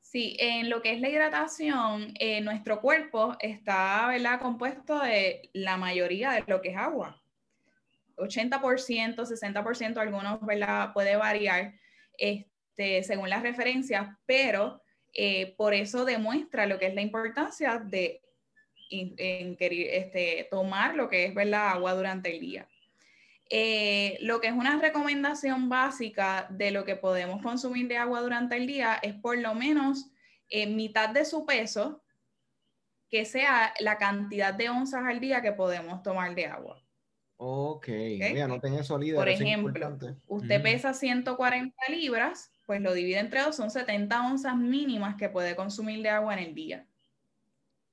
Sí, 0.00 0.36
en 0.38 0.70
lo 0.70 0.82
que 0.82 0.92
es 0.92 1.00
la 1.00 1.08
hidratación, 1.08 2.14
eh, 2.20 2.40
nuestro 2.40 2.80
cuerpo 2.80 3.36
está 3.40 4.06
¿verdad? 4.08 4.40
compuesto 4.40 5.00
de 5.00 5.50
la 5.52 5.76
mayoría 5.76 6.30
de 6.32 6.44
lo 6.46 6.60
que 6.60 6.70
es 6.70 6.76
agua. 6.76 7.20
80%, 8.16 9.16
60%, 9.16 9.96
algunos 9.98 10.40
¿verdad? 10.44 10.92
puede 10.92 11.16
variar 11.16 11.74
este, 12.18 13.02
según 13.02 13.30
las 13.30 13.42
referencias, 13.42 14.08
pero 14.26 14.82
eh, 15.12 15.54
por 15.56 15.74
eso 15.74 16.04
demuestra 16.04 16.66
lo 16.66 16.78
que 16.78 16.86
es 16.86 16.94
la 16.94 17.02
importancia 17.02 17.78
de 17.78 18.20
en, 18.90 19.56
este, 19.58 20.48
tomar 20.50 20.94
lo 20.94 21.08
que 21.08 21.26
es 21.26 21.34
¿verdad? 21.34 21.70
agua 21.70 21.94
durante 21.94 22.34
el 22.34 22.40
día. 22.40 22.68
Eh, 23.50 24.16
lo 24.20 24.40
que 24.40 24.48
es 24.48 24.52
una 24.54 24.80
recomendación 24.80 25.68
básica 25.68 26.46
de 26.50 26.70
lo 26.70 26.84
que 26.84 26.96
podemos 26.96 27.42
consumir 27.42 27.88
de 27.88 27.98
agua 27.98 28.20
durante 28.20 28.56
el 28.56 28.66
día 28.66 28.98
es 29.02 29.14
por 29.14 29.38
lo 29.38 29.54
menos 29.54 30.10
eh, 30.48 30.66
mitad 30.66 31.10
de 31.10 31.24
su 31.24 31.44
peso, 31.44 32.02
que 33.10 33.24
sea 33.24 33.74
la 33.80 33.98
cantidad 33.98 34.54
de 34.54 34.70
onzas 34.70 35.04
al 35.04 35.20
día 35.20 35.42
que 35.42 35.52
podemos 35.52 36.02
tomar 36.02 36.34
de 36.34 36.46
agua. 36.46 36.83
Ok, 37.36 37.88
¿Okay? 37.88 38.44
noten 38.46 38.74
eso, 38.74 38.96
líder. 38.96 39.16
Por 39.16 39.28
ejemplo, 39.28 39.98
usted 40.28 40.62
pesa 40.62 40.94
140 40.94 41.74
libras, 41.88 42.52
pues 42.64 42.80
lo 42.80 42.94
divide 42.94 43.18
entre 43.18 43.42
dos, 43.42 43.56
son 43.56 43.70
70 43.70 44.26
onzas 44.26 44.56
mínimas 44.56 45.16
que 45.16 45.28
puede 45.28 45.56
consumir 45.56 46.02
de 46.02 46.10
agua 46.10 46.34
en 46.34 46.38
el 46.40 46.54
día. 46.54 46.86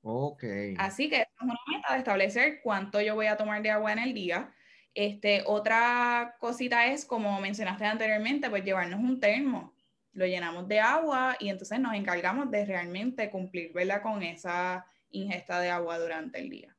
Ok. 0.04 0.44
Así 0.78 1.10
que 1.10 1.22
es 1.22 1.28
una 1.42 1.56
meta 1.72 1.94
de 1.94 2.00
establecer 2.00 2.62
cuánto 2.64 3.02
yo 3.02 3.16
voy 3.16 3.28
a 3.28 3.38
tomar 3.38 3.62
de 3.62 3.72
agua 3.72 3.92
en 3.94 4.00
el 4.00 4.14
día. 4.14 4.54
Este, 4.94 5.44
otra 5.46 6.36
cosita 6.39 6.88
es, 6.88 7.06
como 7.06 7.39
mencionaste 7.39 7.86
anteriormente, 7.86 8.50
pues 8.50 8.64
llevarnos 8.64 9.00
un 9.00 9.20
termo. 9.20 9.74
Lo 10.14 10.26
llenamos 10.26 10.68
de 10.68 10.80
agua 10.80 11.38
y 11.39 11.50
entonces 11.50 11.80
nos 11.80 11.94
encargamos 11.94 12.52
de 12.52 12.66
realmente 12.66 13.30
cumplir 13.30 13.72
con 14.04 14.24
esa 14.24 14.86
ingesta 15.10 15.60
de 15.62 15.70
agua 15.70 15.98
durante 16.00 16.39
el 16.39 16.50
día. 16.50 16.76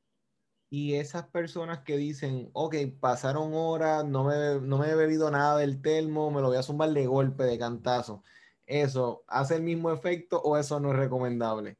Y 0.75 0.95
esas 0.95 1.27
personas 1.27 1.81
que 1.81 1.97
dicen, 1.97 2.49
ok, 2.53 2.75
pasaron 2.99 3.51
horas, 3.53 4.03
no 4.05 4.23
me, 4.23 4.59
no 4.59 4.79
me 4.79 4.89
he 4.89 4.95
bebido 4.95 5.29
nada 5.29 5.59
del 5.59 5.83
termo, 5.83 6.31
me 6.31 6.41
lo 6.41 6.47
voy 6.47 6.57
a 6.57 6.63
zumbar 6.63 6.89
de 6.89 7.05
golpe, 7.05 7.43
de 7.43 7.59
cantazo. 7.59 8.23
¿Eso 8.65 9.23
hace 9.27 9.57
el 9.57 9.61
mismo 9.61 9.91
efecto 9.91 10.41
o 10.41 10.57
eso 10.57 10.79
no 10.79 10.89
es 10.89 10.97
recomendable? 10.97 11.77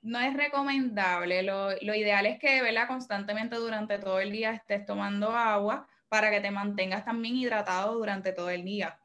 No 0.00 0.18
es 0.18 0.32
recomendable. 0.34 1.42
Lo, 1.42 1.72
lo 1.82 1.94
ideal 1.94 2.24
es 2.24 2.38
que, 2.38 2.62
¿verdad? 2.62 2.88
Constantemente 2.88 3.56
durante 3.56 3.98
todo 3.98 4.18
el 4.18 4.32
día 4.32 4.52
estés 4.52 4.86
tomando 4.86 5.32
agua 5.32 5.86
para 6.08 6.30
que 6.30 6.40
te 6.40 6.50
mantengas 6.50 7.04
también 7.04 7.36
hidratado 7.36 7.96
durante 7.98 8.32
todo 8.32 8.48
el 8.48 8.64
día. 8.64 8.98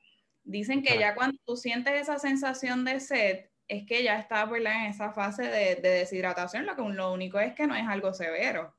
Dicen 0.46 0.82
que 0.82 0.98
ya 0.98 1.16
cuando 1.16 1.38
tú 1.46 1.58
sientes 1.58 2.02
esa 2.02 2.18
sensación 2.18 2.86
de 2.86 3.02
sed, 3.02 3.48
es 3.68 3.86
que 3.86 4.04
ya 4.04 4.20
estás 4.20 4.50
¿verdad? 4.50 4.86
en 4.86 4.92
esa 4.92 5.12
fase 5.12 5.44
de, 5.44 5.76
de 5.76 5.90
deshidratación, 5.90 6.66
lo, 6.66 6.78
que, 6.78 6.82
lo 6.84 7.12
único 7.12 7.42
es 7.42 7.54
que 7.56 7.68
no 7.68 7.76
es 7.76 7.86
algo 7.86 8.14
severo. 8.14 8.77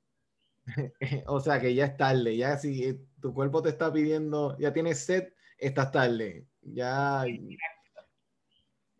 o 1.26 1.40
sea 1.40 1.60
que 1.60 1.74
ya 1.74 1.86
es 1.86 1.96
tarde, 1.96 2.36
ya 2.36 2.56
si 2.58 2.84
eh, 2.84 3.00
tu 3.20 3.34
cuerpo 3.34 3.62
te 3.62 3.70
está 3.70 3.92
pidiendo, 3.92 4.56
ya 4.58 4.72
tienes 4.72 5.00
sed, 5.00 5.32
estás 5.56 5.90
tarde. 5.92 6.46
Ya. 6.62 7.24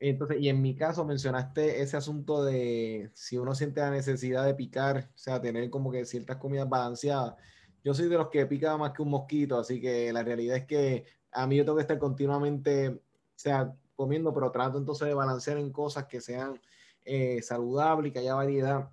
Entonces, 0.01 0.39
y 0.41 0.49
en 0.49 0.63
mi 0.63 0.77
caso 0.77 1.05
mencionaste 1.05 1.83
ese 1.83 1.97
asunto 1.97 2.45
de 2.45 3.11
si 3.15 3.37
uno 3.37 3.55
siente 3.55 3.81
la 3.81 3.91
necesidad 3.91 4.45
de 4.45 4.55
picar, 4.55 5.11
o 5.15 5.19
sea, 5.19 5.41
tener 5.41 5.69
como 5.71 5.91
que 5.91 6.05
ciertas 6.05 6.37
comidas 6.37 6.69
balanceadas. 6.69 7.35
Yo 7.83 7.95
soy 7.95 8.09
de 8.09 8.17
los 8.17 8.29
que 8.29 8.47
pica 8.47 8.77
más 8.77 8.93
que 8.93 9.03
un 9.03 9.11
mosquito, 9.11 9.59
así 9.59 9.81
que 9.81 10.13
la 10.13 10.23
realidad 10.23 10.57
es 10.57 10.67
que 10.67 11.05
a 11.33 11.47
mí 11.47 11.57
yo 11.57 11.65
tengo 11.65 11.77
que 11.77 11.83
estar 11.83 11.99
continuamente, 11.99 12.89
o 12.91 13.01
sea, 13.35 13.75
comiendo, 13.97 14.33
pero 14.33 14.53
trato 14.53 14.79
entonces 14.79 15.09
de 15.09 15.15
balancear 15.15 15.59
en 15.59 15.73
cosas 15.73 16.07
que 16.07 16.21
sean 16.21 16.61
eh, 17.05 17.43
saludables 17.43 18.11
y 18.11 18.13
que 18.13 18.21
haya 18.21 18.35
variedad 18.35 18.91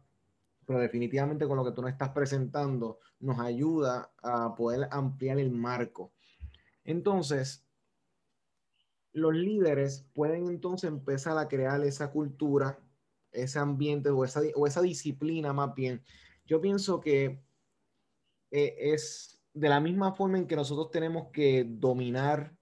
pero 0.65 0.79
definitivamente 0.79 1.47
con 1.47 1.57
lo 1.57 1.65
que 1.65 1.71
tú 1.71 1.81
nos 1.81 1.91
estás 1.91 2.09
presentando 2.09 2.99
nos 3.19 3.39
ayuda 3.39 4.11
a 4.21 4.55
poder 4.55 4.87
ampliar 4.91 5.39
el 5.39 5.51
marco. 5.51 6.11
Entonces, 6.83 7.65
los 9.13 9.33
líderes 9.33 10.05
pueden 10.13 10.47
entonces 10.47 10.89
empezar 10.89 11.37
a 11.37 11.47
crear 11.47 11.81
esa 11.83 12.11
cultura, 12.11 12.79
ese 13.31 13.59
ambiente 13.59 14.09
o 14.09 14.23
esa, 14.25 14.41
o 14.55 14.67
esa 14.67 14.81
disciplina 14.81 15.53
más 15.53 15.73
bien. 15.73 16.03
Yo 16.45 16.61
pienso 16.61 16.99
que 16.99 17.41
eh, 18.51 18.75
es 18.77 19.41
de 19.53 19.69
la 19.69 19.79
misma 19.79 20.13
forma 20.13 20.37
en 20.37 20.47
que 20.47 20.55
nosotros 20.55 20.91
tenemos 20.91 21.29
que 21.31 21.65
dominar 21.67 22.55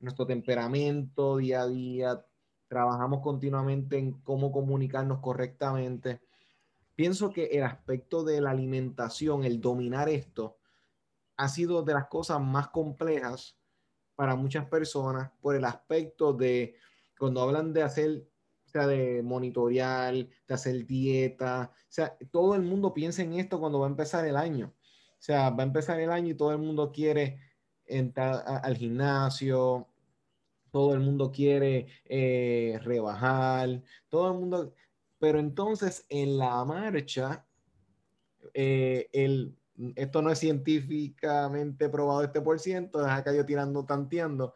nuestro 0.00 0.26
temperamento 0.26 1.36
día 1.36 1.62
a 1.62 1.68
día, 1.68 2.24
trabajamos 2.68 3.20
continuamente 3.20 3.98
en 3.98 4.12
cómo 4.22 4.50
comunicarnos 4.52 5.20
correctamente 5.20 6.20
pienso 6.98 7.30
que 7.30 7.44
el 7.44 7.62
aspecto 7.62 8.24
de 8.24 8.40
la 8.40 8.50
alimentación, 8.50 9.44
el 9.44 9.60
dominar 9.60 10.08
esto, 10.08 10.58
ha 11.36 11.48
sido 11.48 11.84
de 11.84 11.94
las 11.94 12.08
cosas 12.08 12.40
más 12.40 12.70
complejas 12.70 13.56
para 14.16 14.34
muchas 14.34 14.66
personas 14.66 15.30
por 15.40 15.54
el 15.54 15.64
aspecto 15.64 16.32
de 16.32 16.74
cuando 17.16 17.40
hablan 17.40 17.72
de 17.72 17.84
hacer, 17.84 18.26
o 18.66 18.68
sea, 18.68 18.88
de 18.88 19.22
monitorear, 19.22 20.12
de 20.12 20.54
hacer 20.54 20.84
dieta, 20.86 21.70
o 21.72 21.86
sea, 21.88 22.18
todo 22.32 22.56
el 22.56 22.62
mundo 22.62 22.92
piensa 22.92 23.22
en 23.22 23.34
esto 23.34 23.60
cuando 23.60 23.78
va 23.78 23.86
a 23.86 23.90
empezar 23.90 24.26
el 24.26 24.36
año. 24.36 24.74
O 24.76 25.20
sea, 25.22 25.50
va 25.50 25.62
a 25.62 25.66
empezar 25.66 26.00
el 26.00 26.10
año 26.10 26.30
y 26.32 26.36
todo 26.36 26.50
el 26.50 26.58
mundo 26.58 26.90
quiere 26.90 27.38
entrar 27.86 28.42
al 28.44 28.76
gimnasio, 28.76 29.86
todo 30.72 30.94
el 30.94 31.00
mundo 31.00 31.30
quiere 31.30 31.86
eh, 32.06 32.80
rebajar, 32.82 33.84
todo 34.08 34.32
el 34.32 34.38
mundo, 34.40 34.74
pero 35.18 35.38
entonces 35.38 36.04
en 36.08 36.38
la 36.38 36.64
marcha, 36.64 37.44
eh, 38.54 39.08
el, 39.12 39.56
esto 39.96 40.22
no 40.22 40.30
es 40.30 40.38
científicamente 40.38 41.88
probado 41.88 42.22
este 42.22 42.40
por 42.40 42.58
ciento, 42.58 43.04
es 43.04 43.10
acá 43.10 43.32
yo 43.32 43.44
tirando, 43.44 43.84
tanteando. 43.84 44.54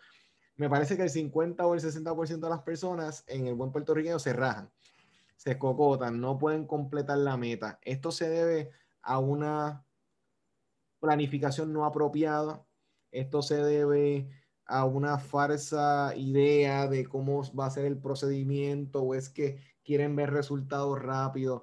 Me 0.56 0.68
parece 0.68 0.96
que 0.96 1.02
el 1.02 1.10
50 1.10 1.66
o 1.66 1.74
el 1.74 1.80
60% 1.80 2.40
de 2.40 2.50
las 2.50 2.62
personas 2.62 3.24
en 3.26 3.46
el 3.46 3.54
buen 3.54 3.72
puertorriqueño 3.72 4.18
se 4.18 4.32
rajan, 4.32 4.70
se 5.36 5.52
escocotan, 5.52 6.20
no 6.20 6.38
pueden 6.38 6.66
completar 6.66 7.18
la 7.18 7.36
meta. 7.36 7.78
Esto 7.82 8.12
se 8.12 8.28
debe 8.28 8.70
a 9.02 9.18
una 9.18 9.84
planificación 11.00 11.72
no 11.72 11.84
apropiada, 11.84 12.64
esto 13.10 13.42
se 13.42 13.56
debe 13.56 14.28
a 14.66 14.84
una 14.84 15.18
falsa 15.18 16.14
idea 16.16 16.86
de 16.86 17.06
cómo 17.06 17.42
va 17.54 17.66
a 17.66 17.70
ser 17.70 17.84
el 17.84 17.98
procedimiento 17.98 19.02
o 19.02 19.14
es 19.14 19.28
que 19.28 19.58
quieren 19.85 20.16
ver 20.16 20.30
resultados 20.30 21.01
rápidos. 21.01 21.62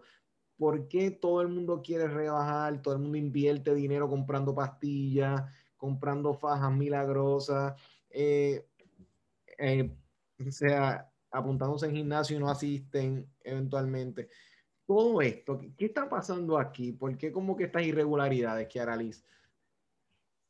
¿Por 0.57 0.87
qué 0.87 1.11
todo 1.11 1.41
el 1.41 1.47
mundo 1.47 1.81
quiere 1.81 2.07
rebajar? 2.07 2.81
Todo 2.81 2.95
el 2.95 3.01
mundo 3.01 3.17
invierte 3.17 3.73
dinero 3.73 4.09
comprando 4.09 4.53
pastillas, 4.53 5.43
comprando 5.77 6.33
fajas 6.33 6.71
milagrosas, 6.71 7.81
eh, 8.09 8.65
eh, 9.57 9.89
o 10.45 10.51
sea, 10.51 11.09
apuntándose 11.31 11.85
en 11.85 11.95
gimnasio 11.95 12.37
y 12.37 12.39
no 12.39 12.49
asisten 12.49 13.27
eventualmente. 13.41 14.29
Todo 14.85 15.21
esto, 15.21 15.61
¿qué 15.77 15.85
está 15.85 16.09
pasando 16.09 16.57
aquí? 16.57 16.91
¿Por 16.91 17.17
qué 17.17 17.31
como 17.31 17.55
que 17.55 17.65
estas 17.65 17.83
irregularidades, 17.83 18.67
Kiara 18.67 18.95
Liz? 18.95 19.23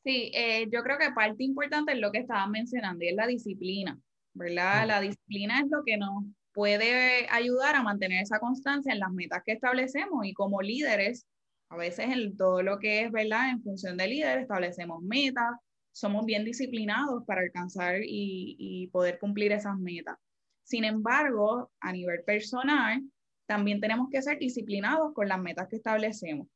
Sí, 0.04 0.32
eh, 0.34 0.68
yo 0.72 0.82
creo 0.82 0.98
que 0.98 1.12
parte 1.12 1.44
importante 1.44 1.92
es 1.92 2.00
lo 2.00 2.12
que 2.12 2.20
estaban 2.20 2.52
mencionando 2.52 3.04
y 3.04 3.10
es 3.10 3.16
la 3.16 3.28
disciplina, 3.28 4.00
¿verdad? 4.34 4.88
La 4.88 5.02
disciplina 5.02 5.60
es 5.60 5.70
lo 5.70 5.84
que 5.84 5.98
nos 5.98 6.24
puede 6.54 7.28
ayudar 7.30 7.76
a 7.76 7.84
mantener 7.84 8.24
esa 8.24 8.40
constancia 8.40 8.92
en 8.92 9.00
las 9.00 9.12
metas 9.12 9.42
que 9.46 9.54
establecemos 9.54 10.26
y 10.26 10.34
como 10.34 10.62
líderes, 10.62 11.28
a 11.70 11.78
veces 11.78 12.08
en 12.10 12.36
todo 12.36 12.64
lo 12.64 12.80
que 12.80 13.02
es, 13.02 13.12
¿verdad? 13.12 13.50
En 13.50 13.62
función 13.62 13.98
de 13.98 14.08
líder, 14.08 14.40
establecemos 14.40 15.02
metas, 15.04 15.52
somos 15.92 16.26
bien 16.26 16.46
disciplinados 16.46 17.24
para 17.26 17.42
alcanzar 17.42 18.02
y, 18.04 18.56
y 18.58 18.88
poder 18.88 19.20
cumplir 19.20 19.52
esas 19.52 19.78
metas. 19.78 20.18
Sin 20.64 20.84
embargo, 20.84 21.72
a 21.80 21.92
nivel 21.92 22.24
personal, 22.24 23.02
también 23.48 23.82
tenemos 23.82 24.10
que 24.12 24.22
ser 24.22 24.38
disciplinados 24.38 25.14
con 25.14 25.28
las 25.28 25.40
metas 25.40 25.68
que 25.68 25.78
establecemos. 25.78 26.48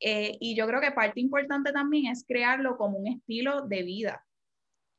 Eh, 0.00 0.36
y 0.40 0.56
yo 0.56 0.66
creo 0.66 0.80
que 0.80 0.90
parte 0.90 1.20
importante 1.20 1.72
también 1.72 2.10
es 2.10 2.24
crearlo 2.26 2.76
como 2.76 2.98
un 2.98 3.06
estilo 3.06 3.66
de 3.66 3.82
vida. 3.82 4.26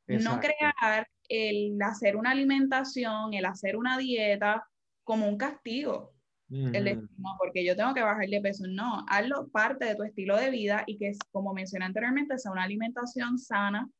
No 0.06 0.38
crear 0.38 1.06
el 1.34 1.82
hacer 1.82 2.16
una 2.16 2.30
alimentación, 2.30 3.34
el 3.34 3.44
hacer 3.44 3.76
una 3.76 3.98
dieta 3.98 4.66
como 5.02 5.28
un 5.28 5.36
castigo. 5.36 6.14
El 6.50 6.84
decir, 6.84 7.08
no, 7.18 7.30
porque 7.38 7.64
yo 7.64 7.74
tengo 7.74 7.94
que 7.94 8.02
bajar 8.02 8.28
de 8.28 8.40
peso. 8.40 8.64
No, 8.68 9.04
hazlo 9.08 9.48
parte 9.48 9.86
de 9.86 9.96
tu 9.96 10.04
estilo 10.04 10.36
de 10.36 10.50
vida 10.50 10.84
y 10.86 10.98
que, 10.98 11.12
como 11.32 11.52
mencioné 11.52 11.86
anteriormente, 11.86 12.38
sea 12.38 12.52
una 12.52 12.62
alimentación 12.62 13.38
sana, 13.38 13.90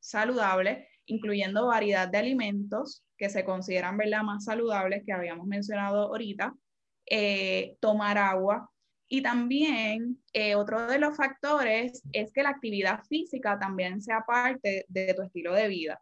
saludable, 0.00 0.88
incluyendo 1.06 1.66
variedad 1.66 2.08
de 2.08 2.18
alimentos 2.18 3.04
que 3.16 3.28
se 3.28 3.44
consideran 3.44 3.96
¿verdad? 3.96 4.22
más 4.22 4.44
saludables 4.44 5.02
que 5.04 5.12
habíamos 5.12 5.46
mencionado 5.46 6.08
ahorita, 6.08 6.54
eh, 7.06 7.76
tomar 7.80 8.18
agua. 8.18 8.68
Y 9.06 9.22
también 9.22 10.18
eh, 10.32 10.56
otro 10.56 10.86
de 10.86 10.98
los 10.98 11.16
factores 11.16 12.02
es 12.12 12.32
que 12.32 12.42
la 12.42 12.48
actividad 12.50 13.04
física 13.04 13.58
también 13.58 14.00
sea 14.00 14.24
parte 14.26 14.84
de 14.88 15.14
tu 15.14 15.22
estilo 15.22 15.54
de 15.54 15.68
vida, 15.68 16.00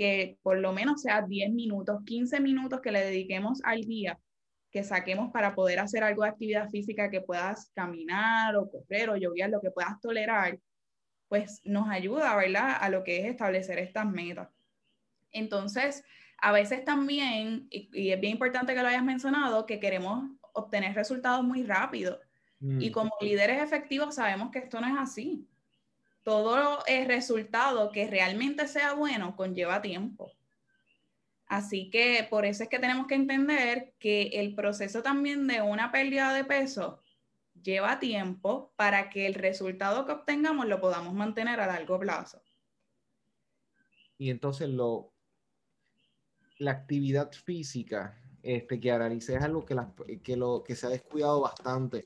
que 0.00 0.38
por 0.42 0.58
lo 0.58 0.72
menos 0.72 1.02
sea 1.02 1.20
10 1.20 1.52
minutos, 1.52 2.02
15 2.06 2.40
minutos 2.40 2.80
que 2.80 2.90
le 2.90 3.04
dediquemos 3.04 3.60
al 3.64 3.82
día 3.82 4.18
que 4.70 4.82
saquemos 4.82 5.30
para 5.30 5.54
poder 5.54 5.78
hacer 5.78 6.02
algo 6.02 6.22
de 6.22 6.30
actividad 6.30 6.70
física 6.70 7.10
que 7.10 7.20
puedas 7.20 7.70
caminar 7.74 8.56
o 8.56 8.70
correr 8.70 9.10
o 9.10 9.16
llover, 9.16 9.50
lo 9.50 9.60
que 9.60 9.70
puedas 9.70 10.00
tolerar, 10.00 10.58
pues 11.28 11.60
nos 11.64 11.90
ayuda, 11.90 12.34
¿verdad? 12.34 12.78
A 12.80 12.88
lo 12.88 13.04
que 13.04 13.18
es 13.18 13.26
establecer 13.26 13.78
estas 13.78 14.06
metas. 14.06 14.48
Entonces, 15.32 16.02
a 16.38 16.50
veces 16.50 16.82
también, 16.82 17.66
y, 17.68 18.10
es 18.10 18.20
bien 18.22 18.32
importante 18.32 18.74
que 18.74 18.80
lo 18.80 18.88
hayas 18.88 19.04
mencionado, 19.04 19.66
que 19.66 19.80
queremos 19.80 20.30
obtener 20.54 20.94
resultados 20.94 21.44
muy 21.44 21.62
rápido. 21.62 22.18
Y 22.62 22.88
mm. 22.88 22.92
como 22.92 23.10
líderes 23.20 23.62
efectivos 23.62 24.14
sabemos 24.14 24.50
que 24.50 24.60
esto 24.60 24.80
no 24.80 24.86
es 24.86 24.94
así. 24.96 25.46
Todo 26.22 26.84
el 26.86 27.06
resultado 27.06 27.90
que 27.90 28.06
realmente 28.06 28.68
sea 28.68 28.92
bueno 28.94 29.36
conlleva 29.36 29.82
tiempo. 29.82 30.32
Así 31.46 31.90
que 31.90 32.26
por 32.30 32.44
eso 32.44 32.62
es 32.62 32.68
que 32.68 32.78
tenemos 32.78 33.06
que 33.06 33.16
entender 33.16 33.94
que 33.98 34.28
el 34.34 34.54
proceso 34.54 35.02
también 35.02 35.46
de 35.48 35.60
una 35.60 35.90
pérdida 35.90 36.32
de 36.32 36.44
peso 36.44 37.00
lleva 37.60 37.98
tiempo 37.98 38.72
para 38.76 39.10
que 39.10 39.26
el 39.26 39.34
resultado 39.34 40.06
que 40.06 40.12
obtengamos 40.12 40.66
lo 40.66 40.80
podamos 40.80 41.12
mantener 41.12 41.60
a 41.60 41.66
largo 41.66 41.98
plazo. 41.98 42.40
Y 44.16 44.30
entonces 44.30 44.68
lo, 44.68 45.12
la 46.58 46.72
actividad 46.72 47.32
física 47.32 48.16
este, 48.42 48.78
que 48.78 48.92
analicé 48.92 49.34
es 49.36 49.42
algo 49.42 49.64
que, 49.64 49.76
que, 50.22 50.36
lo, 50.36 50.62
que 50.62 50.76
se 50.76 50.86
ha 50.86 50.90
descuidado 50.90 51.40
bastante. 51.40 52.04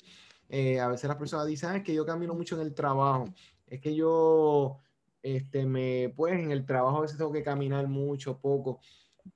Eh, 0.48 0.80
a 0.80 0.88
veces 0.88 1.08
las 1.08 1.16
personas 1.16 1.46
dicen, 1.46 1.70
ah, 1.70 1.82
que 1.82 1.94
yo 1.94 2.06
camino 2.06 2.34
mucho 2.34 2.54
en 2.56 2.62
el 2.62 2.74
trabajo, 2.74 3.26
es 3.66 3.80
que 3.80 3.94
yo, 3.94 4.80
este, 5.22 5.66
me, 5.66 6.12
pues 6.16 6.34
en 6.34 6.50
el 6.50 6.66
trabajo 6.66 6.98
a 6.98 7.02
veces 7.02 7.18
tengo 7.18 7.32
que 7.32 7.42
caminar 7.42 7.88
mucho, 7.88 8.38
poco 8.38 8.80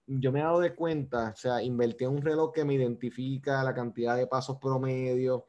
yo 0.06 0.32
me 0.32 0.40
he 0.40 0.42
dado 0.42 0.60
de 0.60 0.74
cuenta, 0.74 1.32
o 1.34 1.36
sea, 1.36 1.62
invertí 1.62 2.04
en 2.04 2.10
un 2.10 2.22
reloj 2.22 2.52
que 2.52 2.64
me 2.64 2.74
identifica 2.74 3.62
la 3.62 3.74
cantidad 3.74 4.16
de 4.16 4.26
pasos 4.26 4.58
promedio 4.58 5.46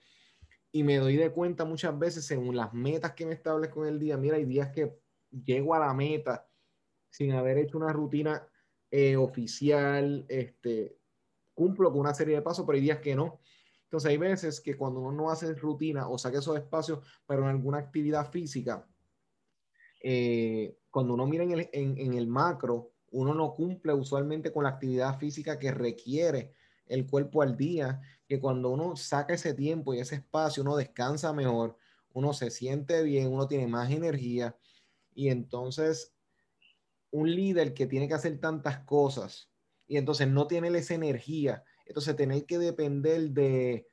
y 0.71 0.83
me 0.83 0.97
doy 0.97 1.17
de 1.17 1.31
cuenta 1.31 1.65
muchas 1.65 1.97
veces 1.97 2.25
según 2.25 2.55
las 2.55 2.73
metas 2.73 3.13
que 3.13 3.25
me 3.25 3.33
establezco 3.33 3.85
en 3.85 3.93
el 3.93 3.99
día. 3.99 4.17
Mira, 4.17 4.37
hay 4.37 4.45
días 4.45 4.69
que 4.69 4.99
llego 5.31 5.73
a 5.73 5.79
la 5.79 5.93
meta 5.93 6.47
sin 7.09 7.31
haber 7.31 7.57
hecho 7.57 7.77
una 7.77 7.91
rutina 7.91 8.47
eh, 8.91 9.17
oficial, 9.17 10.25
este, 10.29 10.97
cumplo 11.53 11.91
con 11.91 12.01
una 12.01 12.13
serie 12.13 12.35
de 12.35 12.41
pasos, 12.41 12.65
pero 12.65 12.75
hay 12.75 12.81
días 12.81 12.99
que 12.99 13.15
no. 13.15 13.38
Entonces 13.89 14.11
hay 14.11 14.17
veces 14.17 14.61
que 14.61 14.77
cuando 14.77 14.99
uno 14.99 15.11
no 15.11 15.31
hace 15.31 15.51
rutina 15.55 16.07
o 16.07 16.19
saque 16.19 16.37
esos 16.37 16.55
espacios 16.55 16.99
para 17.25 17.49
alguna 17.49 17.79
actividad 17.79 18.29
física, 18.31 18.87
eh, 20.01 20.77
cuando 20.91 21.15
uno 21.15 21.25
mira 21.25 21.43
en 21.43 21.51
el, 21.53 21.69
en 21.73 22.13
el 22.13 22.27
macro, 22.27 22.91
uno 23.09 23.33
no 23.33 23.51
cumple 23.55 23.93
usualmente 23.93 24.51
con 24.51 24.63
la 24.63 24.69
actividad 24.69 25.17
física 25.17 25.57
que 25.57 25.71
requiere 25.71 26.53
el 26.85 27.07
cuerpo 27.07 27.41
al 27.41 27.57
día, 27.57 27.99
que 28.27 28.39
cuando 28.39 28.69
uno 28.69 28.95
saca 28.95 29.33
ese 29.33 29.55
tiempo 29.55 29.95
y 29.95 29.99
ese 29.99 30.15
espacio, 30.15 30.61
uno 30.61 30.75
descansa 30.75 31.33
mejor, 31.33 31.75
uno 32.13 32.33
se 32.33 32.51
siente 32.51 33.01
bien, 33.01 33.31
uno 33.31 33.47
tiene 33.47 33.65
más 33.65 33.89
energía 33.89 34.55
y 35.15 35.29
entonces 35.29 36.13
un 37.11 37.33
líder 37.33 37.73
que 37.73 37.87
tiene 37.87 38.07
que 38.07 38.13
hacer 38.13 38.39
tantas 38.39 38.79
cosas 38.85 39.49
y 39.87 39.97
entonces 39.97 40.27
no 40.27 40.45
tiene 40.45 40.75
esa 40.77 40.93
energía, 40.93 41.63
entonces 41.89 42.15
tener 42.15 42.45
que 42.45 42.59
depender 42.59 43.31
de, 43.31 43.87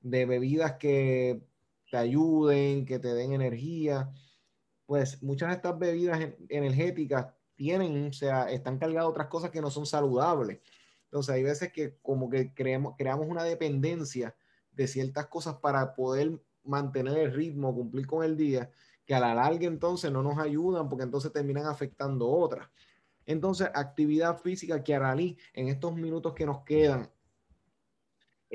de 0.00 0.26
bebidas 0.26 0.74
que 0.74 1.42
te 1.90 1.96
ayuden, 1.96 2.84
que 2.84 2.98
te 2.98 3.14
den 3.14 3.32
energía, 3.32 4.12
pues 4.84 5.22
muchas 5.22 5.48
de 5.48 5.54
estas 5.54 5.78
bebidas 5.78 6.20
energéticas 6.50 7.28
tienen, 7.54 8.08
o 8.08 8.12
sea, 8.12 8.50
están 8.50 8.78
cargadas 8.78 9.08
otras 9.08 9.28
cosas 9.28 9.50
que 9.50 9.62
no 9.62 9.70
son 9.70 9.86
saludables. 9.86 10.60
Entonces 11.04 11.34
hay 11.34 11.42
veces 11.42 11.72
que 11.72 11.96
como 12.02 12.28
que 12.28 12.52
creamos, 12.52 12.94
creamos 12.98 13.26
una 13.26 13.42
dependencia 13.42 14.36
de 14.70 14.86
ciertas 14.86 15.26
cosas 15.28 15.56
para 15.56 15.94
poder 15.94 16.38
mantener 16.62 17.16
el 17.16 17.32
ritmo, 17.32 17.74
cumplir 17.74 18.06
con 18.06 18.22
el 18.22 18.36
día, 18.36 18.70
que 19.06 19.14
a 19.14 19.20
la 19.20 19.34
larga 19.34 19.66
entonces 19.66 20.12
no 20.12 20.22
nos 20.22 20.38
ayudan 20.38 20.90
porque 20.90 21.04
entonces 21.04 21.32
terminan 21.32 21.64
afectando 21.66 22.28
otras. 22.28 22.68
Entonces, 23.24 23.70
actividad 23.72 24.38
física 24.38 24.84
que 24.84 24.94
Aralí, 24.94 25.38
en 25.54 25.68
estos 25.68 25.94
minutos 25.94 26.34
que 26.34 26.44
nos 26.44 26.62
quedan, 26.64 27.10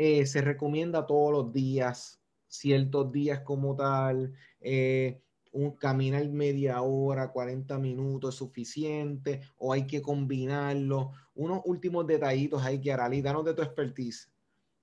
eh, 0.02 0.26
se 0.26 0.40
recomienda 0.40 1.06
todos 1.06 1.30
los 1.34 1.52
días, 1.52 2.22
ciertos 2.48 3.12
días 3.12 3.42
como 3.42 3.76
tal. 3.76 4.34
Eh, 4.62 5.22
un 5.52 5.76
caminar 5.76 6.26
media 6.30 6.82
hora, 6.82 7.34
40 7.34 7.78
minutos 7.80 8.34
es 8.34 8.38
suficiente 8.38 9.42
o 9.58 9.74
hay 9.74 9.86
que 9.86 10.02
combinarlo. 10.02 11.12
Unos 11.36 11.60
últimos 11.66 12.08
detallitos 12.08 12.64
hay 12.64 12.80
que 12.80 12.94
hará. 12.94 13.10
danos 13.10 13.44
de 13.44 13.54
tu 13.54 13.62
expertise. 13.62 14.32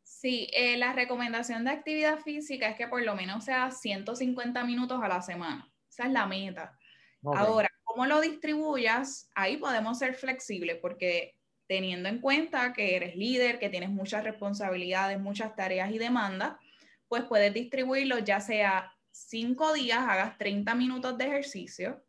Sí, 0.03 0.51
eh, 0.53 0.77
la 0.77 0.93
recomendación 0.93 1.65
de 1.65 1.71
actividad 1.71 2.19
física 2.19 2.69
es 2.69 2.77
que 2.77 2.87
por 2.87 3.03
lo 3.03 3.15
menos 3.15 3.43
sea 3.43 3.71
150 3.71 4.65
minutos 4.65 5.01
a 5.03 5.09
la 5.09 5.23
semana. 5.23 5.73
Esa 5.89 6.05
es 6.05 6.13
la 6.13 6.27
meta. 6.27 6.79
Ahora, 7.25 7.71
¿cómo 7.85 8.05
lo 8.05 8.21
distribuyas? 8.21 9.31
Ahí 9.35 9.57
podemos 9.57 9.99
ser 9.99 10.15
flexibles 10.15 10.77
porque 10.83 11.36
teniendo 11.67 12.09
en 12.09 12.21
cuenta 12.21 12.73
que 12.73 12.97
eres 12.97 13.17
líder, 13.17 13.59
que 13.59 13.69
tienes 13.69 13.91
muchas 13.91 14.25
responsabilidades, 14.25 15.21
muchas 15.21 15.55
tareas 15.57 15.91
y 15.91 15.99
demandas, 15.99 16.57
pues 17.09 17.25
puedes 17.25 17.53
distribuirlo 17.53 18.19
ya 18.19 18.41
sea 18.41 18.93
cinco 19.11 19.73
días 19.73 20.01
hagas 20.01 20.37
30 20.39 20.75
minutos 20.75 21.17
de 21.17 21.25
ejercicio 21.27 22.03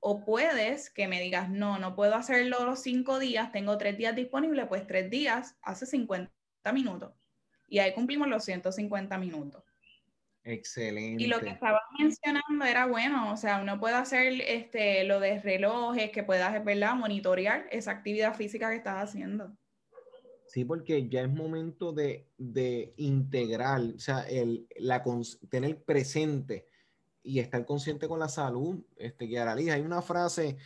o 0.00 0.24
puedes 0.24 0.90
que 0.90 1.08
me 1.08 1.20
digas, 1.20 1.50
no, 1.50 1.78
no 1.78 1.94
puedo 1.94 2.14
hacerlo 2.14 2.64
los 2.64 2.80
cinco 2.80 3.18
días, 3.18 3.52
tengo 3.52 3.78
tres 3.78 3.98
días 3.98 4.14
disponibles, 4.14 4.66
pues 4.68 4.86
tres 4.86 5.10
días 5.10 5.56
hace 5.62 5.86
50 5.86 6.30
minutos. 6.72 7.12
Y 7.66 7.80
ahí 7.80 7.92
cumplimos 7.92 8.28
los 8.28 8.44
150 8.44 9.18
minutos. 9.18 9.62
Excelente. 10.50 11.22
Y 11.22 11.26
lo 11.26 11.40
que 11.40 11.50
estaba 11.50 11.78
mencionando 11.98 12.64
era 12.64 12.86
bueno, 12.86 13.30
o 13.30 13.36
sea, 13.36 13.60
uno 13.60 13.78
puede 13.78 13.96
hacer 13.96 14.40
este, 14.40 15.04
lo 15.04 15.20
de 15.20 15.38
relojes, 15.40 16.10
que 16.10 16.22
puedas, 16.22 16.64
¿verdad? 16.64 16.94
Monitorear 16.94 17.66
esa 17.70 17.90
actividad 17.90 18.34
física 18.34 18.70
que 18.70 18.76
estás 18.76 19.10
haciendo. 19.10 19.54
Sí, 20.46 20.64
porque 20.64 21.06
ya 21.06 21.20
es 21.20 21.28
momento 21.28 21.92
de, 21.92 22.30
integrar, 22.96 23.82
o 23.94 23.98
sea, 23.98 24.22
el, 24.22 24.66
la, 24.78 25.04
tener 25.50 25.84
presente 25.84 26.66
y 27.22 27.40
estar 27.40 27.66
consciente 27.66 28.08
con 28.08 28.18
la 28.18 28.28
salud. 28.28 28.82
Este, 28.96 29.28
que 29.28 29.38
hay 29.38 29.82
una 29.82 30.00
frase 30.00 30.56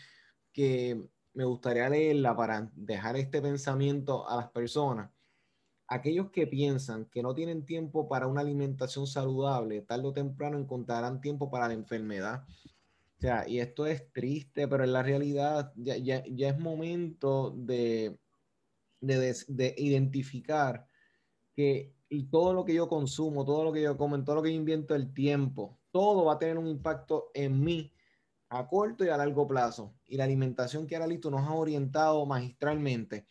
que 0.52 1.02
me 1.34 1.44
gustaría 1.44 1.88
leerla 1.88 2.36
para 2.36 2.70
dejar 2.76 3.16
este 3.16 3.42
pensamiento 3.42 4.28
a 4.28 4.36
las 4.36 4.48
personas. 4.50 5.10
Aquellos 5.92 6.30
que 6.30 6.46
piensan 6.46 7.04
que 7.04 7.22
no 7.22 7.34
tienen 7.34 7.66
tiempo 7.66 8.08
para 8.08 8.26
una 8.26 8.40
alimentación 8.40 9.06
saludable, 9.06 9.82
tarde 9.82 10.08
o 10.08 10.12
temprano 10.14 10.58
encontrarán 10.58 11.20
tiempo 11.20 11.50
para 11.50 11.68
la 11.68 11.74
enfermedad. 11.74 12.44
O 13.18 13.20
sea, 13.20 13.46
y 13.46 13.60
esto 13.60 13.86
es 13.86 14.10
triste, 14.10 14.66
pero 14.66 14.84
en 14.84 14.94
la 14.94 15.02
realidad 15.02 15.70
ya, 15.76 15.96
ya 15.98 16.48
es 16.48 16.58
momento 16.58 17.50
de, 17.58 18.18
de, 19.02 19.74
identificar 19.76 20.88
que 21.54 21.94
todo 22.30 22.54
lo 22.54 22.64
que 22.64 22.72
yo 22.72 22.88
consumo, 22.88 23.44
todo 23.44 23.62
lo 23.62 23.72
que 23.72 23.82
yo 23.82 23.98
como, 23.98 24.24
todo 24.24 24.36
lo 24.36 24.42
que 24.42 24.50
yo 24.50 24.56
invierto 24.56 24.94
el 24.94 25.12
tiempo, 25.12 25.78
todo 25.90 26.24
va 26.24 26.34
a 26.34 26.38
tener 26.38 26.56
un 26.56 26.68
impacto 26.68 27.30
en 27.34 27.62
mí 27.62 27.92
a 28.48 28.66
corto 28.66 29.04
y 29.04 29.08
a 29.08 29.18
largo 29.18 29.46
plazo. 29.46 29.94
Y 30.06 30.16
la 30.16 30.24
alimentación 30.24 30.86
que 30.86 30.96
Aralito 30.96 31.30
nos 31.30 31.46
ha 31.46 31.52
orientado 31.52 32.24
magistralmente 32.24 33.26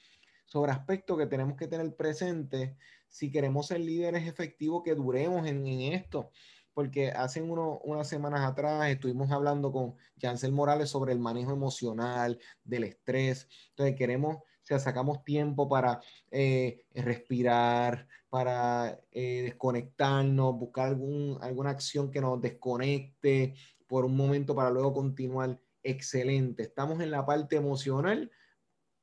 sobre 0.51 0.71
aspectos 0.71 1.17
que 1.17 1.27
tenemos 1.27 1.55
que 1.55 1.67
tener 1.67 1.95
presentes 1.95 2.75
si 3.07 3.31
queremos 3.31 3.67
ser 3.67 3.79
líderes 3.79 4.27
efectivos 4.27 4.83
que 4.83 4.95
duremos 4.95 5.47
en, 5.47 5.65
esto. 5.93 6.31
Porque 6.73 7.11
hace 7.11 7.41
unas 7.41 8.07
semanas 8.07 8.41
atrás 8.41 8.89
estuvimos 8.89 9.31
hablando 9.31 9.71
con 9.71 9.95
Jansel 10.21 10.51
Morales 10.51 10.89
sobre 10.89 11.13
el 11.13 11.19
manejo 11.19 11.51
emocional, 11.51 12.39
del 12.63 12.85
estrés. 12.85 13.47
Entonces 13.69 13.95
queremos 13.95 14.37
sea, 14.63 14.79
sacamos 14.79 15.23
tiempo 15.23 15.67
para 15.67 16.01
eh, 16.29 16.85
respirar, 16.93 18.07
para 18.29 18.99
eh, 19.11 19.41
desconectarnos, 19.43 20.57
buscar 20.57 20.87
algún, 20.87 21.37
alguna 21.41 21.71
acción 21.71 22.11
que 22.11 22.21
nos 22.21 22.41
desconecte 22.41 23.55
por 23.87 24.05
un 24.05 24.15
momento 24.15 24.55
para 24.55 24.69
luego 24.69 24.93
continuar. 24.93 25.59
Excelente. 25.83 26.63
Estamos 26.63 27.01
en 27.01 27.11
la 27.11 27.25
parte 27.25 27.55
emocional, 27.55 28.31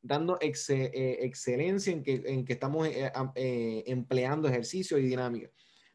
dando 0.09 0.39
eh, 0.41 1.19
excelencia 1.21 1.93
en 1.93 2.03
que, 2.03 2.23
en 2.25 2.45
que 2.47 2.55
estamos 2.55 2.89
eh, 2.89 3.13
eh, 3.35 3.85
empleando 3.87 4.49
ejercicio 4.49 4.97
y 4.97 5.07
dinámica. 5.07 5.51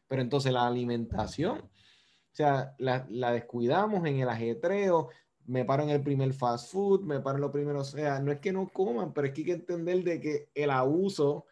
Pero 0.06 0.22
entonces 0.22 0.52
la 0.52 0.66
alimentación, 0.66 1.58
o 1.58 2.36
sea, 2.36 2.74
la, 2.78 3.06
la, 3.10 3.32
descuidamos 3.32 4.06
en 4.06 4.20
el 4.20 4.28
ajetreo, 4.28 5.08
me 5.46 5.64
paro 5.64 5.82
en 5.82 5.90
el 5.90 6.02
primer 6.02 6.32
fast 6.32 6.70
food, 6.72 7.02
me 7.02 7.20
paro 7.20 7.38
en 7.38 7.42
lo 7.42 7.50
primero, 7.50 7.80
o 7.80 7.84
sea, 7.84 8.20
no 8.20 8.30
es 8.30 8.38
que 8.38 8.52
no 8.52 8.68
coman, 8.68 9.12
pero 9.12 9.26
es 9.26 9.32
que 9.34 9.40
hay 9.40 9.46
que 9.46 9.52
entender 9.52 10.04
de 10.04 10.20
que 10.20 10.48
el 10.54 10.70
abuso 10.70 11.46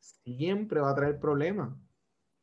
siempre 0.00 0.80
va 0.80 0.90
a 0.90 0.96
traer 0.96 1.20
problemas. 1.20 1.70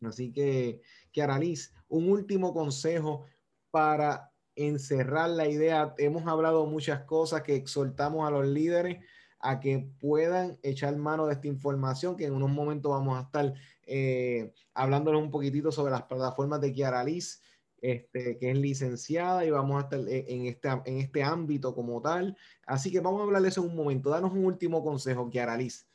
Así 0.02 0.32
que, 0.32 0.82
que 1.12 1.22
Aralis, 1.22 1.74
un 1.90 2.10
último 2.10 2.54
consejo 2.54 3.26
para 3.72 4.32
encerrar 4.56 5.32
la 5.32 5.50
idea. 5.50 5.94
Hemos 5.98 6.26
hablado 6.28 6.66
muchas 6.66 7.02
cosas 7.02 7.42
que 7.42 7.56
exhortamos 7.56 8.26
a 8.26 8.32
los 8.32 8.46
líderes 8.46 9.04
a 9.46 9.60
que 9.60 9.88
puedan 10.00 10.58
echar 10.64 10.96
mano 10.98 11.28
de 11.28 11.34
esta 11.34 11.48
información, 11.48 12.16
que 12.16 12.26
en 12.26 12.34
unos 12.34 12.50
momentos 12.50 12.92
vamos 12.92 13.18
a 13.18 13.22
estar 13.22 13.54
eh, 13.86 14.52
hablándoles 14.74 15.22
un 15.22 15.32
poquitito 15.32 15.72
sobre 15.72 15.92
las 15.92 16.04
plataformas 16.04 16.60
de 16.62 16.74
Kiara 16.74 17.04
Liz, 17.04 17.42
este, 17.82 18.38
que 18.40 18.50
es 18.50 18.58
licenciada 18.58 19.46
y 19.46 19.52
vamos 19.52 19.78
a 19.78 19.86
estar 19.86 20.00
en 20.00 20.48
este, 20.48 20.70
en 20.86 20.98
este 20.98 21.24
ámbito 21.24 21.76
como 21.76 22.02
tal. 22.02 22.36
Así 22.66 22.92
que 22.92 23.00
vamos 23.00 23.22
a 23.22 23.24
hablarles 23.26 23.58
en 23.58 23.66
un 23.66 23.76
momento. 23.76 24.10
Danos 24.10 24.32
un 24.32 24.46
último 24.46 24.84
consejo, 24.84 25.30
Kiara 25.30 25.56
Liz. 25.56 25.88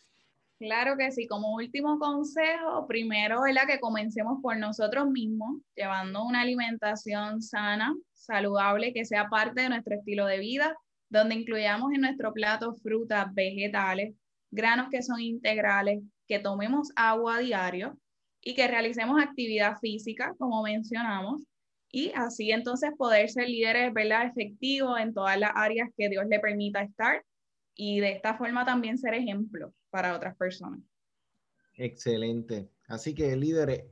Claro 0.61 0.96
que 0.98 1.11
sí, 1.11 1.26
como 1.26 1.55
último 1.55 1.98
consejo, 1.98 2.86
primero 2.86 3.46
la 3.46 3.66
que 3.66 3.80
comencemos 3.80 4.40
por 4.42 4.59
nosotros 4.59 5.09
mismos, 5.09 5.62
llevando 5.74 6.22
una 6.22 6.42
alimentación 6.42 7.40
sana, 7.40 7.96
saludable, 8.12 8.92
que 8.92 9.07
sea 9.07 9.28
parte 9.30 9.62
de 9.62 9.70
nuestro 9.70 9.96
estilo 9.96 10.26
de 10.26 10.38
vida, 10.38 10.76
donde 11.11 11.34
incluyamos 11.34 11.92
en 11.92 12.02
nuestro 12.02 12.32
plato 12.32 12.74
frutas, 12.76 13.34
vegetales, 13.34 14.14
granos 14.50 14.88
que 14.90 15.02
son 15.02 15.20
integrales, 15.20 16.02
que 16.26 16.38
tomemos 16.38 16.90
agua 16.96 17.36
a 17.36 17.40
diario 17.40 17.98
y 18.40 18.54
que 18.54 18.68
realicemos 18.68 19.20
actividad 19.20 19.76
física, 19.78 20.34
como 20.38 20.62
mencionamos, 20.62 21.42
y 21.92 22.12
así 22.14 22.52
entonces 22.52 22.92
poder 22.96 23.28
ser 23.28 23.48
líderes 23.48 23.92
¿verdad? 23.92 24.26
efectivos 24.26 24.98
en 25.00 25.12
todas 25.12 25.38
las 25.38 25.50
áreas 25.56 25.90
que 25.96 26.08
Dios 26.08 26.24
le 26.28 26.38
permita 26.38 26.82
estar 26.82 27.24
y 27.74 27.98
de 27.98 28.12
esta 28.12 28.36
forma 28.36 28.64
también 28.64 28.96
ser 28.96 29.14
ejemplo 29.14 29.74
para 29.90 30.14
otras 30.14 30.36
personas. 30.36 30.80
Excelente. 31.74 32.70
Así 32.86 33.14
que 33.14 33.34
líderes, 33.34 33.84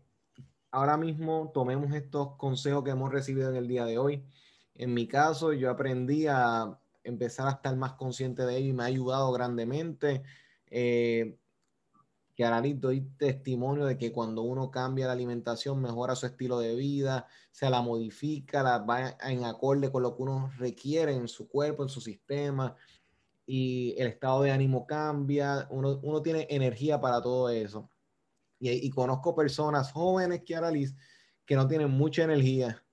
ahora 0.70 0.96
mismo 0.96 1.50
tomemos 1.52 1.92
estos 1.92 2.36
consejos 2.36 2.84
que 2.84 2.90
hemos 2.90 3.10
recibido 3.10 3.50
en 3.50 3.56
el 3.56 3.66
día 3.66 3.84
de 3.84 3.98
hoy. 3.98 4.24
En 4.74 4.94
mi 4.94 5.08
caso, 5.08 5.52
yo 5.52 5.70
aprendí 5.70 6.26
a 6.28 6.78
empezar 7.08 7.48
a 7.48 7.52
estar 7.52 7.74
más 7.76 7.94
consciente 7.94 8.44
de 8.44 8.56
ello 8.56 8.68
y 8.68 8.72
me 8.72 8.82
ha 8.84 8.86
ayudado 8.86 9.32
grandemente. 9.32 10.22
Eh, 10.66 11.38
que 12.34 12.44
ahora 12.44 12.62
doy 12.76 13.00
testimonio 13.16 13.84
de 13.84 13.98
que 13.98 14.12
cuando 14.12 14.42
uno 14.42 14.70
cambia 14.70 15.08
la 15.08 15.12
alimentación, 15.12 15.82
mejora 15.82 16.14
su 16.14 16.26
estilo 16.26 16.60
de 16.60 16.76
vida, 16.76 17.26
se 17.50 17.68
la 17.68 17.82
modifica, 17.82 18.62
la 18.62 18.78
va 18.78 19.16
en 19.22 19.44
acorde 19.44 19.90
con 19.90 20.04
lo 20.04 20.14
que 20.14 20.22
uno 20.22 20.52
requiere 20.56 21.14
en 21.14 21.26
su 21.26 21.48
cuerpo, 21.48 21.82
en 21.82 21.88
su 21.88 22.00
sistema, 22.00 22.76
y 23.44 23.94
el 23.98 24.06
estado 24.06 24.42
de 24.42 24.52
ánimo 24.52 24.86
cambia, 24.86 25.66
uno, 25.70 25.98
uno 26.02 26.22
tiene 26.22 26.46
energía 26.48 27.00
para 27.00 27.20
todo 27.20 27.48
eso. 27.48 27.90
Y, 28.60 28.70
y 28.70 28.90
conozco 28.90 29.34
personas 29.34 29.90
jóvenes 29.90 30.42
que 30.44 30.54
ahora 30.54 30.70
que 31.44 31.56
no 31.56 31.66
tienen 31.66 31.90
mucha 31.90 32.22
energía 32.22 32.84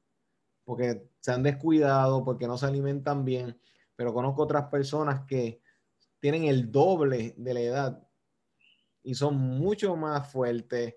porque 0.66 1.08
se 1.22 1.32
han 1.32 1.44
descuidado, 1.44 2.26
porque 2.26 2.48
no 2.48 2.58
se 2.58 2.66
alimentan 2.66 3.24
bien, 3.24 3.58
pero 3.96 4.14
conozco 4.14 4.44
otras 4.44 4.66
personas 4.70 5.26
que 5.26 5.62
tienen 6.20 6.46
el 6.46 6.72
doble 6.72 7.34
de 7.38 7.54
la 7.54 7.60
edad 7.60 8.08
y 9.04 9.14
son 9.14 9.38
mucho 9.38 9.96
más 9.96 10.32
fuertes, 10.32 10.96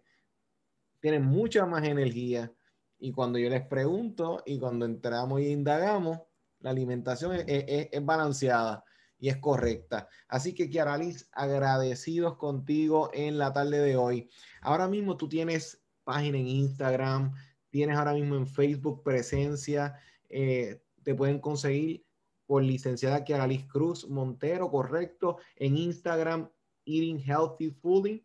tienen 1.00 1.24
mucha 1.24 1.66
más 1.66 1.84
energía. 1.84 2.52
Y 2.98 3.12
cuando 3.12 3.38
yo 3.38 3.48
les 3.50 3.64
pregunto 3.66 4.42
y 4.46 4.58
cuando 4.58 4.86
entramos 4.86 5.40
y 5.40 5.48
indagamos, 5.48 6.20
la 6.60 6.70
alimentación 6.70 7.34
es, 7.34 7.44
es, 7.46 8.04
balanceada 8.04 8.84
y 9.18 9.28
es 9.28 9.36
correcta. 9.36 10.08
Así 10.26 10.54
que, 10.54 10.68
Kiaralis, 10.68 11.28
agradecidos 11.32 12.36
contigo 12.36 13.10
en 13.12 13.38
la 13.38 13.52
tarde 13.52 13.78
de 13.78 13.96
hoy. 13.96 14.30
Ahora 14.62 14.88
mismo 14.88 15.16
tú 15.16 15.28
tienes 15.28 15.84
página 16.02 16.38
en 16.38 16.48
Instagram, 16.48 17.34
tienes 17.70 17.96
ahora 17.96 18.14
mismo 18.14 18.34
en 18.36 18.46
Facebook 18.46 19.02
presencia, 19.02 19.94
eh, 20.30 20.82
te 21.02 21.14
pueden 21.14 21.38
conseguir 21.38 22.07
por 22.48 22.64
licenciada 22.64 23.24
Kiaralis 23.24 23.66
Cruz 23.66 24.08
Montero, 24.08 24.70
correcto, 24.70 25.36
en 25.54 25.76
Instagram, 25.76 26.48
Eating 26.86 27.20
Healthy 27.20 27.70
Fooding. 27.72 28.24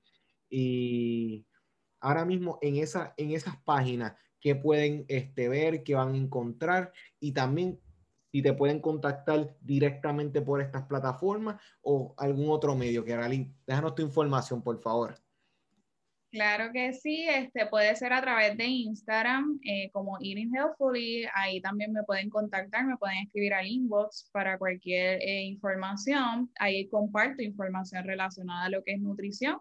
Y 0.50 1.46
ahora 2.00 2.24
mismo 2.24 2.58
en, 2.62 2.78
esa, 2.78 3.14
en 3.18 3.32
esas 3.32 3.58
páginas 3.64 4.16
que 4.40 4.56
pueden 4.56 5.04
este, 5.10 5.50
ver, 5.50 5.84
que 5.84 5.96
van 5.96 6.14
a 6.14 6.18
encontrar 6.18 6.94
y 7.20 7.34
también 7.34 7.82
y 8.32 8.42
te 8.42 8.54
pueden 8.54 8.80
contactar 8.80 9.56
directamente 9.62 10.42
por 10.42 10.62
estas 10.62 10.88
plataformas 10.88 11.62
o 11.82 12.16
algún 12.18 12.50
otro 12.50 12.76
medio. 12.76 13.04
Que 13.04 13.16
déjanos 13.68 13.94
tu 13.94 14.02
información, 14.02 14.64
por 14.64 14.82
favor. 14.82 15.16
Claro 16.34 16.72
que 16.74 16.94
sí, 16.94 17.28
este 17.30 17.68
puede 17.68 17.96
ser 17.96 18.12
a 18.12 18.20
través 18.20 18.58
de 18.58 18.66
Instagram 18.66 19.60
eh, 19.64 19.92
como 19.92 20.18
Eating 20.20 20.52
Healthfully, 20.52 21.28
ahí 21.36 21.62
también 21.62 21.94
me 21.94 22.02
pueden 22.02 22.32
contactar, 22.32 22.88
me 22.88 22.98
pueden 22.98 23.20
escribir 23.20 23.54
al 23.54 23.68
inbox 23.68 24.32
para 24.32 24.58
cualquier 24.58 25.22
eh, 25.22 25.44
información, 25.44 26.50
ahí 26.58 26.90
comparto 26.90 27.44
información 27.44 28.04
relacionada 28.04 28.66
a 28.66 28.70
lo 28.70 28.84
que 28.84 28.94
es 28.94 29.00
nutrición. 29.00 29.60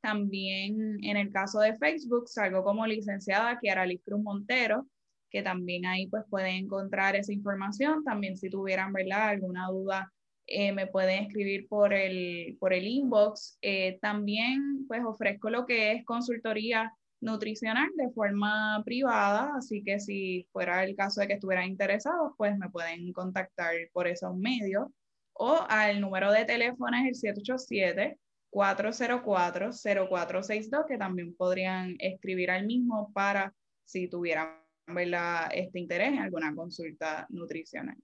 También 0.00 0.98
en 1.04 1.16
el 1.16 1.30
caso 1.30 1.60
de 1.60 1.76
Facebook 1.76 2.28
salgo 2.28 2.64
como 2.64 2.84
licenciada 2.84 3.56
Kiara 3.60 3.86
Liz 3.86 4.00
Cruz 4.04 4.20
Montero, 4.20 4.88
que 5.30 5.42
también 5.42 5.86
ahí 5.86 6.08
pues 6.08 6.24
pueden 6.28 6.64
encontrar 6.64 7.14
esa 7.14 7.32
información. 7.32 8.02
También 8.02 8.36
si 8.36 8.50
tuvieran. 8.50 8.92
Alguna 9.12 9.68
duda, 9.68 10.12
eh, 10.48 10.72
me 10.72 10.86
pueden 10.86 11.24
escribir 11.24 11.68
por 11.68 11.92
el, 11.92 12.56
por 12.58 12.72
el 12.72 12.86
inbox. 12.86 13.58
Eh, 13.62 13.98
también 14.00 14.86
pues 14.88 15.02
ofrezco 15.04 15.50
lo 15.50 15.66
que 15.66 15.92
es 15.92 16.04
consultoría 16.04 16.92
nutricional 17.20 17.90
de 17.96 18.10
forma 18.10 18.82
privada, 18.84 19.52
así 19.56 19.82
que 19.82 20.00
si 20.00 20.48
fuera 20.52 20.84
el 20.84 20.96
caso 20.96 21.20
de 21.20 21.26
que 21.26 21.34
estuvieran 21.34 21.66
interesados, 21.66 22.32
pues 22.38 22.56
me 22.56 22.70
pueden 22.70 23.12
contactar 23.12 23.74
por 23.92 24.08
esos 24.08 24.34
medios 24.36 24.88
o 25.34 25.64
al 25.68 26.00
número 26.00 26.32
de 26.32 26.44
teléfono 26.44 26.96
es 26.96 27.08
el 27.08 27.14
787 27.14 28.18
404 28.50 29.70
0462 29.72 30.86
que 30.88 30.98
también 30.98 31.34
podrían 31.36 31.96
escribir 31.98 32.50
al 32.50 32.66
mismo 32.66 33.12
para 33.12 33.52
si 33.84 34.08
tuvieran 34.08 34.56
este 35.52 35.78
interés 35.78 36.08
en 36.08 36.20
alguna 36.20 36.54
consulta 36.54 37.26
nutricional. 37.28 37.96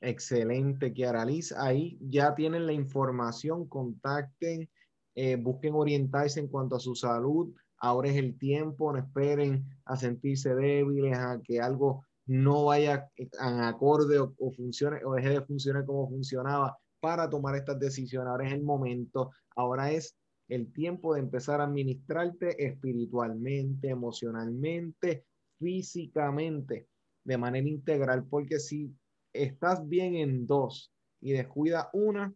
Excelente, 0.00 0.92
Kiara 0.92 1.24
Liz. 1.24 1.52
Ahí 1.52 1.98
ya 2.00 2.34
tienen 2.34 2.66
la 2.66 2.72
información, 2.72 3.68
contacten, 3.68 4.68
eh, 5.14 5.36
busquen 5.36 5.74
orientarse 5.74 6.40
en 6.40 6.48
cuanto 6.48 6.76
a 6.76 6.80
su 6.80 6.94
salud. 6.94 7.54
Ahora 7.78 8.08
es 8.08 8.16
el 8.16 8.38
tiempo, 8.38 8.92
no 8.92 8.98
esperen 8.98 9.64
a 9.84 9.96
sentirse 9.96 10.54
débiles, 10.54 11.16
a 11.16 11.40
que 11.42 11.60
algo 11.60 12.04
no 12.26 12.66
vaya 12.66 13.10
en 13.16 13.28
acorde 13.60 14.18
o, 14.18 14.34
o 14.38 14.52
funcione 14.52 15.04
o 15.04 15.14
deje 15.14 15.30
de 15.30 15.42
funcionar 15.42 15.84
como 15.84 16.08
funcionaba 16.08 16.78
para 17.00 17.28
tomar 17.28 17.56
estas 17.56 17.78
decisiones. 17.78 18.28
Ahora 18.28 18.46
es 18.46 18.54
el 18.54 18.62
momento, 18.62 19.32
ahora 19.56 19.90
es 19.90 20.16
el 20.48 20.72
tiempo 20.72 21.14
de 21.14 21.20
empezar 21.20 21.60
a 21.60 21.64
administrarte 21.64 22.64
espiritualmente, 22.64 23.88
emocionalmente, 23.88 25.24
físicamente 25.58 26.88
de 27.24 27.38
manera 27.38 27.68
integral, 27.68 28.24
porque 28.24 28.58
si 28.58 28.94
estás 29.32 29.86
bien 29.88 30.16
en 30.16 30.46
dos 30.46 30.92
y 31.20 31.32
descuida 31.32 31.90
una, 31.92 32.34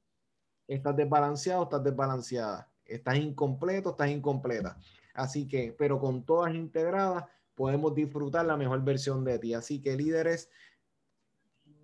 estás 0.68 0.96
desbalanceado, 0.96 1.64
estás 1.64 1.82
desbalanceada, 1.82 2.70
estás 2.84 3.16
incompleto, 3.16 3.90
estás 3.90 4.10
incompleta. 4.10 4.78
Así 5.14 5.46
que, 5.46 5.74
pero 5.78 5.98
con 6.00 6.24
todas 6.24 6.54
integradas, 6.54 7.24
podemos 7.54 7.94
disfrutar 7.94 8.44
la 8.46 8.56
mejor 8.56 8.82
versión 8.82 9.24
de 9.24 9.38
ti. 9.38 9.54
Así 9.54 9.80
que 9.80 9.96
líderes, 9.96 10.50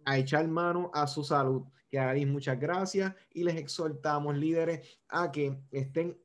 a 0.05 0.19
echar 0.19 0.47
mano 0.49 0.91
a 0.95 1.07
su 1.07 1.25
salud. 1.25 1.63
Que 1.89 1.99
hagáis 1.99 2.27
muchas 2.27 2.59
gracias 2.59 3.15
y 3.33 3.45
les 3.45 3.57
exhortamos, 3.57 4.37
líderes, 4.37 5.01
a 5.09 5.31
que 5.33 5.61
estén 5.73 6.19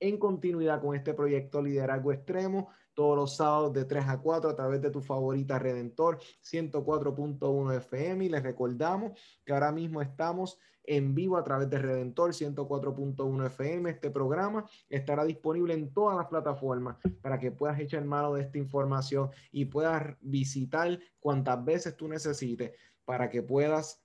en 0.00 0.18
continuidad 0.18 0.80
con 0.80 0.96
este 0.96 1.14
proyecto 1.14 1.62
Liderazgo 1.62 2.12
Extremo 2.12 2.70
todos 2.94 3.16
los 3.16 3.36
sábados 3.36 3.72
de 3.72 3.84
3 3.84 4.04
a 4.08 4.18
4 4.20 4.50
a 4.50 4.56
través 4.56 4.80
de 4.80 4.90
tu 4.90 5.00
favorita 5.00 5.58
Redentor 5.58 6.18
104.1 6.42 7.76
FM 7.76 8.24
y 8.24 8.28
les 8.28 8.42
recordamos 8.42 9.18
que 9.44 9.52
ahora 9.52 9.72
mismo 9.72 10.00
estamos 10.00 10.58
en 10.86 11.14
vivo 11.14 11.36
a 11.36 11.44
través 11.44 11.68
de 11.70 11.78
Redentor 11.78 12.32
104.1 12.32 13.46
FM. 13.46 13.90
Este 13.90 14.10
programa 14.10 14.64
estará 14.88 15.24
disponible 15.24 15.74
en 15.74 15.92
todas 15.92 16.16
las 16.16 16.26
plataformas 16.26 16.96
para 17.22 17.38
que 17.38 17.50
puedas 17.50 17.80
echar 17.80 18.04
mano 18.04 18.34
de 18.34 18.42
esta 18.42 18.58
información 18.58 19.30
y 19.50 19.64
puedas 19.64 20.16
visitar 20.20 20.98
cuantas 21.20 21.64
veces 21.64 21.96
tú 21.96 22.08
necesites 22.08 22.72
para 23.04 23.28
que 23.28 23.42
puedas 23.42 24.03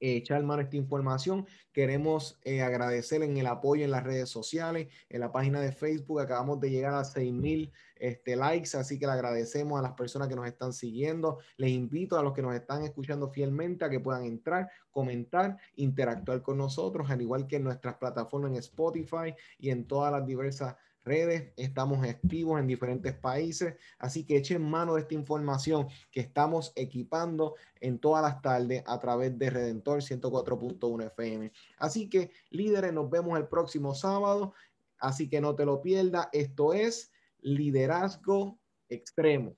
echar 0.00 0.42
mano 0.42 0.62
esta 0.62 0.76
información. 0.76 1.46
Queremos 1.72 2.38
eh, 2.44 2.62
agradecer 2.62 3.22
en 3.22 3.36
el 3.36 3.46
apoyo 3.46 3.84
en 3.84 3.90
las 3.90 4.04
redes 4.04 4.28
sociales, 4.28 4.88
en 5.08 5.20
la 5.20 5.32
página 5.32 5.60
de 5.60 5.72
Facebook. 5.72 6.20
Acabamos 6.20 6.60
de 6.60 6.70
llegar 6.70 6.94
a 6.94 7.04
6,000 7.04 7.72
este, 7.96 8.36
likes, 8.36 8.76
así 8.76 8.98
que 8.98 9.06
le 9.06 9.12
agradecemos 9.12 9.78
a 9.78 9.82
las 9.82 9.92
personas 9.92 10.28
que 10.28 10.36
nos 10.36 10.46
están 10.46 10.72
siguiendo. 10.72 11.38
Les 11.56 11.70
invito 11.70 12.18
a 12.18 12.22
los 12.22 12.32
que 12.32 12.42
nos 12.42 12.54
están 12.54 12.82
escuchando 12.82 13.28
fielmente 13.28 13.84
a 13.84 13.90
que 13.90 14.00
puedan 14.00 14.24
entrar, 14.24 14.70
comentar, 14.90 15.56
interactuar 15.76 16.42
con 16.42 16.58
nosotros, 16.58 17.10
al 17.10 17.22
igual 17.22 17.46
que 17.46 17.56
en 17.56 17.64
nuestras 17.64 17.96
plataformas 17.96 18.50
en 18.50 18.58
Spotify 18.58 19.34
y 19.58 19.70
en 19.70 19.86
todas 19.86 20.12
las 20.12 20.26
diversas 20.26 20.76
redes, 21.06 21.52
estamos 21.56 22.04
activos 22.04 22.60
en 22.60 22.66
diferentes 22.66 23.14
países, 23.14 23.76
así 23.98 24.24
que 24.24 24.36
echen 24.36 24.62
mano 24.62 24.94
de 24.94 25.02
esta 25.02 25.14
información 25.14 25.86
que 26.10 26.20
estamos 26.20 26.72
equipando 26.74 27.54
en 27.80 27.98
todas 27.98 28.22
las 28.22 28.42
tardes 28.42 28.82
a 28.86 28.98
través 28.98 29.38
de 29.38 29.48
Redentor 29.48 30.00
104.1 30.02 31.06
FM. 31.06 31.52
Así 31.78 32.08
que 32.08 32.32
líderes, 32.50 32.92
nos 32.92 33.08
vemos 33.08 33.38
el 33.38 33.46
próximo 33.46 33.94
sábado, 33.94 34.52
así 34.98 35.28
que 35.28 35.40
no 35.40 35.54
te 35.54 35.64
lo 35.64 35.80
pierdas, 35.80 36.28
esto 36.32 36.74
es 36.74 37.12
Liderazgo 37.40 38.58
Extremo. 38.88 39.56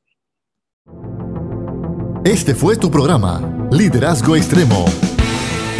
Este 2.24 2.54
fue 2.54 2.76
tu 2.76 2.90
programa, 2.90 3.68
Liderazgo 3.70 4.36
Extremo. 4.36 4.84